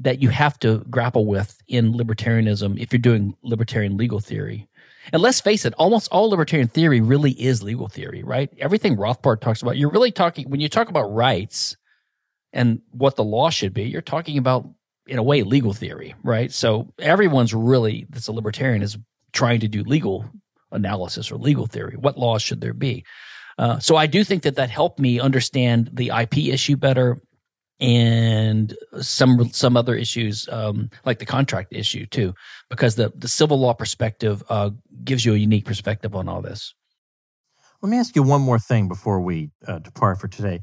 that 0.02 0.22
you 0.22 0.30
have 0.30 0.60
to 0.60 0.80
grapple 0.90 1.26
with 1.26 1.62
in 1.68 1.94
libertarianism 1.94 2.80
if 2.80 2.92
you're 2.92 3.00
doing 3.00 3.36
libertarian 3.44 3.98
legal 3.98 4.20
theory. 4.20 4.68
And 5.14 5.22
let's 5.22 5.40
face 5.40 5.66
it, 5.66 5.74
almost 5.76 6.12
all 6.12 6.30
libertarian 6.30 6.68
theory 6.68 7.02
really 7.02 7.32
is 7.32 7.62
legal 7.62 7.88
theory, 7.88 8.24
right? 8.24 8.50
Everything 8.58 8.98
Rothbard 8.98 9.42
talks 9.42 9.62
about, 9.62 9.78
you're 9.78 9.92
really 9.92 10.12
talking, 10.12 10.50
when 10.50 10.60
you 10.60 10.70
talk 10.70 10.90
about 10.90 11.14
rights 11.14 11.78
and 12.52 12.82
what 12.92 13.16
the 13.16 13.24
law 13.24 13.52
should 13.52 13.74
be, 13.74 13.84
you're 13.84 14.02
talking 14.02 14.38
about 14.38 14.68
in 15.08 15.18
a 15.18 15.24
way 15.24 15.44
legal 15.44 15.74
theory, 15.74 16.16
right? 16.24 16.52
So 16.52 16.92
everyone's 17.00 17.54
really 17.54 18.08
that's 18.10 18.28
a 18.28 18.32
libertarian 18.32 18.82
is 18.82 18.98
trying 19.34 19.60
to 19.60 19.68
do 19.68 19.84
legal 19.84 20.26
analysis 20.72 21.32
or 21.32 21.38
legal 21.38 21.68
theory. 21.68 21.96
What 21.98 22.18
laws 22.18 22.42
should 22.42 22.62
there 22.62 22.74
be? 22.74 23.06
Uh, 23.58 23.80
so 23.80 23.96
I 23.96 24.08
do 24.08 24.24
think 24.24 24.44
that 24.44 24.56
that 24.56 24.70
helped 24.70 25.00
me 25.00 25.20
understand 25.20 25.90
the 25.94 26.12
IP 26.22 26.38
issue 26.38 26.76
better 26.76 27.22
and 27.80 28.76
some 29.02 29.50
some 29.50 29.76
other 29.76 29.96
issues 29.96 30.48
um, 30.50 30.90
like 31.06 31.20
the 31.20 31.26
contract 31.26 31.74
issue 31.74 32.06
too, 32.06 32.34
because 32.70 32.96
the 32.96 33.12
the 33.16 33.28
civil 33.28 33.60
law 33.60 33.74
perspective 33.74 34.44
uh, 34.50 34.72
gives 35.04 35.26
you 35.26 35.34
a 35.34 35.38
unique 35.38 35.66
perspective 35.66 36.16
on 36.16 36.28
all 36.28 36.42
this. 36.42 36.74
Let 37.82 37.90
me 37.90 37.98
ask 37.98 38.16
you 38.16 38.24
one 38.24 38.42
more 38.42 38.60
thing 38.60 38.88
before 38.88 39.20
we 39.20 39.52
uh, 39.68 39.80
depart 39.80 40.20
for 40.20 40.28
today 40.28 40.62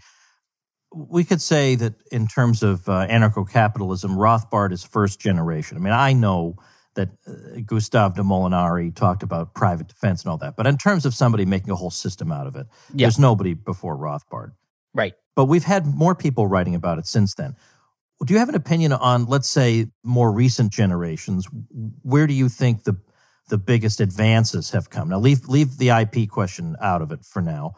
we 0.94 1.24
could 1.24 1.40
say 1.40 1.74
that 1.76 1.94
in 2.10 2.26
terms 2.26 2.62
of 2.62 2.88
uh, 2.88 3.06
anarcho-capitalism, 3.08 4.12
Rothbard 4.12 4.72
is 4.72 4.84
first 4.84 5.20
generation. 5.20 5.76
I 5.76 5.80
mean, 5.80 5.92
I 5.92 6.12
know 6.12 6.56
that 6.94 7.10
uh, 7.26 7.60
Gustave 7.64 8.14
de 8.14 8.22
Molinari 8.22 8.94
talked 8.94 9.22
about 9.22 9.54
private 9.54 9.88
defense 9.88 10.22
and 10.22 10.30
all 10.30 10.38
that, 10.38 10.56
but 10.56 10.66
in 10.66 10.76
terms 10.76 11.06
of 11.06 11.14
somebody 11.14 11.44
making 11.44 11.70
a 11.70 11.76
whole 11.76 11.90
system 11.90 12.30
out 12.30 12.46
of 12.46 12.56
it, 12.56 12.66
yeah. 12.94 13.06
there's 13.06 13.18
nobody 13.18 13.54
before 13.54 13.96
Rothbard. 13.96 14.52
Right. 14.94 15.14
But 15.34 15.46
we've 15.46 15.64
had 15.64 15.86
more 15.86 16.14
people 16.14 16.46
writing 16.46 16.74
about 16.74 16.98
it 16.98 17.06
since 17.06 17.34
then. 17.34 17.56
Do 18.24 18.34
you 18.34 18.38
have 18.38 18.50
an 18.50 18.54
opinion 18.54 18.92
on, 18.92 19.24
let's 19.24 19.48
say, 19.48 19.86
more 20.04 20.30
recent 20.30 20.72
generations? 20.72 21.48
Where 22.02 22.26
do 22.26 22.34
you 22.34 22.48
think 22.48 22.84
the 22.84 22.96
the 23.48 23.58
biggest 23.58 24.00
advances 24.00 24.70
have 24.70 24.90
come? 24.90 25.08
Now, 25.08 25.18
leave 25.18 25.48
leave 25.48 25.78
the 25.78 25.88
IP 25.88 26.28
question 26.28 26.76
out 26.80 27.02
of 27.02 27.10
it 27.10 27.24
for 27.24 27.42
now 27.42 27.74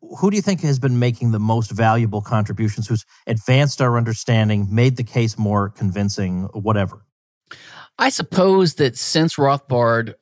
who 0.00 0.30
do 0.30 0.36
you 0.36 0.42
think 0.42 0.60
has 0.60 0.78
been 0.78 0.98
making 0.98 1.32
the 1.32 1.40
most 1.40 1.70
valuable 1.70 2.22
contributions, 2.22 2.86
who's 2.86 3.04
advanced 3.26 3.80
our 3.80 3.96
understanding, 3.96 4.66
made 4.70 4.96
the 4.96 5.04
case 5.04 5.38
more 5.38 5.70
convincing, 5.70 6.44
whatever? 6.52 7.04
I 7.98 8.10
suppose 8.10 8.74
that 8.74 8.96
since 8.96 9.36
Rothbard, 9.36 10.14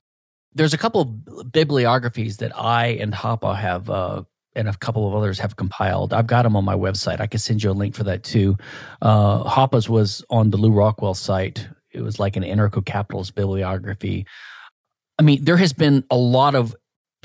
there's 0.55 0.72
a 0.72 0.79
couple 0.79 1.03
of 1.03 1.53
bibliographies 1.53 2.39
that 2.39 2.59
I 2.59 2.87
and 2.87 3.12
Hoppe 3.12 3.55
have, 3.55 3.91
uh, 3.91 4.22
and 4.55 4.68
a 4.68 4.74
couple 4.74 5.07
of 5.07 5.14
others 5.14 5.39
have 5.39 5.57
compiled. 5.57 6.14
I've 6.14 6.27
got 6.27 6.45
them 6.45 6.57
on 6.57 6.64
my 6.64 6.74
website. 6.74 7.20
I 7.20 7.27
can 7.27 7.39
send 7.39 7.62
you 7.62 7.70
a 7.70 7.72
link 7.72 7.95
for 7.95 8.05
that 8.05 8.24
too. 8.24 8.57
Uh, 9.03 9.68
was 9.91 10.24
on 10.31 10.51
the 10.51 10.57
Lew 10.57 10.72
Rockwell 10.72 11.12
site. 11.12 11.68
It 11.93 12.01
was 12.01 12.18
like 12.18 12.37
an 12.37 12.43
anarcho 12.43 12.85
capitalist 12.85 13.35
bibliography. 13.35 14.27
I 15.18 15.22
mean, 15.22 15.45
there 15.45 15.59
has 15.59 15.74
been 15.74 16.05
a 16.11 16.16
lot 16.16 16.55
of 16.55 16.74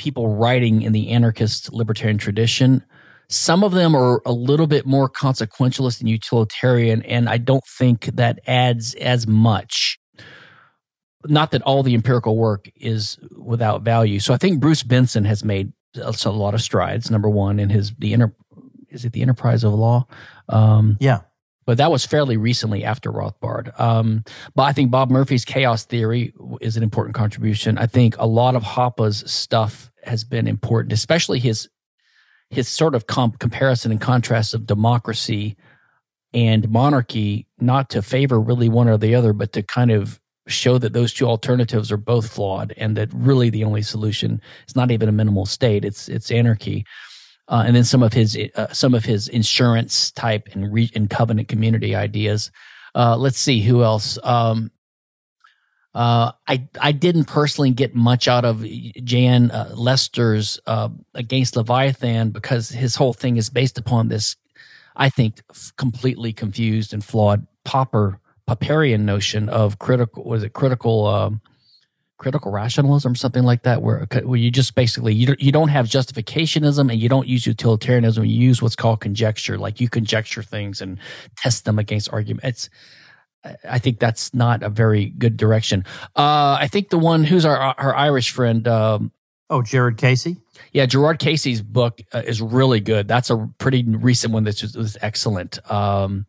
people 0.01 0.35
writing 0.35 0.81
in 0.81 0.93
the 0.93 1.11
anarchist 1.11 1.71
libertarian 1.71 2.17
tradition. 2.17 2.83
Some 3.29 3.63
of 3.63 3.71
them 3.71 3.95
are 3.95 4.19
a 4.25 4.31
little 4.31 4.65
bit 4.65 4.87
more 4.87 5.07
consequentialist 5.07 5.99
and 5.99 6.09
utilitarian, 6.09 7.03
and 7.03 7.29
I 7.29 7.37
don't 7.37 7.63
think 7.77 8.05
that 8.15 8.39
adds 8.47 8.95
as 8.95 9.27
much. 9.27 9.99
Not 11.27 11.51
that 11.51 11.61
all 11.61 11.83
the 11.83 11.93
empirical 11.93 12.35
work 12.35 12.67
is 12.75 13.19
without 13.37 13.83
value. 13.83 14.19
So 14.19 14.33
I 14.33 14.37
think 14.37 14.59
Bruce 14.59 14.81
Benson 14.81 15.23
has 15.25 15.45
made 15.45 15.71
a 15.95 16.31
lot 16.31 16.55
of 16.55 16.61
strides. 16.61 17.11
Number 17.11 17.29
one, 17.29 17.59
in 17.59 17.69
his 17.69 17.93
the 17.99 18.13
inner 18.13 18.33
is 18.89 19.05
it 19.05 19.13
the 19.13 19.21
Enterprise 19.21 19.63
of 19.63 19.73
Law? 19.73 20.07
Um, 20.49 20.97
yeah, 20.99 21.19
but 21.71 21.77
that 21.77 21.89
was 21.89 22.05
fairly 22.05 22.35
recently 22.35 22.83
after 22.83 23.13
Rothbard. 23.13 23.79
Um, 23.79 24.25
but 24.55 24.63
I 24.63 24.73
think 24.73 24.91
Bob 24.91 25.09
Murphy's 25.09 25.45
chaos 25.45 25.85
theory 25.85 26.33
is 26.59 26.75
an 26.75 26.83
important 26.83 27.15
contribution. 27.15 27.77
I 27.77 27.87
think 27.87 28.13
a 28.17 28.27
lot 28.27 28.57
of 28.57 28.63
Hoppe's 28.63 29.31
stuff 29.31 29.89
has 30.03 30.25
been 30.25 30.49
important, 30.49 30.91
especially 30.91 31.39
his 31.39 31.69
his 32.49 32.67
sort 32.67 32.93
of 32.93 33.07
comp- 33.07 33.39
comparison 33.39 33.89
and 33.89 34.01
contrast 34.01 34.53
of 34.53 34.65
democracy 34.65 35.55
and 36.33 36.69
monarchy, 36.69 37.47
not 37.61 37.89
to 37.91 38.01
favor 38.01 38.37
really 38.37 38.67
one 38.67 38.89
or 38.89 38.97
the 38.97 39.15
other, 39.15 39.31
but 39.31 39.53
to 39.53 39.63
kind 39.63 39.91
of 39.91 40.19
show 40.47 40.77
that 40.77 40.91
those 40.91 41.13
two 41.13 41.25
alternatives 41.25 41.89
are 41.89 41.95
both 41.95 42.29
flawed 42.29 42.73
and 42.75 42.97
that 42.97 43.07
really 43.13 43.49
the 43.49 43.63
only 43.63 43.81
solution 43.81 44.41
is 44.67 44.75
not 44.75 44.91
even 44.91 45.07
a 45.07 45.13
minimal 45.13 45.45
state; 45.45 45.85
it's 45.85 46.09
it's 46.09 46.31
anarchy. 46.31 46.83
Uh, 47.47 47.63
and 47.65 47.75
then 47.75 47.83
some 47.83 48.03
of 48.03 48.13
his 48.13 48.37
uh, 48.55 48.71
some 48.71 48.93
of 48.93 49.03
his 49.03 49.27
insurance 49.27 50.11
type 50.11 50.47
and 50.53 50.71
re- 50.71 50.91
and 50.95 51.09
covenant 51.09 51.47
community 51.47 51.95
ideas. 51.95 52.51
Uh, 52.95 53.17
let's 53.17 53.37
see 53.37 53.61
who 53.61 53.83
else. 53.83 54.17
Um, 54.23 54.71
uh, 55.93 56.31
I 56.47 56.67
I 56.79 56.93
didn't 56.93 57.25
personally 57.25 57.71
get 57.71 57.93
much 57.93 58.27
out 58.27 58.45
of 58.45 58.65
Jan 59.03 59.51
uh, 59.51 59.73
Lester's 59.75 60.59
uh, 60.65 60.89
Against 61.13 61.57
Leviathan 61.57 62.29
because 62.29 62.69
his 62.69 62.95
whole 62.95 63.13
thing 63.13 63.35
is 63.35 63.49
based 63.49 63.77
upon 63.77 64.07
this, 64.07 64.37
I 64.95 65.09
think, 65.09 65.41
completely 65.75 66.31
confused 66.31 66.93
and 66.93 67.03
flawed 67.03 67.45
Popper 67.65 68.19
Popperian 68.47 69.01
notion 69.01 69.49
of 69.49 69.79
critical 69.79 70.23
was 70.23 70.43
it 70.43 70.53
critical 70.53 71.07
um, 71.07 71.41
critical 72.21 72.51
rationalism 72.51 73.13
or 73.13 73.15
something 73.15 73.41
like 73.41 73.63
that, 73.63 73.81
where 73.81 74.07
where 74.23 74.37
you 74.37 74.51
just 74.51 74.75
basically 74.75 75.11
you 75.11 75.35
you 75.39 75.51
don't 75.51 75.69
have 75.69 75.87
justificationism 75.87 76.91
and 76.91 77.01
you 77.01 77.09
don't 77.09 77.27
use 77.27 77.47
utilitarianism. 77.47 78.23
You 78.25 78.39
use 78.47 78.61
what's 78.61 78.75
called 78.75 79.01
conjecture, 79.01 79.57
like 79.57 79.81
you 79.81 79.89
conjecture 79.89 80.43
things 80.43 80.81
and 80.81 80.99
test 81.35 81.65
them 81.65 81.79
against 81.79 82.13
arguments. 82.13 82.69
I 83.67 83.79
think 83.79 83.97
that's 83.97 84.35
not 84.35 84.61
a 84.61 84.69
very 84.69 85.09
good 85.17 85.35
direction. 85.35 85.83
Uh, 86.15 86.57
I 86.59 86.67
think 86.71 86.89
the 86.89 86.99
one 86.99 87.23
who's 87.23 87.43
our 87.43 87.57
our 87.57 87.95
Irish 87.95 88.29
friend. 88.31 88.67
Um, 88.67 89.11
oh, 89.49 89.63
Gerard 89.63 89.97
Casey. 89.97 90.37
Yeah, 90.73 90.85
Gerard 90.85 91.17
Casey's 91.17 91.63
book 91.63 92.01
uh, 92.13 92.21
is 92.23 92.39
really 92.39 92.81
good. 92.81 93.07
That's 93.07 93.31
a 93.31 93.49
pretty 93.57 93.83
recent 93.83 94.31
one 94.31 94.43
that's 94.43 94.61
was 94.75 94.95
excellent. 95.01 95.59
Um, 95.71 96.27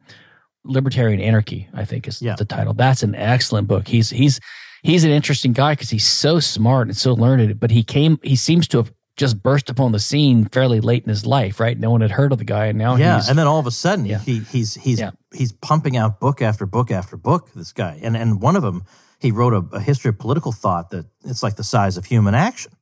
Libertarian 0.65 1.21
Anarchy, 1.21 1.69
I 1.75 1.85
think, 1.85 2.09
is 2.09 2.23
yeah. 2.23 2.37
the 2.37 2.47
title. 2.47 2.73
That's 2.73 3.03
an 3.03 3.15
excellent 3.15 3.69
book. 3.69 3.87
He's 3.87 4.09
he's 4.09 4.41
he's 4.83 5.05
an 5.05 5.11
interesting 5.11 5.53
guy 5.53 5.73
because 5.73 5.91
he's 5.91 6.07
so 6.07 6.41
smart 6.41 6.89
and 6.89 6.97
so 6.97 7.15
learned. 7.15 7.59
But 7.59 7.71
he 7.71 7.83
came. 7.83 8.19
He 8.23 8.37
seems 8.37 8.69
to 8.69 8.79
have 8.79 8.93
just 9.17 9.43
burst 9.43 9.71
upon 9.71 9.93
the 9.93 9.99
scene 9.99 10.47
fairly 10.47 10.81
late 10.81 11.05
in 11.05 11.09
his 11.09 11.27
life, 11.27 11.61
right? 11.61 11.79
No 11.79 11.91
one 11.91 12.01
had 12.01 12.11
heard 12.11 12.33
of 12.33 12.39
the 12.39 12.45
guy, 12.45 12.67
and 12.67 12.79
now 12.79 12.97
yeah, 12.97 13.23
and 13.29 13.39
then 13.39 13.47
all 13.47 13.59
of 13.59 13.67
a 13.67 13.71
sudden 13.71 14.07
yeah. 14.07 14.19
he 14.19 14.41
he's 14.41 14.75
he's 14.75 15.01
yeah. 15.01 15.11
he's 15.33 15.53
pumping 15.53 15.97
out 15.97 16.21
book 16.21 16.43
after 16.43 16.67
book 16.67 16.91
after 16.91 17.17
book. 17.17 17.51
This 17.55 17.73
guy, 17.73 17.99
and 18.03 18.17
and 18.17 18.41
one 18.41 18.57
of 18.57 18.63
them 18.63 18.85
he 19.19 19.31
wrote 19.31 19.53
a, 19.53 19.77
a, 19.77 19.81
history 19.81 20.09
of 20.09 20.19
political 20.19 20.51
thought 20.51 20.91
that 20.91 21.07
it's 21.25 21.45
like 21.45 21.55
the 21.55 21.63
size 21.63 21.97
of 21.97 22.05
human 22.05 22.35
action. 22.35 22.73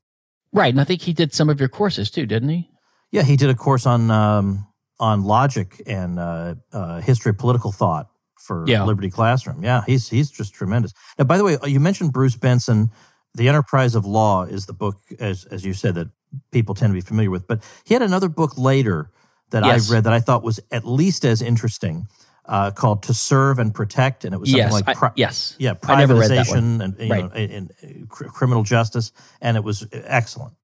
Right, 0.52 0.72
and 0.72 0.80
I 0.80 0.84
think 0.84 1.02
he 1.02 1.12
did 1.12 1.34
some 1.34 1.50
of 1.50 1.60
your 1.60 1.68
courses 1.68 2.10
too, 2.10 2.26
didn't 2.26 2.48
he? 2.48 2.70
Yeah, 3.12 3.22
he 3.22 3.36
did 3.36 3.50
a 3.50 3.54
course 3.54 3.86
on 3.86 4.10
um, 4.10 4.66
on 4.98 5.24
logic 5.24 5.82
and 5.86 6.18
uh, 6.18 6.54
uh, 6.72 7.00
history 7.00 7.30
of 7.30 7.38
political 7.38 7.72
thought 7.72 8.08
for 8.40 8.64
yeah. 8.66 8.84
Liberty 8.84 9.10
Classroom. 9.10 9.62
Yeah, 9.62 9.82
he's 9.86 10.08
he's 10.08 10.30
just 10.30 10.54
tremendous. 10.54 10.92
Now, 11.18 11.24
by 11.24 11.36
the 11.38 11.44
way, 11.44 11.56
you 11.66 11.80
mentioned 11.80 12.12
Bruce 12.12 12.36
Benson. 12.36 12.90
The 13.34 13.48
Enterprise 13.48 13.94
of 13.94 14.04
Law 14.04 14.42
is 14.42 14.66
the 14.66 14.72
book, 14.72 14.96
as 15.20 15.44
as 15.44 15.64
you 15.64 15.72
said, 15.72 15.94
that 15.94 16.08
people 16.50 16.74
tend 16.74 16.90
to 16.90 16.94
be 16.94 17.00
familiar 17.00 17.30
with. 17.30 17.46
But 17.46 17.62
he 17.84 17.94
had 17.94 18.02
another 18.02 18.28
book 18.28 18.58
later 18.58 19.10
that 19.50 19.64
Yes. 19.64 19.90
I 19.90 19.94
read 19.94 20.04
that 20.04 20.12
I 20.12 20.20
thought 20.20 20.42
was 20.42 20.58
at 20.72 20.84
least 20.86 21.24
as 21.24 21.40
interesting, 21.42 22.08
uh, 22.46 22.70
called 22.72 23.04
"To 23.04 23.14
Serve 23.14 23.58
and 23.60 23.72
Protect," 23.74 24.24
and 24.24 24.34
it 24.34 24.38
was 24.38 24.50
something 24.50 24.64
yes, 24.64 24.72
like 24.72 25.02
I- 25.02 25.12
yes, 25.14 25.54
yeah, 25.58 25.74
I 25.84 25.96
never 26.00 26.14
read 26.16 26.30
that 26.30 26.48
one. 26.48 26.78
privatization 26.80 26.84
and 26.84 26.98
you 26.98 27.08
Right. 27.08 27.52
know, 27.62 28.06
cr- 28.08 28.24
criminal 28.24 28.64
justice, 28.64 29.12
and 29.40 29.56
it 29.56 29.62
was 29.62 29.86
excellent. 29.92 30.54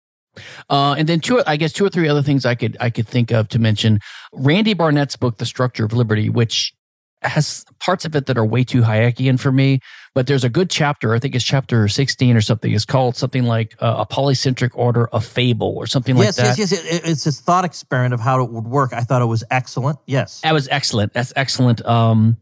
Uh, 0.69 0.95
and 0.99 1.09
then 1.09 1.21
two, 1.21 1.43
I 1.47 1.57
guess 1.57 1.73
two 1.73 1.85
or 1.85 1.89
three 1.89 2.09
other 2.09 2.23
things 2.23 2.45
I 2.45 2.55
could 2.57 2.77
I 2.81 2.91
could 2.91 3.07
think 3.09 3.31
of 3.31 3.49
to 3.51 3.59
mention. 3.59 4.01
Randy 4.33 4.75
Barnett's 4.75 5.17
book, 5.17 5.39
The 5.39 5.47
Structure 5.47 5.85
of 5.85 5.93
Liberty, 5.93 6.29
which 6.29 6.73
has 7.29 7.65
parts 7.81 8.05
of 8.05 8.15
it 8.17 8.27
that 8.27 8.39
are 8.39 8.45
way 8.45 8.65
too 8.65 8.83
Hayekian 8.83 9.39
for 9.39 9.53
me, 9.53 9.81
but 10.15 10.27
there's 10.27 10.45
a 10.45 10.49
good 10.49 10.71
chapter. 10.71 11.15
I 11.15 11.19
think 11.19 11.35
it's 11.35 11.45
chapter 11.45 11.89
16 11.89 12.37
or 12.37 12.41
something. 12.41 12.73
It's 12.73 12.85
called 12.85 13.17
something 13.17 13.45
like 13.45 13.75
uh, 13.81 13.97
a 13.99 14.07
polycentric 14.07 14.71
order 14.75 15.07
of 15.09 15.25
fable 15.25 15.75
or 15.77 15.87
something 15.87 16.17
like 16.17 16.27
yes, 16.27 16.37
that. 16.37 16.59
yes, 16.59 16.73
yes, 16.73 16.85
It, 16.85 17.03
it's 17.05 17.25
this 17.25 17.41
thought 17.41 17.65
experiment 17.65 18.15
of 18.15 18.21
how 18.21 18.43
it 18.43 18.51
would 18.51 18.67
work. 18.67 18.93
I 18.93 19.01
thought 19.01 19.23
it 19.23 19.27
was 19.27 19.45
excellent. 19.51 19.99
Yes, 20.07 20.41
That 20.43 20.53
was 20.55 20.69
excellent. 20.69 21.13
That's 21.13 21.33
excellent. 21.37 21.85
Um, 21.87 22.37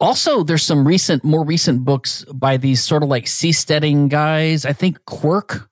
also, 0.00 0.44
there's 0.44 0.62
some 0.62 0.86
recent, 0.86 1.24
more 1.24 1.44
recent 1.44 1.84
books 1.84 2.24
by 2.32 2.56
these 2.56 2.82
sort 2.82 3.02
of 3.02 3.08
like 3.08 3.24
seasteading 3.24 4.08
guys. 4.08 4.64
I 4.64 4.72
think 4.72 5.04
Quirk, 5.06 5.68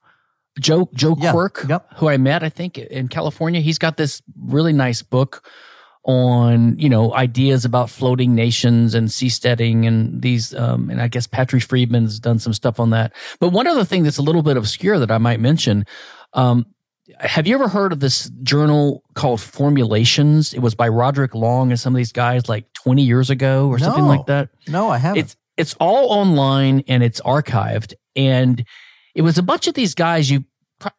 Joe 0.58 0.88
Joe 0.94 1.16
Yeah, 1.18 1.32
Quirk, 1.32 1.64
yep. 1.68 1.86
who 1.96 2.08
I 2.08 2.16
met, 2.16 2.42
I 2.42 2.48
think 2.48 2.76
in 2.78 3.08
California. 3.08 3.60
He's 3.60 3.78
got 3.78 3.96
this 3.96 4.22
really 4.36 4.72
nice 4.72 5.02
book 5.02 5.48
on 6.06 6.78
you 6.78 6.88
know 6.88 7.12
ideas 7.14 7.64
about 7.64 7.90
floating 7.90 8.34
nations 8.34 8.94
and 8.94 9.08
seasteading 9.08 9.86
and 9.86 10.22
these 10.22 10.54
um, 10.54 10.88
and 10.88 11.02
I 11.02 11.08
guess 11.08 11.26
Patrick 11.26 11.64
Friedman's 11.64 12.20
done 12.20 12.38
some 12.38 12.52
stuff 12.52 12.80
on 12.80 12.90
that. 12.90 13.12
But 13.40 13.50
one 13.50 13.66
other 13.66 13.84
thing 13.84 14.04
that's 14.04 14.18
a 14.18 14.22
little 14.22 14.42
bit 14.42 14.56
obscure 14.56 14.98
that 14.98 15.10
I 15.10 15.18
might 15.18 15.40
mention. 15.40 15.84
Um, 16.32 16.66
have 17.20 17.46
you 17.46 17.54
ever 17.54 17.68
heard 17.68 17.92
of 17.92 18.00
this 18.00 18.30
journal 18.42 19.02
called 19.14 19.40
Formulations? 19.40 20.52
It 20.52 20.58
was 20.60 20.74
by 20.74 20.88
Roderick 20.88 21.34
Long 21.34 21.70
and 21.70 21.78
some 21.78 21.94
of 21.94 21.96
these 21.96 22.12
guys 22.12 22.48
like 22.48 22.72
20 22.72 23.02
years 23.02 23.30
ago 23.30 23.68
or 23.68 23.78
something 23.78 24.04
like 24.04 24.26
that. 24.26 24.50
no, 24.68 24.88
I 24.88 24.98
haven't. 24.98 25.20
It's 25.20 25.36
it's 25.56 25.74
all 25.80 26.10
online 26.10 26.84
and 26.86 27.02
it's 27.02 27.20
archived 27.22 27.94
and 28.14 28.64
it 29.14 29.22
was 29.22 29.38
a 29.38 29.42
bunch 29.42 29.66
of 29.66 29.74
these 29.74 29.94
guys 29.94 30.30
you 30.30 30.44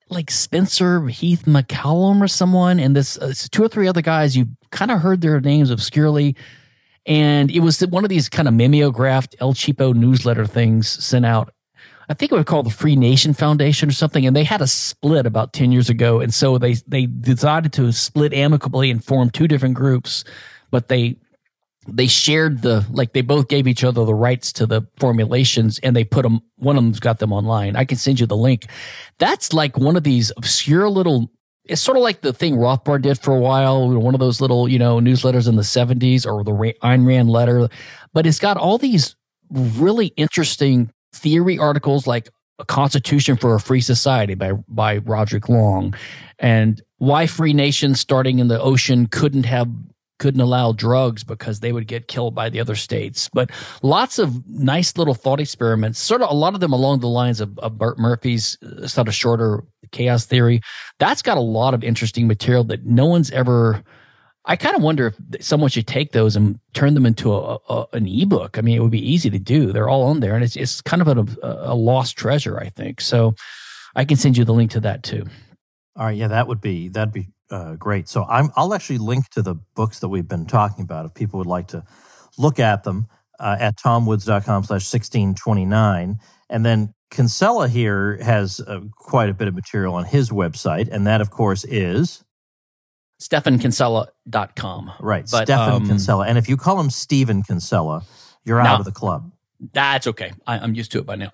like 0.09 0.31
Spencer 0.31 1.07
Heath 1.07 1.43
MacCallum 1.45 2.21
or 2.21 2.27
someone 2.27 2.79
and 2.79 2.95
this 2.95 3.17
uh, 3.17 3.33
two 3.51 3.63
or 3.63 3.67
three 3.67 3.87
other 3.87 4.01
guys 4.01 4.35
you 4.35 4.47
kind 4.71 4.91
of 4.91 5.01
heard 5.01 5.21
their 5.21 5.39
names 5.39 5.69
obscurely. 5.69 6.35
And 7.05 7.49
it 7.51 7.59
was 7.61 7.79
one 7.81 8.03
of 8.03 8.09
these 8.09 8.27
kind 8.27 8.47
of 8.47 8.53
mimeographed 8.53 9.35
El 9.39 9.53
Cheapo 9.53 9.93
newsletter 9.93 10.45
things 10.45 10.87
sent 10.87 11.25
out. 11.25 11.53
I 12.09 12.13
think 12.13 12.31
it 12.31 12.35
was 12.35 12.45
called 12.45 12.65
the 12.65 12.71
Free 12.71 12.95
Nation 12.95 13.33
Foundation 13.33 13.89
or 13.89 13.93
something, 13.93 14.25
and 14.25 14.35
they 14.35 14.45
had 14.45 14.61
a 14.61 14.67
split 14.67 15.25
about 15.25 15.51
ten 15.51 15.73
years 15.73 15.89
ago, 15.89 16.21
and 16.21 16.33
so 16.33 16.57
they 16.57 16.75
they 16.87 17.05
decided 17.05 17.73
to 17.73 17.91
split 17.91 18.33
amicably 18.33 18.89
and 18.89 19.03
form 19.03 19.29
two 19.29 19.47
different 19.47 19.75
groups, 19.75 20.23
but 20.71 20.87
they 20.87 21.17
they 21.87 22.07
shared 22.07 22.61
the 22.61 22.85
like 22.91 23.13
they 23.13 23.21
both 23.21 23.47
gave 23.47 23.67
each 23.67 23.83
other 23.83 24.03
the 24.05 24.13
rights 24.13 24.51
to 24.53 24.65
the 24.65 24.85
formulations, 24.97 25.79
and 25.79 25.95
they 25.95 26.03
put 26.03 26.23
them. 26.23 26.41
One 26.57 26.77
of 26.77 26.83
them's 26.83 26.99
got 26.99 27.19
them 27.19 27.31
online. 27.31 27.75
I 27.75 27.85
can 27.85 27.97
send 27.97 28.19
you 28.19 28.25
the 28.25 28.37
link. 28.37 28.67
That's 29.19 29.53
like 29.53 29.77
one 29.77 29.95
of 29.95 30.03
these 30.03 30.31
obscure 30.37 30.89
little. 30.89 31.31
It's 31.65 31.81
sort 31.81 31.97
of 31.97 32.03
like 32.03 32.21
the 32.21 32.33
thing 32.33 32.55
Rothbard 32.55 33.01
did 33.01 33.19
for 33.19 33.35
a 33.35 33.39
while, 33.39 33.89
one 33.89 34.13
of 34.13 34.19
those 34.19 34.41
little 34.41 34.67
you 34.67 34.79
know 34.79 34.99
newsletters 34.99 35.47
in 35.47 35.55
the 35.55 35.63
'70s, 35.63 36.25
or 36.25 36.43
the 36.43 36.51
Ayn 36.51 37.07
Rand 37.07 37.29
letter, 37.29 37.69
but 38.13 38.25
it's 38.25 38.39
got 38.39 38.57
all 38.57 38.77
these 38.77 39.15
really 39.51 40.07
interesting 40.17 40.91
theory 41.13 41.57
articles 41.57 42.05
like 42.05 42.29
a 42.59 42.65
constitution 42.65 43.37
for 43.37 43.55
a 43.55 43.59
free 43.59 43.81
society 43.81 44.33
by 44.33 44.51
by 44.67 44.97
roderick 44.97 45.47
long 45.47 45.95
and 46.39 46.81
why 46.97 47.27
free 47.27 47.53
nations 47.53 47.99
starting 47.99 48.39
in 48.39 48.47
the 48.47 48.59
ocean 48.59 49.05
couldn't 49.07 49.45
have 49.45 49.69
couldn't 50.19 50.41
allow 50.41 50.71
drugs 50.71 51.23
because 51.23 51.59
they 51.59 51.71
would 51.71 51.87
get 51.87 52.07
killed 52.07 52.33
by 52.33 52.49
the 52.49 52.59
other 52.59 52.75
states 52.75 53.29
but 53.33 53.49
lots 53.81 54.19
of 54.19 54.47
nice 54.47 54.97
little 54.97 55.13
thought 55.13 55.39
experiments 55.39 55.99
sort 55.99 56.21
of 56.21 56.29
a 56.29 56.33
lot 56.33 56.53
of 56.53 56.59
them 56.59 56.73
along 56.73 56.99
the 56.99 57.07
lines 57.07 57.39
of, 57.41 57.57
of 57.59 57.77
bert 57.77 57.97
murphy's 57.97 58.57
uh, 58.63 58.87
sort 58.87 59.07
of 59.07 59.13
shorter 59.13 59.63
chaos 59.91 60.25
theory 60.25 60.61
that's 60.99 61.21
got 61.21 61.37
a 61.37 61.41
lot 61.41 61.73
of 61.73 61.83
interesting 61.83 62.27
material 62.27 62.63
that 62.63 62.85
no 62.85 63.05
one's 63.05 63.31
ever 63.31 63.83
I 64.49 64.55
kind 64.55 64.77
of 64.77 64.81
wonder 64.81 65.07
if 65.07 65.43
someone 65.43 65.69
should 65.69 65.87
take 65.87 66.13
those 66.13 66.37
and 66.37 66.57
turn 66.73 66.93
them 66.93 67.05
into 67.05 67.33
a, 67.33 67.57
a 67.67 67.85
an 67.91 68.07
ebook. 68.07 68.57
I 68.57 68.61
mean, 68.61 68.77
it 68.77 68.79
would 68.79 68.91
be 68.91 69.11
easy 69.11 69.29
to 69.29 69.37
do. 69.37 69.73
They're 69.73 69.89
all 69.89 70.03
on 70.03 70.21
there, 70.21 70.35
and 70.35 70.43
it's 70.43 70.55
it's 70.55 70.79
kind 70.79 71.01
of 71.01 71.09
a, 71.09 71.25
a 71.43 71.75
lost 71.75 72.15
treasure, 72.15 72.57
I 72.57 72.69
think. 72.69 73.01
So, 73.01 73.35
I 73.95 74.05
can 74.05 74.15
send 74.15 74.37
you 74.37 74.45
the 74.45 74.53
link 74.53 74.71
to 74.71 74.79
that 74.79 75.03
too. 75.03 75.25
All 75.97 76.05
right, 76.05 76.15
yeah, 76.15 76.27
that 76.27 76.47
would 76.47 76.61
be 76.61 76.89
that'd 76.89 77.13
be 77.13 77.27
uh, 77.49 77.75
great. 77.75 78.07
So 78.07 78.23
I'm 78.23 78.51
I'll 78.55 78.73
actually 78.73 78.99
link 78.99 79.29
to 79.31 79.41
the 79.41 79.55
books 79.75 79.99
that 79.99 80.09
we've 80.09 80.27
been 80.27 80.45
talking 80.45 80.83
about 80.83 81.05
if 81.05 81.13
people 81.13 81.39
would 81.39 81.47
like 81.47 81.67
to 81.69 81.83
look 82.37 82.59
at 82.59 82.83
them 82.83 83.07
uh, 83.39 83.57
at 83.59 83.77
tomwoods.com 83.77 84.63
slash 84.63 84.93
1629. 84.93 86.19
And 86.49 86.65
then 86.65 86.93
Kinsella 87.09 87.67
here 87.67 88.17
has 88.21 88.59
uh, 88.59 88.81
quite 88.95 89.29
a 89.29 89.33
bit 89.33 89.47
of 89.47 89.55
material 89.55 89.95
on 89.95 90.05
his 90.05 90.29
website, 90.29 90.87
and 90.91 91.07
that 91.07 91.19
of 91.21 91.31
course 91.31 91.63
is 91.65 92.23
StephanKinsella.com. 93.21 94.91
right, 94.99 95.25
But, 95.31 95.47
Stephan 95.47 95.73
um, 95.73 95.87
Kinsella. 95.87 96.27
And 96.27 96.37
if 96.37 96.47
you 96.47 96.57
call 96.57 96.79
him 96.79 96.89
Stephen 96.89 97.41
Kinsella, 97.43 98.03
you're 98.43 98.61
No. 98.61 98.69
out 98.69 98.79
of 98.79 98.85
the 98.85 98.91
club. 98.91 99.31
That's 99.73 100.05
okay. 100.05 100.33
I, 100.45 100.59
I'm 100.59 100.75
used 100.75 100.91
to 100.91 100.99
it 100.99 101.05
by 101.07 101.15
now. 101.15 101.31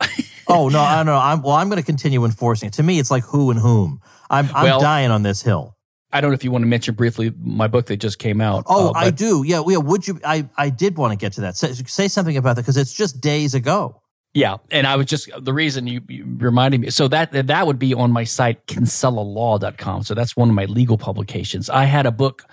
Oh 0.48 0.70
no, 0.70 0.80
I 0.82 0.96
don't 0.98 1.08
know. 1.08 1.18
I'm 1.18 1.42
well. 1.42 1.54
I'm 1.56 1.68
going 1.68 1.82
to 1.82 1.86
continue 1.86 2.24
enforcing 2.24 2.68
it. 2.68 2.74
To 2.76 2.84
me, 2.84 2.98
it's 3.00 3.12
like 3.12 3.24
who 3.26 3.52
and 3.52 3.60
whom. 3.60 4.02
I'm 4.34 4.50
I'm 4.56 4.64
Well- 4.64 4.80
dying 4.82 5.12
on 5.12 5.24
this 5.24 5.42
hill. 5.42 5.76
I 6.16 6.22
don't 6.22 6.30
know 6.30 6.36
if 6.36 6.44
you 6.44 6.52
want 6.52 6.62
to 6.62 6.68
mention 6.68 6.94
briefly 6.94 7.34
my 7.40 7.68
book 7.68 7.88
that 7.88 7.98
just 7.98 8.20
came 8.20 8.40
out. 8.40 8.66
Oh, 8.68 8.90
uh, 8.90 8.94
I 8.94 9.10
do. 9.10 9.44
Yeah, 9.44 9.64
yeah. 9.68 9.78
Would 9.78 10.08
you? 10.08 10.20
I 10.24 10.48
I 10.56 10.70
did 10.70 10.96
want 10.96 11.12
to 11.12 11.18
get 11.18 11.34
to 11.34 11.42
that. 11.42 11.58
Say, 11.58 11.74
say 11.74 12.08
something 12.08 12.38
about 12.38 12.56
that 12.56 12.62
because 12.62 12.78
it's 12.78 12.94
just 12.94 13.20
days 13.20 13.56
ago. 13.56 14.00
Yeah, 14.36 14.58
and 14.72 14.86
I 14.86 14.96
was 14.96 15.08
just 15.08 15.30
the 15.44 15.54
reason 15.54 15.86
you, 15.88 16.02
you 16.08 16.26
reminded 16.38 16.82
me. 16.82 16.90
So 16.92 17.08
that 17.08 17.32
that 17.48 17.68
would 17.68 17.80
be 17.80 17.96
on 17.96 18.12
my 18.12 18.24
site 18.26 18.66
kinsellalaw.com. 18.68 20.04
So 20.04 20.14
that's 20.14 20.38
one 20.38 20.50
of 20.50 20.56
my 20.56 20.66
legal 20.66 20.98
publications. 20.98 21.70
I 21.70 21.86
had 21.86 22.06
a 22.06 22.12
book 22.12 22.44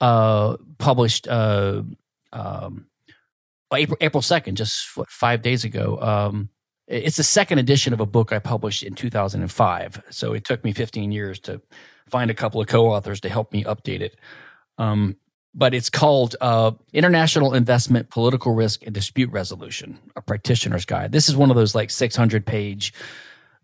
uh, 0.00 0.56
published 0.78 1.28
uh, 1.28 1.82
um, 2.32 2.86
April 3.72 3.98
April 4.00 4.22
second, 4.22 4.56
just 4.56 4.96
what, 4.96 5.08
five 5.08 5.42
days 5.42 5.64
ago. 5.64 5.98
Um, 6.00 6.50
it's 6.86 7.16
the 7.16 7.22
second 7.24 7.58
edition 7.58 7.92
of 7.92 8.00
a 8.00 8.06
book 8.06 8.32
I 8.32 8.38
published 8.38 8.82
in 8.82 8.94
2005. 8.94 10.02
So 10.10 10.32
it 10.32 10.44
took 10.44 10.64
me 10.64 10.72
15 10.72 11.12
years 11.12 11.38
to 11.40 11.60
find 12.08 12.30
a 12.30 12.34
couple 12.34 12.60
of 12.60 12.66
co-authors 12.66 13.20
to 13.20 13.28
help 13.28 13.52
me 13.52 13.64
update 13.64 14.00
it. 14.00 14.16
Um, 14.78 15.16
but 15.54 15.72
it's 15.72 15.88
called 15.88 16.34
uh, 16.40 16.72
International 16.92 17.54
Investment, 17.54 18.10
Political 18.10 18.54
Risk, 18.54 18.82
and 18.84 18.92
Dispute 18.92 19.30
Resolution: 19.30 19.98
A 20.16 20.20
Practitioner's 20.20 20.84
Guide. 20.84 21.12
This 21.12 21.28
is 21.28 21.36
one 21.36 21.50
of 21.50 21.56
those 21.56 21.74
like 21.74 21.90
600 21.90 22.44
page 22.44 22.92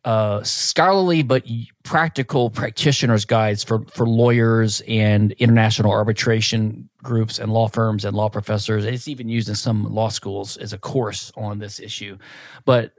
uh, 0.04 0.42
scholarly 0.42 1.22
but 1.22 1.44
practical 1.82 2.48
practitioners 2.48 3.26
guides 3.26 3.62
for 3.62 3.84
for 3.92 4.06
lawyers 4.06 4.80
and 4.88 5.32
international 5.32 5.92
arbitration 5.92 6.88
groups 7.02 7.38
and 7.38 7.52
law 7.52 7.68
firms 7.68 8.04
and 8.04 8.16
law 8.16 8.28
professors. 8.28 8.84
It's 8.84 9.08
even 9.08 9.28
used 9.28 9.48
in 9.48 9.54
some 9.54 9.92
law 9.92 10.08
schools 10.08 10.56
as 10.56 10.72
a 10.72 10.78
course 10.78 11.32
on 11.36 11.58
this 11.58 11.80
issue, 11.80 12.16
but 12.64 12.92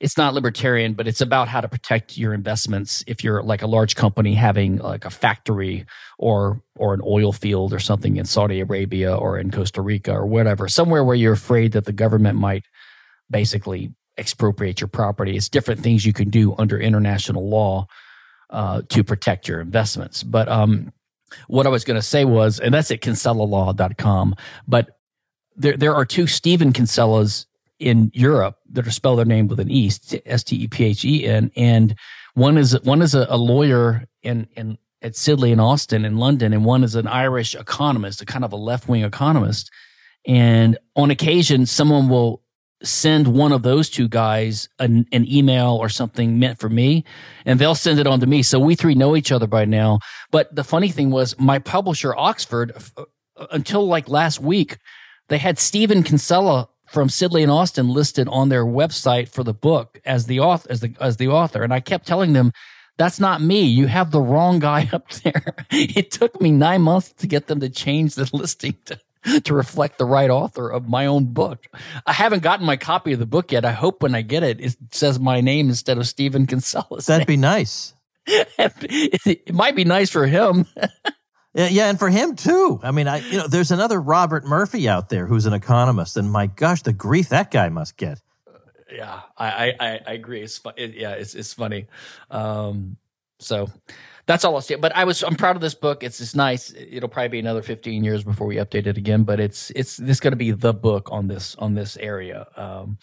it's 0.00 0.16
not 0.16 0.32
libertarian, 0.32 0.94
but 0.94 1.06
it's 1.06 1.20
about 1.20 1.46
how 1.46 1.60
to 1.60 1.68
protect 1.68 2.16
your 2.16 2.32
investments 2.32 3.04
if 3.06 3.22
you're 3.22 3.42
like 3.42 3.60
a 3.60 3.66
large 3.66 3.94
company 3.94 4.34
having 4.34 4.78
like 4.78 5.04
a 5.04 5.10
factory 5.10 5.84
or 6.18 6.62
or 6.76 6.94
an 6.94 7.02
oil 7.04 7.32
field 7.32 7.74
or 7.74 7.78
something 7.78 8.16
in 8.16 8.24
Saudi 8.24 8.60
Arabia 8.60 9.14
or 9.14 9.38
in 9.38 9.50
Costa 9.50 9.82
Rica 9.82 10.12
or 10.12 10.26
whatever, 10.26 10.68
somewhere 10.68 11.04
where 11.04 11.14
you're 11.14 11.34
afraid 11.34 11.72
that 11.72 11.84
the 11.84 11.92
government 11.92 12.38
might 12.38 12.64
basically 13.30 13.92
expropriate 14.16 14.80
your 14.80 14.88
property. 14.88 15.36
It's 15.36 15.50
different 15.50 15.82
things 15.82 16.06
you 16.06 16.14
can 16.14 16.30
do 16.30 16.54
under 16.58 16.78
international 16.78 17.48
law 17.48 17.86
uh, 18.48 18.82
to 18.88 19.04
protect 19.04 19.48
your 19.48 19.60
investments. 19.60 20.22
But 20.22 20.48
um, 20.48 20.92
what 21.46 21.66
I 21.66 21.70
was 21.70 21.84
going 21.84 22.00
to 22.00 22.06
say 22.06 22.24
was, 22.24 22.58
and 22.58 22.72
that's 22.72 22.90
at 22.90 23.00
kinsellalaw.com, 23.00 24.34
but 24.66 24.88
there, 25.56 25.76
there 25.76 25.94
are 25.94 26.04
two 26.04 26.26
Stephen 26.26 26.72
Kinsellas 26.72 27.46
in 27.80 28.10
Europe 28.14 28.56
that 28.70 28.86
are 28.86 28.92
spell 28.92 29.16
their 29.16 29.24
name 29.24 29.48
with 29.48 29.58
an 29.58 29.70
E, 29.70 29.90
S 30.26 30.44
T 30.44 30.56
E 30.56 30.68
P 30.68 30.84
H 30.84 31.04
E 31.04 31.26
N, 31.26 31.50
and 31.56 31.94
one 32.34 32.56
is 32.56 32.80
one 32.82 33.02
is 33.02 33.14
a, 33.14 33.26
a 33.28 33.36
lawyer 33.36 34.04
in 34.22 34.46
in 34.54 34.78
at 35.02 35.12
Sidley 35.12 35.50
in 35.50 35.58
Austin 35.58 36.04
in 36.04 36.18
London, 36.18 36.52
and 36.52 36.64
one 36.64 36.84
is 36.84 36.94
an 36.94 37.06
Irish 37.08 37.54
economist, 37.54 38.20
a 38.20 38.26
kind 38.26 38.44
of 38.44 38.52
a 38.52 38.56
left 38.56 38.88
wing 38.88 39.02
economist. 39.02 39.70
And 40.26 40.76
on 40.94 41.10
occasion, 41.10 41.64
someone 41.64 42.10
will 42.10 42.42
send 42.82 43.28
one 43.28 43.52
of 43.52 43.62
those 43.62 43.90
two 43.90 44.08
guys 44.08 44.68
an, 44.78 45.06
an 45.12 45.30
email 45.30 45.76
or 45.76 45.88
something 45.88 46.38
meant 46.38 46.58
for 46.58 46.68
me, 46.68 47.04
and 47.44 47.58
they'll 47.58 47.74
send 47.74 47.98
it 47.98 48.06
on 48.06 48.20
to 48.20 48.26
me. 48.26 48.42
So 48.42 48.58
we 48.58 48.74
three 48.74 48.94
know 48.94 49.16
each 49.16 49.32
other 49.32 49.46
by 49.46 49.64
now. 49.64 50.00
But 50.30 50.54
the 50.54 50.64
funny 50.64 50.88
thing 50.88 51.10
was, 51.10 51.38
my 51.38 51.58
publisher, 51.58 52.14
Oxford, 52.14 52.72
uh, 52.96 53.04
until 53.50 53.86
like 53.86 54.08
last 54.08 54.40
week, 54.40 54.78
they 55.28 55.38
had 55.38 55.58
Stephen 55.58 56.02
Kinsella 56.02 56.68
from 56.90 57.08
Sidley 57.08 57.42
and 57.42 57.50
Austin 57.52 57.88
listed 57.88 58.28
on 58.28 58.48
their 58.48 58.64
website 58.64 59.28
for 59.28 59.44
the 59.44 59.54
book 59.54 60.00
as 60.04 60.26
the 60.26 60.40
author, 60.40 60.70
as 60.70 60.80
the 60.80 60.94
as 61.00 61.16
the 61.18 61.28
author, 61.28 61.62
and 61.62 61.72
I 61.72 61.80
kept 61.80 62.06
telling 62.06 62.32
them 62.32 62.52
That's 62.98 63.18
not 63.20 63.40
me. 63.40 63.62
You 63.62 63.86
have 63.86 64.10
the 64.10 64.20
wrong 64.20 64.58
guy 64.58 64.88
up 64.94 65.08
there. 65.24 65.54
It 65.70 66.10
took 66.10 66.40
me 66.40 66.50
nine 66.50 66.82
months 66.82 67.12
to 67.14 67.26
get 67.26 67.46
them 67.46 67.60
to 67.60 67.70
change 67.70 68.14
the 68.14 68.28
listing 68.36 68.76
to, 68.86 69.40
to 69.40 69.54
reflect 69.54 69.96
the 69.98 70.04
right 70.04 70.28
author 70.30 70.68
of 70.68 70.88
my 70.88 71.06
own 71.06 71.26
book. 71.32 71.66
I 72.06 72.12
haven't 72.12 72.42
gotten 72.42 72.66
my 72.66 72.76
copy 72.76 73.12
of 73.14 73.18
the 73.18 73.26
book 73.26 73.52
yet. 73.52 73.64
I 73.64 73.72
hope 73.72 74.02
when 74.02 74.14
I 74.14 74.22
get 74.22 74.42
it, 74.42 74.60
it 74.60 74.76
says 74.92 75.18
my 75.18 75.40
name 75.40 75.68
instead 75.70 75.96
of 75.96 76.06
Stephen 76.06 76.46
Kinsella's. 76.46 77.06
That'd 77.06 77.26
be 77.26 77.36
nice. 77.54 77.94
it 78.26 79.54
might 79.54 79.76
be 79.76 79.84
nice 79.84 80.10
for 80.10 80.26
him. 80.26 80.66
Yeah, 81.52 81.90
and 81.90 81.98
for 81.98 82.08
him 82.08 82.36
too. 82.36 82.78
I 82.82 82.92
mean, 82.92 83.08
I 83.08 83.18
you 83.18 83.38
know, 83.38 83.48
there's 83.48 83.72
another 83.72 84.00
Robert 84.00 84.44
Murphy 84.44 84.88
out 84.88 85.08
there 85.08 85.26
who's 85.26 85.46
an 85.46 85.52
economist, 85.52 86.16
and 86.16 86.30
my 86.30 86.46
gosh, 86.46 86.82
the 86.82 86.92
grief 86.92 87.30
that 87.30 87.50
guy 87.50 87.68
must 87.68 87.96
get. 87.96 88.20
Yeah, 88.92 89.20
I 89.36 89.74
I, 89.80 90.00
I 90.06 90.12
agree. 90.12 90.42
It's 90.42 90.60
it, 90.76 90.94
yeah, 90.94 91.12
it's 91.12 91.34
it's 91.34 91.52
funny. 91.52 91.86
Um, 92.30 92.96
so 93.40 93.68
that's 94.26 94.44
all 94.44 94.54
I'll 94.54 94.60
say. 94.60 94.76
But 94.76 94.94
I 94.94 95.04
was 95.04 95.22
I'm 95.24 95.34
proud 95.34 95.56
of 95.56 95.62
this 95.62 95.74
book. 95.74 96.04
It's 96.04 96.20
it's 96.20 96.36
nice. 96.36 96.72
It'll 96.76 97.08
probably 97.08 97.28
be 97.28 97.38
another 97.40 97.62
15 97.62 98.04
years 98.04 98.22
before 98.22 98.46
we 98.46 98.56
update 98.56 98.86
it 98.86 98.96
again. 98.96 99.24
But 99.24 99.40
it's 99.40 99.70
it's 99.74 99.96
this 99.96 100.20
going 100.20 100.32
to 100.32 100.36
be 100.36 100.52
the 100.52 100.72
book 100.72 101.08
on 101.10 101.26
this 101.26 101.56
on 101.56 101.74
this 101.74 101.96
area. 101.96 102.46
Um, 102.56 102.98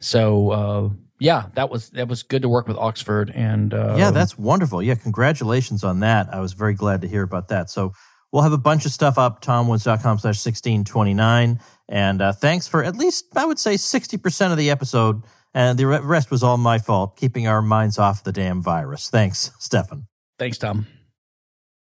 so 0.00 0.50
uh, 0.50 0.88
yeah, 1.20 1.46
that 1.54 1.70
was 1.70 1.90
that 1.90 2.08
was 2.08 2.22
good 2.22 2.42
to 2.42 2.48
work 2.48 2.66
with 2.66 2.76
Oxford 2.76 3.30
and 3.30 3.72
uh, 3.72 3.94
yeah, 3.96 4.10
that's 4.10 4.36
wonderful. 4.36 4.82
Yeah, 4.82 4.96
congratulations 4.96 5.84
on 5.84 6.00
that. 6.00 6.32
I 6.32 6.40
was 6.40 6.54
very 6.54 6.74
glad 6.74 7.02
to 7.02 7.08
hear 7.08 7.22
about 7.22 7.48
that. 7.48 7.70
So 7.70 7.92
we'll 8.32 8.42
have 8.42 8.52
a 8.52 8.58
bunch 8.58 8.86
of 8.86 8.92
stuff 8.92 9.18
up 9.18 9.42
tomwoods.com 9.42 10.18
slash 10.18 10.44
1629 10.44 11.60
and 11.88 12.22
uh, 12.22 12.32
thanks 12.32 12.68
for 12.68 12.84
at 12.84 12.96
least 12.96 13.26
i 13.36 13.44
would 13.44 13.58
say 13.58 13.74
60% 13.74 14.52
of 14.52 14.58
the 14.58 14.70
episode 14.70 15.22
and 15.52 15.78
the 15.78 15.86
rest 15.86 16.30
was 16.30 16.42
all 16.42 16.56
my 16.56 16.78
fault 16.78 17.16
keeping 17.16 17.46
our 17.46 17.62
minds 17.62 17.98
off 17.98 18.24
the 18.24 18.32
damn 18.32 18.62
virus 18.62 19.10
thanks 19.10 19.50
stephan 19.58 20.06
thanks 20.38 20.58
tom 20.58 20.86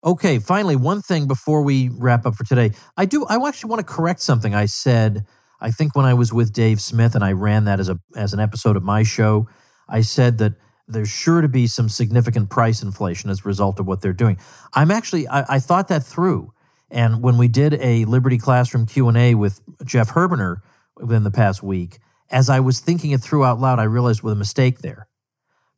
okay 0.04 0.38
finally 0.38 0.76
one 0.76 1.00
thing 1.00 1.26
before 1.26 1.62
we 1.62 1.88
wrap 1.90 2.26
up 2.26 2.34
for 2.34 2.44
today 2.44 2.70
i 2.96 3.04
do 3.04 3.24
i 3.26 3.36
actually 3.46 3.70
want 3.70 3.86
to 3.86 3.92
correct 3.92 4.20
something 4.20 4.54
i 4.54 4.66
said 4.66 5.24
I 5.62 5.70
think 5.70 5.94
when 5.94 6.04
I 6.04 6.14
was 6.14 6.32
with 6.32 6.52
Dave 6.52 6.80
Smith 6.80 7.14
and 7.14 7.22
I 7.22 7.32
ran 7.32 7.64
that 7.66 7.78
as 7.78 7.88
a 7.88 7.98
as 8.16 8.34
an 8.34 8.40
episode 8.40 8.76
of 8.76 8.82
my 8.82 9.04
show, 9.04 9.48
I 9.88 10.00
said 10.00 10.38
that 10.38 10.54
there's 10.88 11.08
sure 11.08 11.40
to 11.40 11.48
be 11.48 11.68
some 11.68 11.88
significant 11.88 12.50
price 12.50 12.82
inflation 12.82 13.30
as 13.30 13.40
a 13.40 13.48
result 13.48 13.78
of 13.78 13.86
what 13.86 14.00
they're 14.00 14.12
doing. 14.12 14.38
I'm 14.74 14.90
actually 14.90 15.28
I, 15.28 15.54
I 15.54 15.58
thought 15.60 15.86
that 15.86 16.02
through, 16.02 16.52
and 16.90 17.22
when 17.22 17.38
we 17.38 17.46
did 17.46 17.74
a 17.74 18.04
Liberty 18.06 18.38
Classroom 18.38 18.86
Q 18.86 19.06
and 19.06 19.16
A 19.16 19.36
with 19.36 19.60
Jeff 19.84 20.10
Herbener 20.10 20.56
within 20.96 21.22
the 21.22 21.30
past 21.30 21.62
week, 21.62 22.00
as 22.28 22.50
I 22.50 22.58
was 22.58 22.80
thinking 22.80 23.12
it 23.12 23.20
through 23.20 23.44
out 23.44 23.60
loud, 23.60 23.78
I 23.78 23.84
realized 23.84 24.22
with 24.22 24.32
a 24.32 24.36
mistake 24.36 24.80
there, 24.80 25.06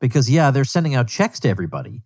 because 0.01 0.30
yeah, 0.30 0.51
they're 0.51 0.64
sending 0.64 0.95
out 0.95 1.09
checks 1.09 1.41
to 1.41 1.49
everybody, 1.51 2.05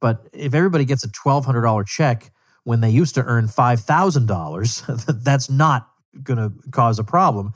but 0.00 0.28
if 0.32 0.54
everybody 0.54 0.84
gets 0.84 1.02
a 1.02 1.10
twelve 1.10 1.46
hundred 1.46 1.62
dollar 1.62 1.82
check 1.82 2.30
when 2.62 2.80
they 2.80 2.90
used 2.90 3.16
to 3.16 3.24
earn 3.24 3.48
five 3.48 3.80
thousand 3.80 4.26
dollars, 4.26 4.84
that's 5.08 5.50
not 5.50 5.88
going 6.22 6.38
to 6.38 6.52
cause 6.70 6.98
a 6.98 7.04
problem. 7.04 7.52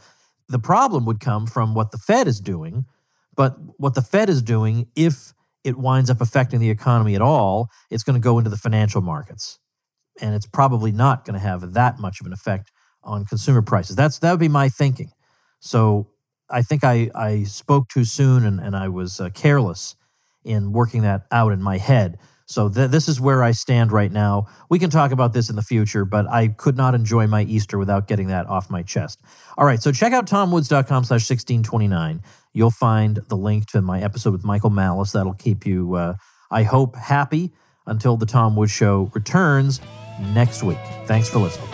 The 0.49 0.59
problem 0.59 1.05
would 1.07 1.21
come 1.21 1.47
from 1.47 1.75
what 1.75 1.91
the 1.93 1.99
Fed 1.99 2.29
is 2.29 2.41
doing, 2.41 2.85
but 3.35 3.57
what 3.79 3.95
the 3.95 4.03
Fed 4.03 4.29
is 4.29 4.43
doing, 4.43 4.87
if 4.95 5.33
it 5.65 5.79
winds 5.79 6.11
up 6.11 6.21
affecting 6.21 6.61
the 6.61 6.71
economy 6.71 7.15
at 7.15 7.23
all, 7.23 7.71
it's 7.91 8.03
going 8.03 8.21
to 8.21 8.25
go 8.25 8.39
into 8.39 8.51
the 8.51 8.57
financial 8.57 9.01
markets. 9.01 9.59
And 10.21 10.35
it's 10.35 10.47
probably 10.47 10.93
not 10.93 11.25
going 11.25 11.35
to 11.35 11.41
have 11.41 11.73
that 11.73 11.99
much 11.99 12.21
of 12.21 12.27
an 12.27 12.33
effect 12.33 12.71
on 13.03 13.25
consumer 13.25 13.63
prices. 13.63 13.97
That's 13.97 14.19
that 14.19 14.31
would 14.31 14.41
be 14.41 14.49
my 14.49 14.69
thinking. 14.69 15.11
So 15.61 16.09
I 16.51 16.63
think 16.63 16.85
I, 16.85 17.11
I 17.15 17.45
spoke 17.45 17.89
too 17.89 18.05
soon 18.05 18.45
and, 18.45 18.61
and 18.61 18.77
I 18.77 18.89
was 18.89 19.21
uh, 19.21 19.31
careless 19.31 19.97
in 20.45 20.73
working 20.73 21.03
that 21.03 21.23
out 21.31 21.53
in 21.53 21.63
my 21.63 21.79
head. 21.79 22.19
So 22.53 22.69
th- 22.69 22.91
this 22.91 23.09
is 23.09 23.21
where 23.21 23.43
I 23.43 23.53
stand 23.53 23.93
right 23.93 24.13
now. 24.13 24.47
We 24.69 24.79
can 24.79 24.91
talk 24.91 25.11
about 25.11 25.33
this 25.33 25.49
in 25.49 25.57
the 25.57 25.63
future, 25.63 26.05
but 26.05 26.27
I 26.29 26.49
could 26.49 26.77
not 26.77 26.95
enjoy 26.95 27.27
my 27.27 27.43
Easter 27.45 27.79
without 27.79 28.07
getting 28.07 28.29
that 28.29 28.47
off 28.47 28.71
my 28.71 28.83
chest. 28.83 29.21
All 29.57 29.65
right, 29.65 29.83
so 29.83 29.91
check 29.91 30.13
out 30.13 30.27
tomwoods.com 30.27 31.05
slash 31.05 31.29
1629. 31.29 32.23
You'll 32.53 32.71
find 32.71 33.17
the 33.29 33.37
link 33.37 33.67
to 33.69 33.81
my 33.81 34.03
episode 34.03 34.33
with 34.33 34.45
Michael 34.45 34.71
Malice. 34.71 35.13
That'll 35.13 35.33
keep 35.35 35.65
you, 35.65 35.95
uh, 35.95 36.15
I 36.51 36.63
hope, 36.65 36.95
happy 36.97 37.53
until 37.87 38.17
the 38.17 38.27
Tom 38.27 38.55
Woods 38.55 38.73
Show 38.73 39.11
returns 39.15 39.81
next 40.35 40.63
week. 40.63 40.79
Thanks 41.07 41.31
for 41.31 41.39
listening. 41.39 41.69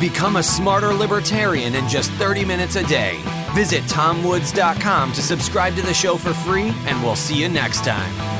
Become 0.00 0.36
a 0.36 0.42
smarter 0.42 0.94
libertarian 0.94 1.74
in 1.74 1.86
just 1.88 2.10
30 2.12 2.44
minutes 2.44 2.76
a 2.76 2.86
day. 2.86 3.20
Visit 3.54 3.82
tomwoods.com 3.84 5.12
to 5.12 5.20
subscribe 5.20 5.74
to 5.74 5.82
the 5.82 5.92
show 5.92 6.16
for 6.16 6.32
free, 6.32 6.72
and 6.86 7.02
we'll 7.02 7.16
see 7.16 7.38
you 7.38 7.48
next 7.48 7.84
time. 7.84 8.39